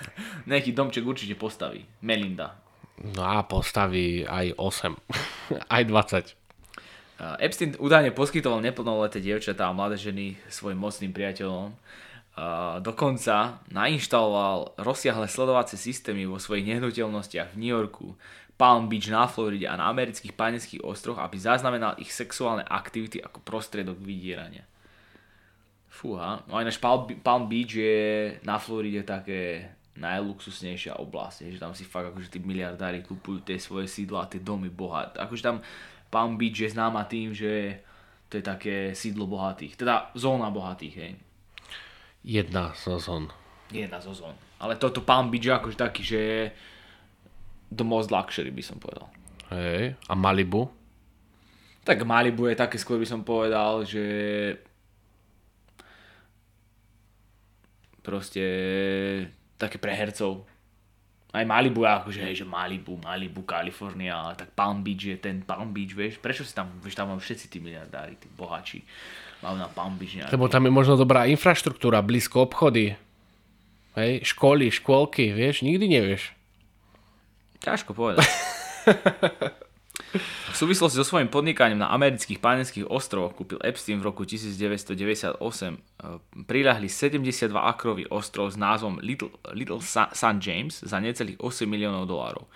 Nejaký 0.50 0.72
domček 0.74 1.04
určite 1.04 1.36
postaví. 1.36 1.84
Melinda. 2.02 2.56
No 3.14 3.22
a 3.22 3.44
postaví 3.44 4.24
aj 4.24 4.56
8. 4.58 4.96
aj 5.76 5.82
20. 5.86 7.20
Uh, 7.20 7.36
Epstein 7.38 7.76
údajne 7.76 8.16
poskytoval 8.16 8.64
neplnoleté 8.64 9.20
dievčatá 9.20 9.68
a 9.68 9.76
mladé 9.76 10.00
ženy 10.00 10.40
svojim 10.48 10.80
mocným 10.80 11.12
priateľom. 11.12 11.76
Dokonca 12.80 13.60
nainštaloval 13.68 14.80
rozsiahle 14.80 15.28
sledovacie 15.28 15.76
systémy 15.76 16.24
vo 16.24 16.40
svojich 16.40 16.72
nehnuteľnostiach 16.72 17.52
v 17.52 17.60
New 17.60 17.68
Yorku, 17.68 18.16
Palm 18.60 18.92
Beach 18.92 19.08
na 19.08 19.24
Floride 19.24 19.72
a 19.72 19.80
na 19.80 19.88
amerických 19.88 20.36
páneckých 20.36 20.84
ostroch, 20.84 21.16
aby 21.24 21.40
zaznamenal 21.40 21.96
ich 21.96 22.12
sexuálne 22.12 22.68
aktivity 22.68 23.24
ako 23.24 23.40
prostriedok 23.40 23.96
vydierania. 23.96 24.68
Fúha, 25.88 26.44
no 26.44 26.60
aj 26.60 26.68
náš 26.68 26.78
Palm 27.24 27.48
Beach 27.48 27.72
je 27.72 28.36
na 28.44 28.60
Floride 28.60 29.08
také 29.08 29.72
najluxusnejšia 29.96 31.00
oblasť, 31.00 31.56
že 31.56 31.60
tam 31.60 31.72
si 31.72 31.88
fakt 31.88 32.12
akože 32.12 32.36
tí 32.36 32.40
miliardári 32.44 33.00
kupujú 33.00 33.48
tie 33.48 33.56
svoje 33.56 33.88
sídla 33.88 34.28
a 34.28 34.30
tie 34.32 34.44
domy 34.44 34.68
bohat. 34.68 35.16
Akože 35.16 35.44
tam 35.44 35.64
Palm 36.12 36.36
Beach 36.36 36.60
je 36.60 36.68
známa 36.68 37.08
tým, 37.08 37.32
že 37.32 37.80
to 38.28 38.38
je 38.40 38.44
také 38.44 38.76
sídlo 38.92 39.24
bohatých, 39.24 39.80
teda 39.80 40.12
zóna 40.20 40.52
bohatých, 40.52 40.96
hej. 41.00 41.12
Jedna 42.28 42.76
zo 42.76 43.00
zón. 43.00 43.32
Jedna 43.72 44.04
zo 44.04 44.12
zón. 44.12 44.36
Ale 44.60 44.76
toto 44.76 45.00
Palm 45.08 45.32
Beach 45.32 45.48
je 45.48 45.56
akože 45.56 45.78
taký, 45.80 46.04
že 46.04 46.22
the 47.70 47.86
most 47.86 48.10
luxury 48.10 48.50
by 48.50 48.64
som 48.66 48.82
povedal. 48.82 49.10
Hej. 49.54 49.98
A 50.10 50.14
Malibu? 50.14 50.70
Tak 51.86 52.06
Malibu 52.06 52.50
je 52.50 52.56
také 52.58 52.78
skôr 52.78 53.02
by 53.02 53.08
som 53.08 53.22
povedal, 53.26 53.82
že 53.86 54.06
proste 58.06 58.46
také 59.58 59.78
pre 59.78 59.94
hercov. 59.94 60.46
Aj 61.30 61.46
Malibu 61.46 61.86
akože, 61.86 62.26
hej, 62.26 62.42
že 62.42 62.46
Malibu, 62.46 62.98
Malibu, 62.98 63.46
Kalifornia, 63.46 64.18
ale 64.18 64.34
tak 64.34 64.50
Palm 64.58 64.82
Beach 64.82 65.06
je 65.06 65.14
ten 65.14 65.46
Palm 65.46 65.70
Beach, 65.70 65.94
vieš, 65.94 66.18
prečo 66.18 66.42
si 66.42 66.58
tam, 66.58 66.74
vieš, 66.82 66.98
tam 66.98 67.14
majú 67.14 67.22
všetci 67.22 67.54
tí 67.54 67.62
miliardári, 67.62 68.18
tí 68.18 68.26
bohači, 68.34 68.82
majú 69.46 69.62
na 69.62 69.70
Palm 69.70 69.94
Beach 69.94 70.18
nejaké. 70.18 70.34
Lebo 70.34 70.50
tam 70.50 70.66
je 70.66 70.74
možno 70.74 70.98
dobrá 70.98 71.30
infraštruktúra, 71.30 72.02
blízko 72.02 72.50
obchody. 72.50 72.98
Hej, 73.94 74.26
školy, 74.26 74.74
škôlky, 74.74 75.30
vieš, 75.30 75.62
nikdy 75.62 75.86
nevieš. 75.86 76.34
Ťažko 77.60 77.92
povedať. 77.96 78.26
V 80.50 80.56
súvislosti 80.58 80.98
so 80.98 81.06
svojím 81.06 81.30
podnikaním 81.30 81.86
na 81.86 81.94
amerických 81.94 82.42
pánenských 82.42 82.90
ostrovoch 82.90 83.38
kúpil 83.38 83.62
Epstein 83.62 84.02
v 84.02 84.10
roku 84.10 84.26
1998 84.26 85.38
eh, 85.38 85.78
priľahli 86.50 86.90
72 86.90 87.54
akrový 87.54 88.10
ostrov 88.10 88.50
s 88.50 88.58
názvom 88.58 88.98
Little, 89.06 89.30
Little 89.54 89.86
Sa- 89.86 90.10
St. 90.10 90.42
James 90.42 90.82
za 90.82 90.98
necelých 90.98 91.38
8 91.38 91.70
miliónov 91.70 92.10
dolárov. 92.10 92.50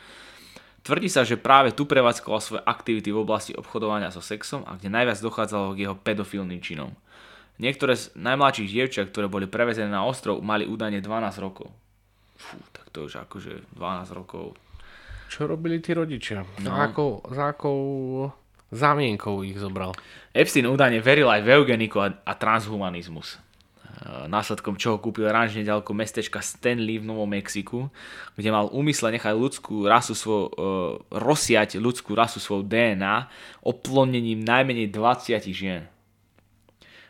Tvrdí 0.83 1.07
sa, 1.07 1.23
že 1.23 1.39
práve 1.39 1.71
tu 1.71 1.87
prevádzkoval 1.87 2.39
svoje 2.43 2.61
aktivity 2.65 3.13
v 3.13 3.21
oblasti 3.23 3.55
obchodovania 3.55 4.11
so 4.11 4.19
sexom 4.19 4.67
a 4.67 4.75
kde 4.75 4.91
najviac 4.91 5.21
dochádzalo 5.21 5.77
k 5.77 5.87
jeho 5.87 5.95
pedofilným 5.95 6.59
činom. 6.59 6.91
Niektoré 7.61 7.95
z 7.95 8.11
najmladších 8.17 8.67
dievčat, 8.67 9.13
ktoré 9.13 9.29
boli 9.29 9.45
prevezené 9.45 9.87
na 9.93 10.03
ostrov, 10.03 10.41
mali 10.41 10.65
údajne 10.65 10.99
12 10.99 11.37
rokov. 11.39 11.69
Fú, 12.35 12.57
tak 12.75 12.89
to 12.89 13.05
už 13.07 13.23
akože 13.29 13.77
12 13.77 14.11
rokov 14.17 14.57
Čo 15.33 15.49
robili 15.49 15.81
tí 15.81 15.97
rodičia? 15.97 16.45
No. 16.61 16.77
Za 16.77 16.93
akou, 16.93 17.25
za 17.33 17.57
akou 17.57 17.79
zámienkou 18.69 19.41
ich 19.41 19.57
zobral? 19.57 19.97
Epstein 20.29 20.69
údajne 20.69 21.01
veril 21.01 21.25
aj 21.25 21.41
v 21.41 21.57
eugeniku 21.57 22.05
a, 22.05 22.13
a 22.21 22.37
transhumanizmus. 22.37 23.33
E, 23.33 24.29
Následkom 24.29 24.77
čoho 24.77 25.01
kúpil 25.01 25.25
ranž 25.25 25.57
nedaleko 25.57 25.89
mestečka 25.97 26.37
Stanley 26.37 27.01
v 27.01 27.09
Novom 27.09 27.25
Mexiku, 27.25 27.89
kde 28.37 28.53
mal 28.53 28.69
úmysle 28.69 29.09
nechať 29.17 29.33
ľudskú 29.33 29.89
rasu 29.89 30.13
svoj, 30.13 30.53
uh, 30.53 31.01
rozsiať 31.09 31.81
ľudskú 31.81 32.13
rasu 32.13 32.37
svojou 32.37 32.61
DNA 32.69 33.25
oplonením 33.65 34.37
najmenej 34.37 34.93
20 34.93 35.49
žien. 35.49 35.89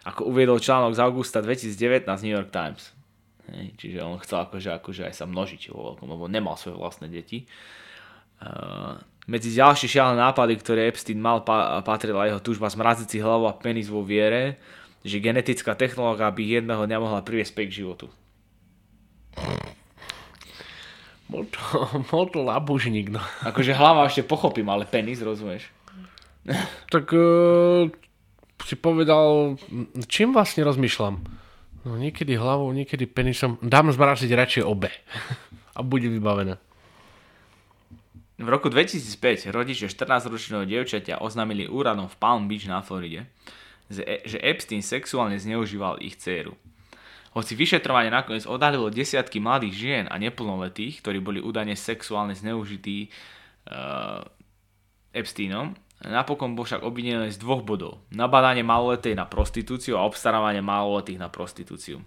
Ako 0.07 0.31
uviedol 0.31 0.63
článok 0.63 0.95
z 0.95 1.03
augusta 1.03 1.43
2019 1.43 2.07
New 2.23 2.35
York 2.39 2.55
Times. 2.55 2.95
Hej, 3.51 3.75
čiže 3.75 3.99
on 3.99 4.15
chcel 4.23 4.47
akože, 4.47 4.79
akože 4.79 5.11
aj 5.11 5.13
sa 5.19 5.27
množiť 5.27 5.75
vo 5.75 5.91
veľkom, 5.91 6.07
lebo 6.07 6.31
nemal 6.31 6.55
svoje 6.55 6.79
vlastné 6.79 7.11
deti. 7.11 7.43
Uh, 8.43 8.99
medzi 9.23 9.55
ďalšie 9.55 9.87
šialené 9.87 10.19
nápady, 10.19 10.59
ktoré 10.59 10.91
Epstein 10.91 11.23
mal, 11.23 11.47
pa- 11.47 11.79
patrila 11.79 12.27
jeho 12.27 12.43
túžba 12.43 12.67
zmraziť 12.67 13.07
si 13.07 13.17
hlavu 13.23 13.47
a 13.47 13.55
penis 13.55 13.87
vo 13.87 14.03
viere, 14.03 14.59
že 15.07 15.23
genetická 15.23 15.79
technológia 15.79 16.27
by 16.27 16.43
jedného 16.59 16.83
dňa 16.83 16.97
mohla 16.99 17.23
priviesť 17.23 17.51
späť 17.55 17.65
k 17.71 17.77
životu. 17.83 18.05
Bol 21.31 21.47
to, 21.47 21.59
bol 22.11 22.27
to 22.27 22.43
labužník, 22.43 23.15
no. 23.15 23.23
Akože 23.47 23.71
hlava 23.71 24.11
ešte 24.11 24.27
pochopím, 24.27 24.67
ale 24.67 24.83
penis, 24.83 25.23
rozumieš? 25.23 25.71
tak 26.91 27.07
uh, 27.15 27.87
si 28.67 28.75
povedal, 28.75 29.55
čím 30.11 30.35
vlastne 30.35 30.67
rozmýšľam? 30.67 31.23
No 31.83 31.99
niekedy 31.99 32.35
hlavou, 32.35 32.71
niekedy 32.71 33.07
penisom. 33.07 33.59
Dám 33.59 33.91
zmraziť 33.91 34.31
radšej 34.31 34.63
obe. 34.63 34.91
A 35.77 35.81
bude 35.83 36.07
vybavené. 36.07 36.59
V 38.33 38.47
roku 38.49 38.65
2005 38.65 39.53
rodiče 39.53 39.85
14-ročného 39.93 40.65
dievčaťa 40.65 41.21
oznámili 41.21 41.69
úradom 41.69 42.09
v 42.09 42.17
Palm 42.17 42.49
Beach 42.49 42.65
na 42.65 42.81
Floride, 42.81 43.29
že 44.25 44.41
Epstein 44.41 44.81
sexuálne 44.81 45.37
zneužíval 45.37 46.01
ich 46.01 46.17
dceru. 46.17 46.57
Hoci 47.33 47.57
vyšetrovanie 47.57 48.13
nakoniec 48.13 48.45
odhalilo 48.45 48.93
desiatky 48.93 49.41
mladých 49.41 49.73
žien 49.73 50.05
a 50.09 50.21
neplnoletých, 50.21 51.01
ktorí 51.01 51.17
boli 51.17 51.39
údajne 51.41 51.73
sexuálne 51.73 52.37
zneužití 52.37 53.09
uh, 53.69 54.21
Epsteinom, 55.13 55.73
napokon 56.01 56.53
bol 56.53 56.65
však 56.65 56.85
obvinený 56.85 57.33
z 57.33 57.41
dvoch 57.41 57.65
bodov. 57.65 58.05
Nabadanie 58.13 58.61
maloletej 58.61 59.17
na 59.17 59.25
prostitúciu 59.25 59.97
a 59.97 60.05
obstarávanie 60.05 60.61
maloletých 60.61 61.21
na 61.21 61.29
prostitúciu. 61.29 62.05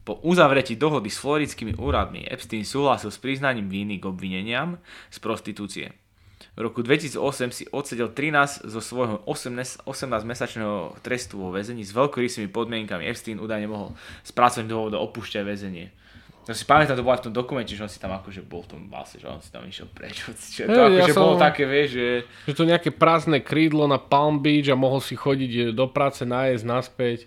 Po 0.00 0.16
uzavretí 0.24 0.80
dohody 0.80 1.12
s 1.12 1.20
floridskými 1.20 1.76
úradmi 1.76 2.24
Epstein 2.24 2.64
súhlasil 2.64 3.12
s 3.12 3.20
priznaním 3.20 3.68
viny 3.68 4.00
k 4.00 4.08
obvineniam 4.08 4.80
z 5.12 5.18
prostitúcie. 5.20 5.92
V 6.56 6.60
roku 6.66 6.80
2008 6.82 7.52
si 7.52 7.64
odsedel 7.70 8.10
13 8.10 8.64
zo 8.64 8.80
svojho 8.80 9.22
18-mesačného 9.28 10.98
trestu 11.04 11.36
vo 11.36 11.52
väzení 11.52 11.84
s 11.84 11.92
veľkorysými 11.92 12.48
podmienkami. 12.48 13.06
Epstein 13.06 13.38
údajne 13.38 13.68
mohol 13.68 13.92
z 14.24 14.30
pracovných 14.32 14.72
dôvodov 14.72 15.04
opúšťať 15.12 15.42
väzenie. 15.44 15.92
To 16.48 16.56
si 16.56 16.64
pamätám, 16.64 16.98
to 16.98 17.04
bolo 17.04 17.20
v 17.20 17.24
tom 17.30 17.36
dokumente, 17.36 17.76
že 17.76 17.84
on 17.84 17.92
si 17.92 18.00
tam 18.00 18.16
akože 18.16 18.42
bol 18.42 18.64
v 18.64 18.74
tom 18.74 18.82
base, 18.88 19.20
že 19.20 19.28
on 19.28 19.38
si 19.38 19.52
tam 19.52 19.62
išiel 19.68 19.86
preč. 19.92 20.24
Že 20.56 20.66
to 20.66 20.80
hey, 20.80 20.88
akože 20.98 21.12
ja 21.12 21.14
bolo 21.14 21.34
som, 21.36 21.44
také, 21.46 21.62
vieš, 21.68 21.88
že... 21.94 22.06
Že 22.50 22.54
to 22.56 22.64
nejaké 22.66 22.90
prázdne 22.90 23.38
krídlo 23.38 23.84
na 23.86 24.00
Palm 24.00 24.40
Beach 24.40 24.66
a 24.72 24.74
mohol 24.74 25.04
si 25.04 25.14
chodiť 25.14 25.76
do 25.76 25.86
práce, 25.86 26.24
nájsť, 26.26 26.64
naspäť. 26.66 27.18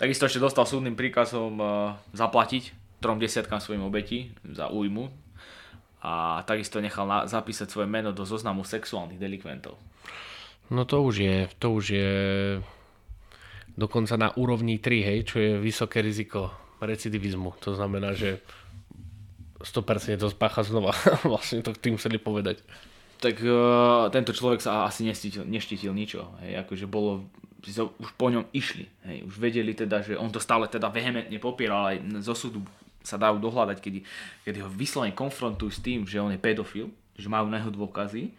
Takisto 0.00 0.28
ešte 0.28 0.42
dostal 0.42 0.64
súdnym 0.64 0.96
príkazom 0.96 1.58
uh, 1.58 1.96
zaplatiť 2.16 2.72
trom 3.02 3.18
desiatkám 3.18 3.58
svojim 3.58 3.82
obeti 3.82 4.30
za 4.46 4.70
újmu 4.70 5.10
a 6.02 6.42
takisto 6.46 6.82
nechal 6.82 7.06
na, 7.06 7.26
zapísať 7.26 7.70
svoje 7.70 7.90
meno 7.90 8.10
do 8.10 8.26
zoznamu 8.26 8.66
sexuálnych 8.66 9.18
delikventov. 9.18 9.78
No 10.70 10.86
to 10.86 11.02
už 11.02 11.14
je, 11.18 11.36
to 11.58 11.68
už 11.74 11.84
je 11.94 12.12
dokonca 13.76 14.14
na 14.18 14.28
úrovni 14.34 14.78
3, 14.78 15.08
hej, 15.08 15.18
čo 15.26 15.36
je 15.38 15.50
vysoké 15.58 16.00
riziko 16.00 16.50
recidivizmu. 16.82 17.54
To 17.62 17.74
znamená, 17.78 18.14
že 18.14 18.42
100% 19.62 20.18
to 20.18 20.28
spácha 20.30 20.66
znova. 20.66 20.94
vlastne 21.28 21.62
to 21.62 21.74
tým 21.74 21.98
chceli 21.98 22.18
povedať. 22.18 22.62
Tak 23.22 23.38
uh, 23.38 24.10
tento 24.10 24.34
človek 24.34 24.58
sa 24.58 24.90
asi 24.90 25.06
neštítil, 25.06 25.46
neštítil 25.46 25.94
ničo. 25.94 26.34
Hej, 26.42 26.66
akože 26.66 26.86
bolo, 26.90 27.30
už 27.70 28.10
po 28.18 28.26
ňom 28.28 28.50
išli. 28.50 28.90
Hej, 29.06 29.22
už 29.26 29.34
vedeli 29.38 29.72
teda, 29.72 30.02
že 30.02 30.18
on 30.18 30.34
to 30.34 30.42
stále 30.42 30.66
teda 30.66 30.90
vehementne 30.90 31.38
popieral 31.38 31.94
aj 31.94 31.96
zo 32.22 32.34
súdu 32.34 32.60
sa 33.02 33.18
dajú 33.18 33.42
dohľadať, 33.42 33.78
kedy, 33.82 34.00
kedy 34.46 34.58
ho 34.62 34.70
vyslovene 34.70 35.14
konfrontujú 35.14 35.70
s 35.70 35.82
tým, 35.82 36.06
že 36.06 36.22
on 36.22 36.30
je 36.30 36.38
pedofil, 36.38 36.86
že 37.18 37.26
majú 37.26 37.50
na 37.50 37.58
jeho 37.58 37.74
dôkazy, 37.74 38.30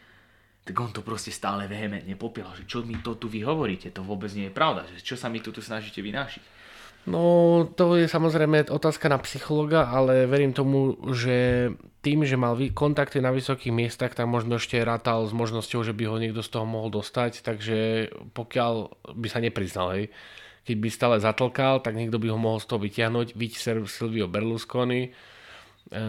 tak 0.64 0.76
on 0.80 0.96
to 0.96 1.04
proste 1.04 1.36
stále 1.36 1.68
vehementne 1.68 2.16
popiela, 2.16 2.56
že 2.56 2.64
čo 2.64 2.80
mi 2.88 2.96
to 3.04 3.20
tu 3.20 3.28
vy 3.28 3.44
hovoríte, 3.44 3.92
to 3.92 4.00
vôbec 4.00 4.32
nie 4.32 4.48
je 4.48 4.56
pravda, 4.56 4.88
že 4.88 5.04
čo 5.04 5.20
sa 5.20 5.28
mi 5.28 5.44
tu 5.44 5.52
snažíte 5.52 6.00
vynášiť. 6.00 6.63
No, 7.04 7.68
to 7.76 8.00
je 8.00 8.08
samozrejme 8.08 8.72
otázka 8.72 9.12
na 9.12 9.20
psychologa, 9.20 9.92
ale 9.92 10.24
verím 10.24 10.56
tomu, 10.56 10.96
že 11.12 11.68
tým, 12.00 12.24
že 12.24 12.40
mal 12.40 12.56
kontakty 12.72 13.20
na 13.20 13.36
vysokých 13.36 13.76
miestach, 13.76 14.16
tak 14.16 14.24
možno 14.24 14.56
ešte 14.56 14.80
rátal 14.80 15.28
s 15.28 15.36
možnosťou, 15.36 15.84
že 15.84 15.92
by 15.92 16.04
ho 16.08 16.16
niekto 16.16 16.40
z 16.40 16.52
toho 16.56 16.64
mohol 16.64 16.96
dostať, 16.96 17.44
takže 17.44 18.08
pokiaľ 18.32 18.74
by 19.20 19.28
sa 19.28 19.44
nepriznal, 19.44 20.00
hej, 20.00 20.16
keď 20.64 20.76
by 20.80 20.88
stále 20.88 21.16
zatlkal, 21.20 21.84
tak 21.84 22.00
niekto 22.00 22.20
by 22.24 22.32
ho 22.32 22.40
mohol 22.40 22.64
z 22.64 22.72
toho 22.72 22.80
vyťahnuť. 22.80 23.36
Viď 23.36 23.52
Silvio 23.84 24.32
Berlusconi. 24.32 25.12
E, 25.12 26.02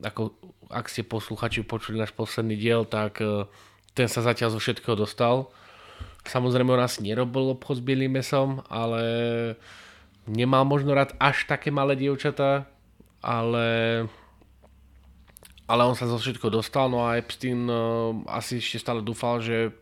ako, 0.00 0.32
ak 0.72 0.88
ste 0.88 1.04
posluchači 1.04 1.60
počuli 1.60 2.00
náš 2.00 2.16
posledný 2.16 2.56
diel, 2.56 2.88
tak 2.88 3.20
e, 3.20 3.44
ten 3.92 4.08
sa 4.08 4.24
zatiaľ 4.24 4.56
zo 4.56 4.60
všetkého 4.64 4.96
dostal. 4.96 5.52
Samozrejme 6.24 6.72
on 6.72 6.80
asi 6.80 7.04
nerobil 7.04 7.52
obchod 7.52 7.80
s 7.80 7.84
bielým 7.84 8.16
mesom, 8.16 8.64
ale 8.72 9.04
nemal 10.28 10.68
možno 10.68 10.92
rád 10.92 11.16
až 11.16 11.48
také 11.48 11.72
malé 11.72 11.96
dievčatá, 11.96 12.68
ale 13.24 14.04
ale 15.68 15.84
on 15.84 15.92
sa 15.92 16.08
zo 16.08 16.16
všetko 16.16 16.48
dostal, 16.48 16.88
no 16.88 17.04
a 17.04 17.20
Epstein 17.20 17.68
uh, 17.68 18.16
asi 18.24 18.56
ešte 18.56 18.80
stále 18.80 19.04
dúfal, 19.04 19.44
že 19.44 19.76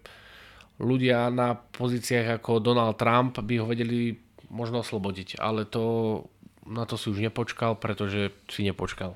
ľudia 0.82 1.30
na 1.30 1.54
pozíciách 1.54 2.42
ako 2.42 2.58
Donald 2.58 2.98
Trump 2.98 3.38
by 3.38 3.54
ho 3.62 3.70
vedeli 3.70 4.18
možno 4.50 4.82
oslobodiť, 4.82 5.38
ale 5.38 5.62
to, 5.62 6.26
na 6.66 6.90
to 6.90 6.98
si 6.98 7.14
už 7.14 7.22
nepočkal, 7.22 7.78
pretože 7.78 8.34
si 8.50 8.66
nepočkal. 8.66 9.14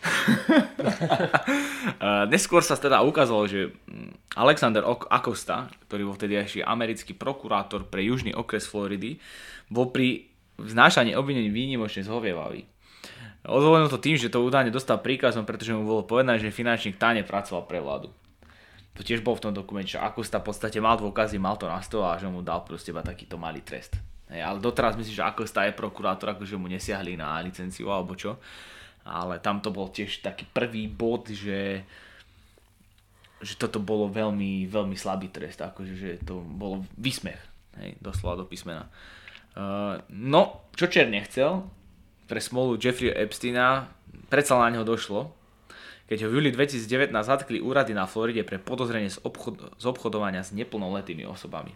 Neskôr 2.32 2.64
sa 2.64 2.76
teda 2.76 3.04
ukázalo, 3.04 3.44
že 3.44 3.76
Alexander 4.32 4.84
Acosta, 4.88 5.68
ktorý 5.88 6.08
bol 6.08 6.16
vtedy 6.16 6.40
ešte 6.40 6.64
americký 6.64 7.12
prokurátor 7.12 7.86
pre 7.86 8.04
južný 8.04 8.32
okres 8.32 8.64
Floridy, 8.64 9.20
bol 9.68 9.92
pri 9.92 10.29
vznášaní 10.66 11.16
obvinení 11.16 11.48
výnimočne 11.48 12.04
zhovievavý. 12.04 12.66
Odvolenil 13.44 13.88
to 13.88 13.96
tým, 13.96 14.20
že 14.20 14.28
to 14.28 14.44
údajne 14.44 14.68
dostal 14.68 15.00
príkazom, 15.00 15.48
pretože 15.48 15.72
mu 15.72 15.88
bolo 15.88 16.04
povedané, 16.04 16.36
že 16.36 16.52
finančník 16.52 17.00
táne 17.00 17.24
pracoval 17.24 17.64
pre 17.64 17.80
vládu 17.80 18.12
to 19.00 19.06
tiež 19.06 19.24
bol 19.24 19.32
v 19.32 19.48
tom 19.48 19.56
dokumente, 19.56 19.96
že 19.96 20.02
Akusta 20.02 20.44
v 20.44 20.52
podstate 20.52 20.76
mal 20.76 21.00
dôkazy, 21.00 21.40
mal 21.40 21.56
to 21.56 21.64
na 21.64 21.80
stole 21.80 22.04
a 22.04 22.20
že 22.20 22.28
mu 22.28 22.44
dal 22.44 22.60
proste 22.66 22.92
iba 22.92 23.00
takýto 23.00 23.40
malý 23.40 23.64
trest. 23.64 23.96
Hej, 24.28 24.44
ale 24.44 24.58
doteraz 24.60 24.92
myslím, 25.00 25.16
že 25.16 25.24
Akusta 25.24 25.64
je 25.64 25.72
prokurátor, 25.72 26.36
akože 26.36 26.60
mu 26.60 26.68
nesiahli 26.68 27.16
na 27.16 27.40
licenciu 27.40 27.88
alebo 27.88 28.12
čo. 28.12 28.36
Ale 29.06 29.40
tam 29.40 29.64
to 29.64 29.72
bol 29.72 29.88
tiež 29.88 30.20
taký 30.20 30.44
prvý 30.44 30.84
bod, 30.90 31.32
že 31.32 31.80
že 33.40 33.56
toto 33.56 33.80
bolo 33.80 34.12
veľmi, 34.12 34.68
veľmi 34.68 34.92
slabý 34.92 35.32
trest, 35.32 35.64
akože 35.64 35.94
že 35.96 36.10
to 36.20 36.44
bolo 36.44 36.84
vysmech, 37.00 37.40
hej, 37.80 37.96
doslova 37.96 38.36
do 38.36 38.44
písmena. 38.44 38.84
Uh, 39.58 39.98
no, 40.10 40.70
čo 40.78 40.86
Čer 40.86 41.10
nechcel, 41.10 41.66
pre 42.30 42.38
smolu 42.38 42.78
Jeffrey 42.78 43.10
Epsteina, 43.10 43.90
predsa 44.30 44.54
na 44.54 44.70
neho 44.70 44.86
došlo, 44.86 45.34
keď 46.06 46.26
ho 46.26 46.28
v 46.30 46.34
júli 46.38 46.50
2019 46.54 47.10
zatkli 47.22 47.58
úrady 47.62 47.94
na 47.94 48.06
Floride 48.06 48.46
pre 48.46 48.58
podozrenie 48.58 49.10
z, 49.10 49.18
obchod- 49.22 49.74
z 49.78 49.84
obchodovania 49.86 50.42
s 50.42 50.54
neplnoletými 50.54 51.22
osobami. 51.26 51.74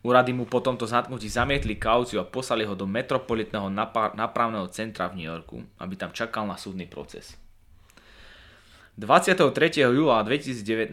Úrady 0.00 0.32
mu 0.32 0.48
po 0.48 0.64
tomto 0.64 0.88
zatknutí 0.88 1.28
zamietli 1.28 1.76
kauciu 1.76 2.24
a 2.24 2.28
poslali 2.28 2.64
ho 2.64 2.72
do 2.72 2.88
metropolitného 2.88 3.68
napravného 4.16 4.66
centra 4.72 5.12
v 5.12 5.20
New 5.20 5.28
Yorku, 5.28 5.60
aby 5.76 5.94
tam 5.94 6.10
čakal 6.10 6.48
na 6.48 6.56
súdny 6.56 6.88
proces. 6.88 7.36
23. 9.00 9.80
júla 9.80 10.20
2019 10.20 10.92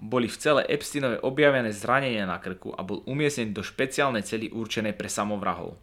boli 0.00 0.24
v 0.24 0.36
cele 0.40 0.64
Epsteinovej 0.64 1.20
objavené 1.20 1.68
zranenia 1.68 2.24
na 2.24 2.40
krku 2.40 2.72
a 2.72 2.80
bol 2.80 3.04
umiestnený 3.04 3.52
do 3.52 3.60
špeciálnej 3.60 4.24
cely 4.24 4.48
určenej 4.48 4.96
pre 4.96 5.12
samovrahov. 5.12 5.76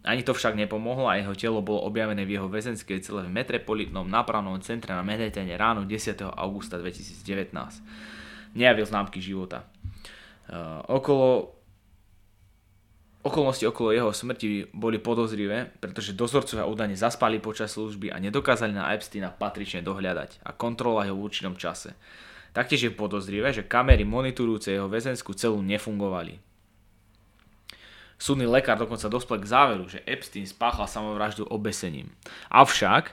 Ani 0.00 0.24
to 0.24 0.32
však 0.32 0.56
nepomohlo 0.56 1.12
a 1.12 1.20
jeho 1.20 1.36
telo 1.36 1.60
bolo 1.60 1.84
objavené 1.84 2.24
v 2.24 2.40
jeho 2.40 2.48
väzenskej 2.48 3.04
cele 3.04 3.28
v 3.28 3.36
Metropolitnom 3.36 4.08
nápravnom 4.08 4.56
centre 4.64 4.96
na 4.96 5.04
Manhattane 5.04 5.60
ráno 5.60 5.84
10. 5.84 6.24
augusta 6.24 6.80
2019. 6.80 7.52
Nejavil 8.56 8.88
známky 8.88 9.20
života. 9.20 9.68
Uh, 10.48 10.80
okolo 10.88 11.59
Okolnosti 13.20 13.68
okolo 13.68 13.92
jeho 13.92 14.12
smrti 14.16 14.72
boli 14.72 14.96
podozrivé, 14.96 15.68
pretože 15.76 16.16
dozorcovia 16.16 16.64
údajne 16.64 16.96
zaspali 16.96 17.36
počas 17.36 17.76
služby 17.76 18.08
a 18.08 18.16
nedokázali 18.16 18.72
na 18.72 18.96
Epsteina 18.96 19.28
patrične 19.28 19.84
dohľadať 19.84 20.40
a 20.40 20.56
kontrolovať 20.56 21.12
ho 21.12 21.14
v 21.20 21.24
určitom 21.28 21.52
čase. 21.52 21.92
Taktiež 22.56 22.88
je 22.88 22.96
podozrivé, 22.96 23.52
že 23.52 23.68
kamery 23.68 24.08
monitorujúce 24.08 24.72
jeho 24.72 24.88
väzenskú 24.88 25.36
celu 25.36 25.60
nefungovali. 25.60 26.40
Súdny 28.16 28.48
lekár 28.48 28.80
dokonca 28.80 29.12
dospel 29.12 29.40
k 29.40 29.48
záveru, 29.52 29.84
že 29.88 30.04
Epstein 30.08 30.48
spáchal 30.48 30.88
samovraždu 30.88 31.44
obesením. 31.44 32.08
Avšak 32.48 33.12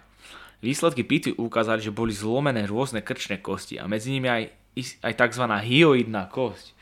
výsledky 0.63 1.03
pity 1.03 1.35
ukázali, 1.35 1.83
že 1.83 1.95
boli 1.95 2.15
zlomené 2.15 2.63
rôzne 2.63 3.03
krčné 3.03 3.43
kosti 3.43 3.75
a 3.75 3.87
medzi 3.91 4.15
nimi 4.15 4.27
aj, 4.31 4.43
aj 5.03 5.13
tzv. 5.19 5.43
hyoidná 5.47 6.31
kosť, 6.31 6.75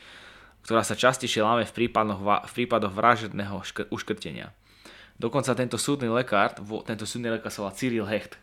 ktorá 0.66 0.82
sa 0.82 0.98
častejšie 0.98 1.46
láme 1.46 1.62
v 1.62 1.70
prípadoch, 1.70 2.18
v 2.18 2.52
prípadoch 2.58 2.90
vražedného 2.90 3.62
škr- 3.62 3.86
uškrtenia. 3.86 4.50
Dokonca 5.14 5.54
tento 5.54 5.78
súdny 5.78 6.10
lekár, 6.10 6.58
tento 6.82 7.06
súdny 7.06 7.30
lekár 7.30 7.54
sa 7.54 7.62
volá 7.62 7.72
Cyril 7.78 8.02
Hecht 8.02 8.34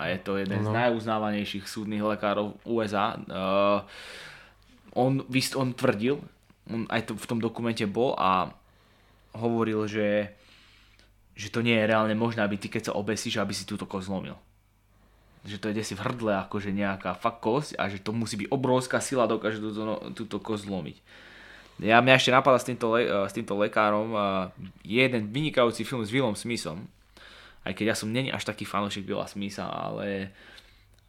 a 0.00 0.08
je 0.08 0.16
to 0.24 0.40
jeden 0.40 0.64
no. 0.64 0.72
z 0.72 0.74
najuznávanejších 0.74 1.68
súdnych 1.68 2.00
lekárov 2.00 2.56
USA. 2.64 3.20
Uh, 3.28 3.84
on, 4.96 5.20
on 5.28 5.68
tvrdil, 5.76 6.16
on 6.72 6.88
aj 6.88 7.12
to 7.12 7.12
v 7.12 7.28
tom 7.28 7.36
dokumente 7.36 7.84
bol 7.84 8.16
a 8.16 8.48
hovoril, 9.36 9.84
že, 9.84 10.32
že 11.36 11.52
to 11.52 11.60
nie 11.60 11.76
je 11.76 11.84
reálne 11.84 12.16
možné, 12.16 12.48
aby 12.48 12.56
ty 12.56 12.72
keď 12.72 12.90
sa 12.90 12.96
obesíš, 12.96 13.36
aby 13.44 13.52
si 13.52 13.68
túto 13.68 13.84
kost 13.84 14.08
zlomil. 14.08 14.40
že 15.44 15.60
to 15.60 15.68
je 15.68 15.84
desi 15.84 15.92
v 15.92 16.00
hrdle 16.00 16.32
akože 16.48 16.72
nejaká 16.72 17.12
fakt 17.12 17.44
kosť 17.44 17.76
a 17.76 17.92
že 17.92 18.00
to 18.00 18.16
musí 18.16 18.40
byť 18.40 18.48
obrovská 18.48 19.04
sila, 19.04 19.28
dokáže 19.28 19.60
túto, 19.60 20.00
túto 20.16 20.40
kosť 20.40 20.64
zlomiť. 20.64 20.96
Ja 21.78 22.02
mňa 22.02 22.18
ešte 22.18 22.34
napadá 22.34 22.58
s 22.58 22.66
týmto, 22.66 22.98
le, 22.98 23.06
s 23.06 23.32
týmto 23.34 23.54
lekárom 23.54 24.10
uh, 24.12 24.50
jeden 24.82 25.30
vynikajúci 25.30 25.86
film 25.86 26.02
s 26.02 26.10
Willom 26.10 26.34
Smithom, 26.34 26.86
aj 27.62 27.72
keď 27.76 27.84
ja 27.92 27.96
som 27.96 28.10
není 28.10 28.34
až 28.34 28.42
taký 28.48 28.66
fanúšik 28.66 29.06
Willa 29.06 29.28
Smitha, 29.28 29.68
ale 29.68 30.34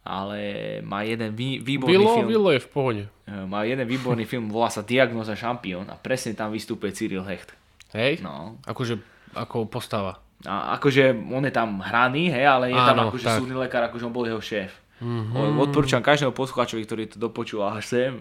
ale 0.00 0.40
má 0.80 1.04
jeden 1.04 1.36
vý, 1.36 1.60
výborný 1.60 2.00
Bilo, 2.00 2.14
film. 2.16 2.28
Bilo 2.28 2.48
je 2.56 2.60
v 2.60 2.68
pohode. 2.72 3.02
Má 3.28 3.68
jeden 3.68 3.84
výborný 3.84 4.24
film, 4.24 4.48
volá 4.48 4.72
sa 4.72 4.80
Diagnoza 4.80 5.36
šampión 5.36 5.84
a 5.92 5.96
presne 6.00 6.32
tam 6.32 6.48
vystupuje 6.56 6.96
Cyril 6.96 7.20
Hecht. 7.20 7.52
Hej? 7.92 8.24
No. 8.24 8.56
Akože, 8.64 8.96
ako 9.36 9.68
postava. 9.68 10.16
A 10.48 10.80
akože 10.80 11.12
on 11.12 11.44
je 11.44 11.52
tam 11.52 11.84
hraný, 11.84 12.32
hej, 12.32 12.48
ale 12.48 12.72
je 12.72 12.80
tam 12.80 12.96
Áno, 12.96 13.12
akože 13.12 13.26
tak. 13.28 13.38
súdny 13.44 13.56
lekár, 13.60 13.84
akože 13.92 14.08
on 14.08 14.14
bol 14.16 14.24
jeho 14.24 14.40
šéf. 14.40 14.72
Mhm. 15.00 15.56
Odporúčam 15.56 16.04
každému 16.04 16.36
poslucháčovi, 16.36 16.84
ktorý 16.84 17.02
to 17.08 17.16
dopočul 17.16 17.64
až 17.64 17.84
sem, 17.88 18.12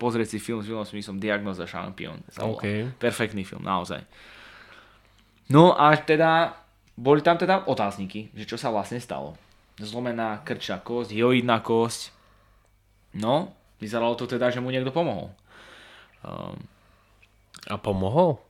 pozrieť 0.00 0.32
si 0.32 0.38
film 0.40 0.64
s 0.64 0.66
Willom 0.66 0.88
Smithom 0.88 1.20
Diagnoza 1.20 1.68
šampión. 1.68 2.24
sa 2.32 2.48
volá. 2.48 2.56
OK. 2.56 2.64
Perfektný 2.96 3.44
film, 3.44 3.60
naozaj. 3.60 4.00
No 5.52 5.76
a 5.76 5.92
teda, 5.94 6.56
boli 6.96 7.20
tam 7.20 7.36
teda 7.36 7.68
otázniky, 7.68 8.32
že 8.32 8.48
čo 8.48 8.56
sa 8.56 8.72
vlastne 8.72 8.96
stalo. 8.96 9.36
Zlomená 9.76 10.40
krčná 10.40 10.80
kosť, 10.80 11.12
joidná 11.12 11.60
kosť. 11.60 12.10
No, 13.12 13.52
vyzeralo 13.76 14.16
to 14.16 14.24
teda, 14.24 14.48
že 14.48 14.64
mu 14.64 14.72
niekto 14.72 14.88
pomohol. 14.90 15.36
Um, 16.24 16.56
A 17.68 17.76
pomohol? 17.76 18.40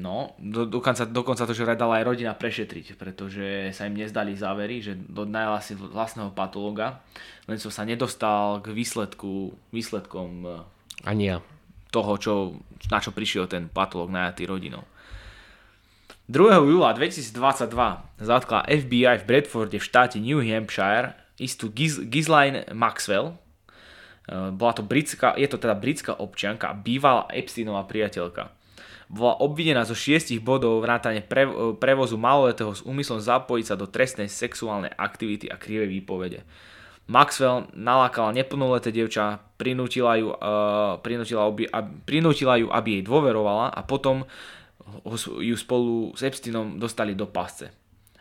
No, 0.00 0.32
do, 0.40 0.64
dokonca, 0.64 1.04
dokonca 1.04 1.44
to, 1.44 1.52
že 1.52 1.76
dala 1.76 2.00
aj 2.00 2.08
rodina 2.08 2.32
prešetriť, 2.32 2.96
pretože 2.96 3.76
sa 3.76 3.84
im 3.84 4.00
nezdali 4.00 4.32
závery, 4.32 4.80
že 4.80 4.96
dodnajala 4.96 5.60
si 5.60 5.76
vlastného 5.76 6.32
patológa, 6.32 7.04
len 7.44 7.60
som 7.60 7.68
sa 7.68 7.84
nedostal 7.84 8.64
k 8.64 8.72
výsledku, 8.72 9.52
výsledkom 9.68 10.30
eh, 10.48 11.04
Ani 11.04 11.28
ja. 11.28 11.44
toho, 11.92 12.16
čo, 12.16 12.32
na 12.88 13.04
čo 13.04 13.12
prišiel 13.12 13.44
ten 13.44 13.68
patológ 13.68 14.08
najatý 14.08 14.48
rodinou. 14.48 14.88
2. 16.32 16.48
júla 16.64 16.96
2022 16.96 17.68
zatkla 18.24 18.64
FBI 18.64 19.20
v 19.20 19.24
Bradforde 19.28 19.76
v 19.76 19.84
štáte 19.84 20.16
New 20.16 20.40
Hampshire 20.40 21.12
istú 21.36 21.68
Giz, 21.68 22.00
Ghislaine 22.00 22.64
Maxwell. 22.72 23.36
Eh, 24.32 24.48
Bola 24.48 24.72
to 24.72 24.80
britská, 24.80 25.36
je 25.36 25.44
to 25.44 25.60
teda 25.60 25.76
britská 25.76 26.16
občianka 26.16 26.72
a 26.72 26.78
bývalá 26.78 27.28
Epsteinová 27.28 27.84
priateľka. 27.84 28.56
Bola 29.10 29.42
obvinená 29.42 29.82
zo 29.82 29.98
šiestich 29.98 30.38
bodov 30.38 30.86
vrátane 30.86 31.18
pre, 31.26 31.50
prevozu 31.82 32.14
maloletého 32.14 32.70
s 32.70 32.86
úmyslom 32.86 33.18
zapojiť 33.18 33.66
sa 33.66 33.74
do 33.74 33.90
trestnej 33.90 34.30
sexuálnej 34.30 34.94
aktivity 34.94 35.50
a 35.50 35.58
krivej 35.58 35.90
výpovede. 35.90 36.46
Maxwell 37.10 37.66
nalákala 37.74 38.30
neplnoleté 38.30 38.94
dievča, 38.94 39.42
prinútila 39.58 40.14
ju, 40.14 40.30
uh, 40.30 41.02
prinútila, 41.02 41.50
aby, 41.50 41.66
aby, 41.66 41.90
prinútila 42.06 42.54
ju, 42.54 42.70
aby 42.70 43.02
jej 43.02 43.04
dôverovala 43.04 43.74
a 43.74 43.80
potom 43.82 44.22
ju 45.42 45.56
spolu 45.58 46.14
s 46.14 46.22
Epsteinom 46.22 46.78
dostali 46.78 47.18
do 47.18 47.26
pasce. 47.26 47.79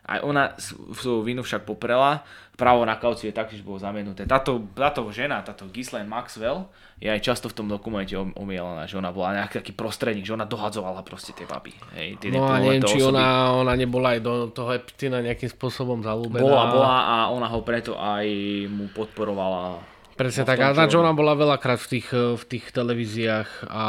Aj 0.10 0.20
ona 0.20 0.58
svoju 0.58 1.22
vinu 1.22 1.40
však 1.40 1.64
poprela, 1.64 2.26
právo 2.54 2.82
na 2.82 2.98
kauciu 2.98 3.30
je 3.30 3.36
taktiež 3.36 3.62
bolo 3.62 3.78
zamenuté. 3.78 4.26
Táto, 4.26 4.66
táto 4.74 5.06
žena, 5.10 5.40
táto 5.40 5.64
Ghislaine 5.66 6.10
Maxwell, 6.10 6.66
je 6.98 7.08
aj 7.08 7.22
často 7.22 7.46
v 7.46 7.56
tom 7.56 7.68
dokumente 7.70 8.12
om- 8.12 8.34
omielaná, 8.34 8.84
že 8.84 8.98
ona 8.98 9.10
bola 9.10 9.38
nejaký 9.38 9.62
taký 9.62 9.72
prostredník, 9.72 10.26
že 10.26 10.34
ona 10.34 10.44
dohadzovala 10.44 11.00
proste 11.02 11.32
tie 11.32 11.46
baby. 11.46 11.72
Hej, 11.94 12.18
tie 12.18 12.34
No 12.34 12.44
a 12.44 12.58
neviem, 12.58 12.82
či 12.82 12.98
osoby. 12.98 13.14
ona, 13.14 13.26
ona 13.56 13.74
nebola 13.74 14.18
aj 14.18 14.20
do 14.20 14.34
toho 14.50 14.74
Eptina 14.74 15.22
nejakým 15.22 15.48
spôsobom 15.48 16.02
zalúbená. 16.02 16.42
Bola, 16.42 16.64
bola 16.68 16.96
a 17.00 17.16
ona 17.30 17.46
ho 17.46 17.62
preto 17.62 17.94
aj 17.94 18.26
mu 18.68 18.90
podporovala. 18.90 19.80
Presne 20.20 20.44
No, 20.44 20.52
tak, 20.52 20.60
a 20.60 20.76
robí. 20.76 21.00
ona 21.00 21.16
bola 21.16 21.32
veľakrát 21.32 21.80
v 21.80 21.88
tých, 21.96 22.12
eh, 22.12 22.36
v 22.36 22.44
tých 22.46 22.76
televíziách 22.76 23.72
a 23.72 23.84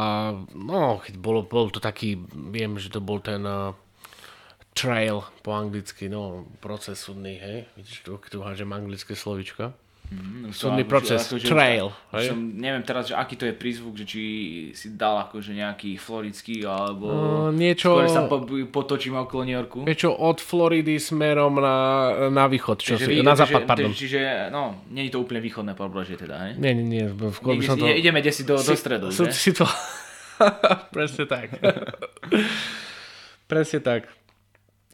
no, 0.55 1.03
keď 1.03 1.19
bolo, 1.19 1.43
bol 1.43 1.67
to 1.67 1.83
taký, 1.83 2.15
viem, 2.31 2.79
že 2.79 2.87
to 2.87 3.03
bol 3.03 3.19
ten 3.19 3.43
uh, 3.43 3.75
trail 4.73 5.21
po 5.41 5.51
anglicky, 5.51 6.07
no, 6.07 6.43
proces 6.57 6.97
súdny, 6.97 7.35
hej, 7.35 7.57
vidíš, 7.75 8.01
tu, 8.01 8.15
tu 8.21 8.39
hážem 8.39 8.67
anglické 8.67 9.13
slovička. 9.13 9.75
Mm, 10.07 10.51
Súdny 10.51 10.83
to- 10.83 10.91
proces, 10.91 11.23
akože- 11.23 11.47
trail, 11.47 11.87
hej? 12.11 12.27
Som, 12.27 12.39
neviem 12.53 12.83
teraz, 12.83 13.07
že 13.07 13.15
aký 13.15 13.39
to 13.39 13.47
je 13.47 13.55
prízvuk, 13.55 13.95
že 13.95 14.03
či 14.03 14.23
si 14.73 14.91
dal 14.91 15.23
akože 15.23 15.55
nejaký 15.55 15.95
floridský, 15.95 16.63
alebo 16.63 17.07
No, 17.07 17.47
niečo- 17.49 17.95
skôr 17.95 18.11
sa 18.11 18.27
po, 18.27 18.43
potočíme 18.43 19.15
okolo 19.17 19.41
New 19.43 19.55
Yorku. 19.55 19.79
Vieš 19.81 19.99
čo, 20.01 20.11
od 20.11 20.37
Floridy 20.37 20.99
smerom 20.99 21.55
na, 21.55 21.77
na 22.27 22.43
východ, 22.45 22.75
čo 22.77 22.99
Takže 22.99 23.07
si, 23.07 23.11
vy- 23.13 23.23
na 23.23 23.31
takže- 23.31 23.55
západ, 23.55 23.61
pardon. 23.63 23.91
Čiže, 23.93 24.19
no, 24.51 24.83
nie 24.91 25.07
je 25.07 25.15
to 25.15 25.19
úplne 25.19 25.39
východné 25.39 25.73
pobrežie 25.73 26.15
teda, 26.15 26.35
hej? 26.43 26.59
Nie, 26.59 26.71
nie, 26.73 26.83
nie, 26.83 27.03
skôr 27.31 27.55
by 27.55 27.63
som 27.63 27.79
to... 27.79 27.87
ide, 27.87 28.03
ideme 28.03 28.19
desi 28.19 28.43
do, 28.43 28.59
do 28.59 28.75
stredu, 28.75 29.07
si, 29.09 29.23
že? 29.23 29.31
si 29.31 29.51
to... 29.55 29.63
Presne 30.91 31.23
tak. 31.23 31.55
Presne 33.47 33.79
tak. 33.79 34.07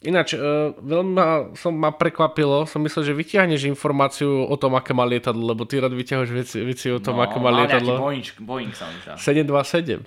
Ináč, 0.06 0.38
uh, 0.38 0.78
veľmi 0.78 1.12
ma, 1.18 1.50
som, 1.58 1.74
ma 1.74 1.90
prekvapilo, 1.90 2.70
som 2.70 2.78
myslel, 2.86 3.10
že 3.10 3.18
vyťahneš 3.18 3.66
informáciu 3.66 4.46
o 4.46 4.56
tom, 4.60 4.78
aké 4.78 4.94
má 4.94 5.02
lietadlo, 5.02 5.42
lebo 5.42 5.66
ty 5.66 5.82
rád 5.82 5.98
vyťahuješ 5.98 6.32
veci, 6.38 6.58
veci 6.62 6.88
o 6.94 7.02
tom, 7.02 7.18
no, 7.18 7.26
aké 7.26 7.42
má 7.42 7.50
lietadlo. 7.50 7.98
Boeing, 7.98 8.26
Boeing 8.38 8.74
sa 8.78 8.86
mi 8.94 9.02
zdá. 9.02 9.18
727. 9.18 10.06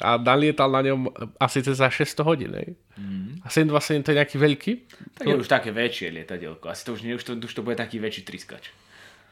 A 0.00 0.16
nalietal 0.16 0.70
na 0.72 0.80
ňom 0.86 1.10
asi 1.36 1.60
cez 1.60 1.76
za 1.76 1.90
600 1.90 2.22
hodín, 2.22 2.54
hej? 2.54 2.78
Mhm. 2.96 3.42
A 3.42 3.48
727 3.50 4.06
to 4.06 4.08
je 4.14 4.16
nejaký 4.22 4.36
veľký? 4.38 4.72
Tak 5.18 5.24
je 5.26 5.36
už 5.36 5.48
také 5.50 5.74
väčšie 5.74 6.14
lietadielko. 6.14 6.70
Asi 6.70 6.86
to 6.86 6.94
už, 6.94 7.02
už, 7.02 7.24
to, 7.26 7.32
už 7.34 7.52
to 7.52 7.66
bude 7.66 7.76
taký 7.76 7.98
väčší 7.98 8.22
triskač. 8.22 8.70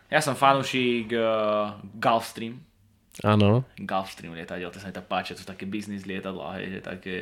Ja 0.09 0.25
som 0.25 0.35
fanúšik 0.35 1.13
uh, 1.13 1.77
Gulfstream. 2.01 2.65
Áno. 3.23 3.67
Gulfstream 3.77 4.33
lietadiel, 4.35 4.71
to 4.73 4.81
sa 4.81 4.89
mi 4.89 4.95
tak 4.95 5.11
páči, 5.11 5.35
to 5.35 5.43
sú 5.43 5.49
také 5.49 5.67
biznis 5.67 6.07
lietadlá, 6.07 6.59
hej, 6.61 6.79
že 6.79 6.81
také, 6.81 7.15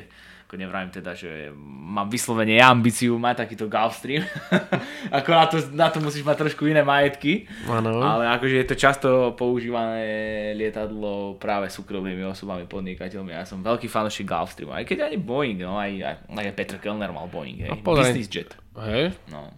ako 0.47 0.63
nevrajím 0.63 0.95
teda, 0.95 1.11
že 1.19 1.51
mám 1.59 2.07
vyslovene 2.07 2.55
ja 2.55 2.71
ambíciu 2.71 3.19
mať 3.19 3.43
takýto 3.43 3.67
Gulfstream. 3.67 4.23
ako 5.19 5.31
na 5.35 5.47
to, 5.51 5.57
na 5.75 5.89
to 5.91 5.99
musíš 5.99 6.23
mať 6.23 6.47
trošku 6.47 6.71
iné 6.71 6.87
majetky, 6.87 7.51
Áno. 7.67 7.99
ale 7.99 8.31
akože 8.31 8.63
je 8.63 8.67
to 8.71 8.77
často 8.79 9.09
používané 9.35 10.07
lietadlo 10.55 11.35
práve 11.43 11.67
súkromnými 11.67 12.23
osobami, 12.31 12.63
podnikateľmi. 12.71 13.35
Ja 13.35 13.43
som 13.43 13.59
veľký 13.67 13.91
fanúšik 13.91 14.31
Gulfstreamu, 14.31 14.71
aj 14.71 14.87
keď 14.87 15.11
ani 15.11 15.19
Boeing, 15.19 15.59
no, 15.67 15.83
aj, 15.83 15.99
aj, 15.99 16.17
aj 16.31 16.55
Petr 16.55 16.79
Kellner 16.79 17.11
mal 17.11 17.27
Boeing, 17.27 17.67
hej, 17.67 17.71
A 17.75 17.83
pozri. 17.83 18.15
business 18.15 18.31
jet. 18.31 18.55
Hej? 18.79 19.19
No. 19.35 19.51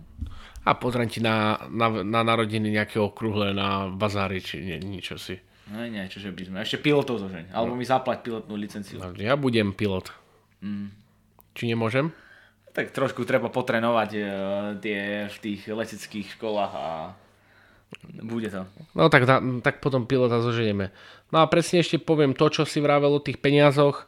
A 0.64 0.72
pozriem 0.72 1.12
ti 1.12 1.20
na, 1.20 1.68
na, 1.68 2.00
na 2.00 2.24
narodiny 2.24 2.72
nejaké 2.72 2.96
okrúhle 2.96 3.52
na 3.52 3.92
bazári, 3.92 4.40
či 4.40 4.64
nie, 4.64 4.80
niečo 4.80 5.20
si. 5.20 5.36
No 5.68 5.84
nie, 5.84 6.00
čože 6.08 6.32
by 6.32 6.42
sme. 6.48 6.56
Ešte 6.64 6.80
pilotov 6.80 7.20
zožeň. 7.20 7.52
Alebo 7.52 7.76
mi 7.76 7.84
zaplať 7.84 8.24
pilotnú 8.24 8.56
licenciu. 8.56 9.04
Ja 9.20 9.36
budem 9.36 9.76
pilot. 9.76 10.08
Mm. 10.62 10.90
Či 11.54 11.62
nemôžem? 11.70 12.10
Tak 12.74 12.94
trošku 12.94 13.26
treba 13.26 13.50
potrenovať 13.50 14.10
e, 14.14 14.20
tie 14.78 15.00
v 15.26 15.36
tých 15.42 15.66
leteckých 15.66 16.38
školách 16.38 16.72
a 16.74 16.86
bude 18.22 18.52
to. 18.52 18.68
No 18.92 19.08
tak, 19.08 19.24
tak 19.64 19.80
potom 19.80 20.04
pilota 20.04 20.44
zoženieme. 20.44 20.92
No 21.32 21.40
a 21.40 21.48
presne 21.48 21.80
ešte 21.80 21.96
poviem 21.96 22.36
to, 22.36 22.52
čo 22.52 22.62
si 22.68 22.84
vravel 22.84 23.16
o 23.16 23.24
tých 23.24 23.40
peniazoch. 23.40 24.04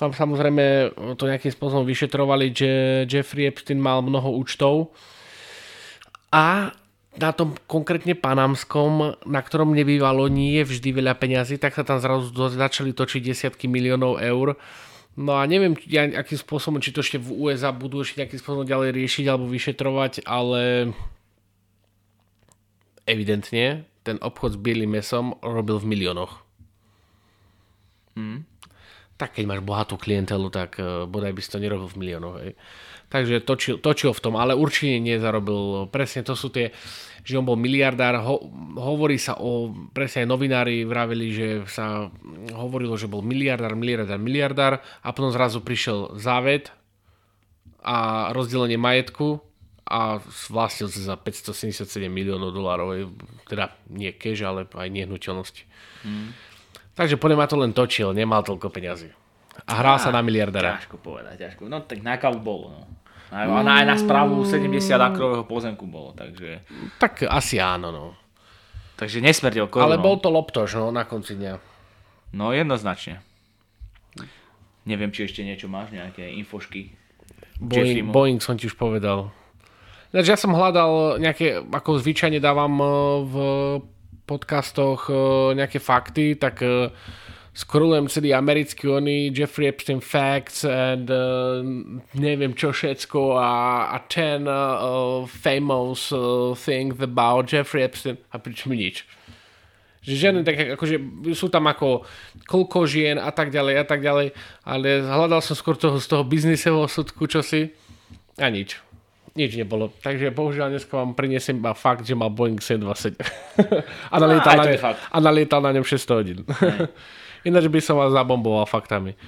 Tam 0.00 0.16
samozrejme 0.16 0.96
to 1.20 1.28
nejakým 1.28 1.52
spôsobom 1.52 1.84
vyšetrovali, 1.84 2.50
že 2.50 2.70
Jeffrey 3.04 3.46
Epstein 3.46 3.78
mal 3.78 4.00
mnoho 4.00 4.32
účtov. 4.40 4.96
A 6.32 6.72
na 7.12 7.30
tom 7.36 7.52
konkrétne 7.68 8.16
panamskom, 8.16 9.20
na 9.28 9.40
ktorom 9.44 9.76
nebývalo 9.76 10.32
nie 10.32 10.64
je 10.64 10.72
vždy 10.72 10.96
veľa 10.96 11.20
peňazí, 11.20 11.60
tak 11.60 11.76
sa 11.76 11.84
tam 11.84 12.00
zrazu 12.00 12.32
začali 12.32 12.96
točiť 12.96 13.20
desiatky 13.20 13.68
miliónov 13.68 14.16
eur. 14.16 14.56
No 15.12 15.36
a 15.36 15.44
neviem, 15.44 15.76
ja, 15.92 16.08
akým 16.08 16.40
spôsobom, 16.40 16.80
či 16.80 16.88
to 16.88 17.04
ešte 17.04 17.20
v 17.20 17.36
USA 17.36 17.68
budú 17.68 18.00
ešte 18.00 18.24
nejakým 18.24 18.40
spôsobom 18.40 18.64
ďalej 18.64 18.96
riešiť 18.96 19.24
alebo 19.28 19.44
vyšetrovať, 19.44 20.24
ale 20.24 20.92
evidentne 23.04 23.84
ten 24.02 24.16
obchod 24.24 24.56
s 24.56 24.58
bielým 24.58 24.96
mesom 24.96 25.36
robil 25.44 25.76
v 25.76 25.88
miliónoch. 25.92 26.40
Mm. 28.16 28.48
Tak 29.20 29.36
keď 29.36 29.44
máš 29.46 29.62
bohatú 29.62 30.00
klientelu, 30.00 30.48
tak 30.48 30.80
uh, 30.80 31.04
bodaj 31.04 31.36
by 31.36 31.40
si 31.44 31.52
to 31.52 31.62
nerobil 31.62 31.92
v 31.92 31.98
miliónoch. 32.00 32.36
Hej. 32.40 32.52
Takže 33.12 33.44
točil, 33.44 33.76
točil 33.76 34.16
v 34.16 34.22
tom, 34.24 34.40
ale 34.40 34.56
určite 34.56 34.96
nezarobil. 34.96 35.84
Presne 35.92 36.24
to 36.24 36.32
sú 36.32 36.48
tie, 36.48 36.72
že 37.20 37.36
on 37.36 37.44
bol 37.44 37.60
miliardár. 37.60 38.16
Ho, 38.24 38.40
hovorí 38.80 39.20
sa 39.20 39.36
o, 39.36 39.68
presne 39.92 40.24
aj 40.24 40.28
novinári 40.32 40.88
vravili, 40.88 41.28
že 41.28 41.46
sa 41.68 42.08
hovorilo, 42.56 42.96
že 42.96 43.12
bol 43.12 43.20
miliardár, 43.20 43.76
miliardár, 43.76 44.16
miliardár 44.16 44.72
a 45.04 45.08
potom 45.12 45.28
zrazu 45.28 45.60
prišiel 45.60 46.16
záved 46.16 46.72
a 47.84 48.30
rozdelenie 48.32 48.80
majetku 48.80 49.44
a 49.84 50.16
vlastnil 50.48 50.88
sa 50.88 51.12
za 51.12 51.14
577 51.20 52.08
miliónov 52.08 52.56
dolárov. 52.56 53.12
Teda 53.44 53.76
nie 53.92 54.08
cash, 54.16 54.40
ale 54.40 54.64
aj 54.64 54.88
nehnuteľnosti. 54.88 55.68
Takže 56.96 57.20
podľa 57.20 57.36
ma 57.36 57.44
to 57.44 57.60
len 57.60 57.76
točil, 57.76 58.16
nemal 58.16 58.40
toľko 58.40 58.72
peňazí. 58.72 59.12
A 59.68 59.84
hral 59.84 60.00
sa 60.00 60.08
na 60.08 60.24
miliardára. 60.24 60.80
Ťažko 60.80 60.96
povedať, 60.96 61.36
ťažko. 61.44 61.68
No 61.68 61.84
tak 61.84 62.00
na 62.00 62.16
bolo, 62.40 62.72
no. 62.72 62.80
Aj, 63.32 63.48
aj 63.48 63.84
na 63.88 63.96
správu 63.96 64.44
70 64.44 64.92
akrového 64.92 65.48
pozemku 65.48 65.88
bolo, 65.88 66.12
takže... 66.12 66.60
Tak 67.00 67.24
asi 67.24 67.56
áno, 67.56 67.88
no. 67.88 68.06
Takže 69.00 69.24
nesmrdel 69.24 69.72
korunou. 69.72 69.88
Ale 69.88 69.96
bol 69.96 70.20
to 70.20 70.28
loptoš, 70.28 70.76
no, 70.76 70.92
na 70.92 71.08
konci 71.08 71.40
dňa. 71.40 71.56
No 72.36 72.52
jednoznačne. 72.52 73.24
Neviem, 74.84 75.08
či 75.14 75.24
ešte 75.24 75.40
niečo 75.40 75.70
máš, 75.70 75.96
nejaké 75.96 76.28
infošky. 76.42 76.92
Boeing, 77.56 78.12
Boeing 78.12 78.38
som 78.42 78.58
ti 78.58 78.68
už 78.68 78.76
povedal. 78.76 79.32
Ináč 80.12 80.26
ja 80.28 80.36
som 80.36 80.52
hľadal 80.52 81.16
nejaké, 81.16 81.64
ako 81.64 82.02
zvyčajne 82.02 82.36
dávam 82.36 82.74
eh, 82.76 82.88
v 83.24 83.36
podcastoch 84.28 85.08
eh, 85.08 85.16
nejaké 85.56 85.80
fakty, 85.80 86.36
tak 86.36 86.60
eh, 86.60 86.92
scrollujem 87.52 88.08
celý 88.08 88.32
americký 88.32 88.88
oný 88.88 89.28
Jeffrey 89.28 89.68
Epstein 89.68 90.00
Facts 90.00 90.64
and 90.64 91.12
uh, 91.12 91.60
neviem 92.16 92.56
čo 92.56 92.72
všetko 92.72 93.36
a, 93.36 93.52
a 93.92 93.96
ten 94.08 94.48
uh, 94.48 95.28
famous 95.28 96.08
uh, 96.16 96.56
things 96.56 96.96
about 96.96 97.52
Jeffrey 97.52 97.84
Epstein 97.84 98.16
a 98.32 98.40
pričom 98.40 98.72
nič. 98.72 99.04
Že 100.02 100.12
žiadne 100.18 100.40
také, 100.42 100.74
akože 100.74 100.96
sú 101.36 101.46
tam 101.52 101.68
ako 101.68 102.02
koľko 102.48 102.88
žien 102.88 103.20
a 103.20 103.30
tak 103.30 103.54
ďalej 103.54 103.74
a 103.78 103.84
tak 103.86 104.02
ďalej, 104.02 104.34
ale 104.66 104.88
hľadal 105.04 105.44
som 105.44 105.54
skôr 105.54 105.78
toho 105.78 106.00
z 106.00 106.08
toho 106.10 106.24
biznisového 106.26 106.88
súdku 106.88 107.28
čosi 107.28 107.70
a 108.40 108.48
nič. 108.48 108.80
Nič 109.32 109.56
nebolo. 109.56 109.92
Takže 110.02 110.34
bohužiaľ 110.34 110.76
dneska 110.76 110.92
vám 110.92 111.16
prinesiem 111.16 111.56
iba 111.56 111.72
fakt, 111.72 112.04
že 112.04 112.12
mal 112.12 112.28
Boeing 112.28 112.60
727. 112.60 113.16
a 114.12 114.16
nalietal, 114.20 114.52
na, 114.60 114.64
ne, 114.68 114.76
a 114.92 115.16
nalietal 115.20 115.60
na 115.64 115.70
ňom 115.72 115.84
600 115.84 116.18
hodín. 116.20 116.40
Ináč 117.42 117.66
by 117.66 117.80
som 117.82 117.98
vás 117.98 118.14
zabomboval 118.14 118.66
faktami. 118.66 119.18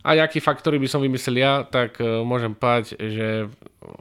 A 0.00 0.16
aký 0.16 0.40
ktorý 0.40 0.80
by 0.80 0.88
som 0.88 1.04
vymyslel 1.04 1.36
ja, 1.36 1.52
tak 1.68 2.00
uh, 2.00 2.24
môžem 2.24 2.56
povedať, 2.56 2.96
že 2.96 3.52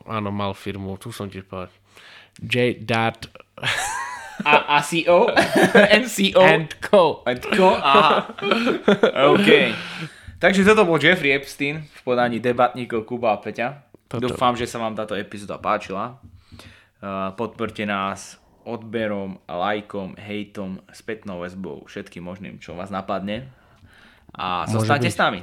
áno, 0.07 0.31
mal 0.31 0.55
firmu, 0.55 0.95
tu 0.95 1.11
som 1.11 1.27
tiež 1.27 1.43
povedať. 1.43 1.75
J. 2.39 2.79
Dat. 2.87 3.27
A, 4.47 4.79
ACO? 4.79 5.27
NCO? 6.03 6.39
And 6.39 6.71
Co. 6.79 7.27
And 7.27 7.43
Co? 7.43 7.67
Aha. 7.75 8.31
OK. 9.35 9.75
Takže 10.39 10.63
toto 10.63 10.87
bol 10.87 10.95
Jeffrey 10.95 11.35
Epstein 11.35 11.83
v 11.83 11.99
podaní 12.07 12.39
debatníkov 12.39 13.03
Kuba 13.03 13.35
a 13.35 13.43
Peťa. 13.43 13.83
Toto. 14.07 14.31
Dúfam, 14.31 14.55
že 14.55 14.63
sa 14.63 14.79
vám 14.79 14.95
táto 14.95 15.19
epizóda 15.19 15.59
páčila. 15.59 16.15
Uh, 17.03 17.35
podporte 17.35 17.83
nás 17.83 18.39
odberom, 18.63 19.43
lajkom, 19.43 20.15
hejtom, 20.15 20.79
spätnou 20.95 21.43
väzbou, 21.43 21.83
všetkým 21.83 22.23
možným, 22.23 22.55
čo 22.63 22.71
vás 22.79 22.87
napadne. 22.87 23.51
A 24.33 24.69
zostaňte 24.69 25.09
s 25.09 25.17
nami. 25.17 25.41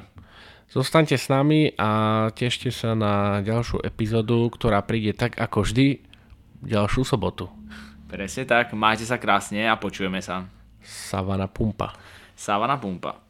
Zostaňte 0.66 1.14
s 1.14 1.26
nami 1.30 1.74
a 1.78 1.90
tešte 2.34 2.74
sa 2.74 2.98
na 2.98 3.38
ďalšiu 3.42 3.86
epizódu, 3.86 4.50
ktorá 4.50 4.82
príde 4.82 5.14
tak 5.14 5.38
ako 5.38 5.62
vždy 5.62 6.02
ďalšiu 6.66 7.06
sobotu. 7.06 7.46
Presne 8.06 8.46
tak, 8.46 8.74
majte 8.74 9.06
sa 9.06 9.18
krásne 9.18 9.66
a 9.66 9.78
počujeme 9.78 10.22
sa. 10.22 10.46
Savana 10.82 11.50
Pumpa. 11.50 11.94
Savana 12.34 12.78
Pumpa. 12.78 13.25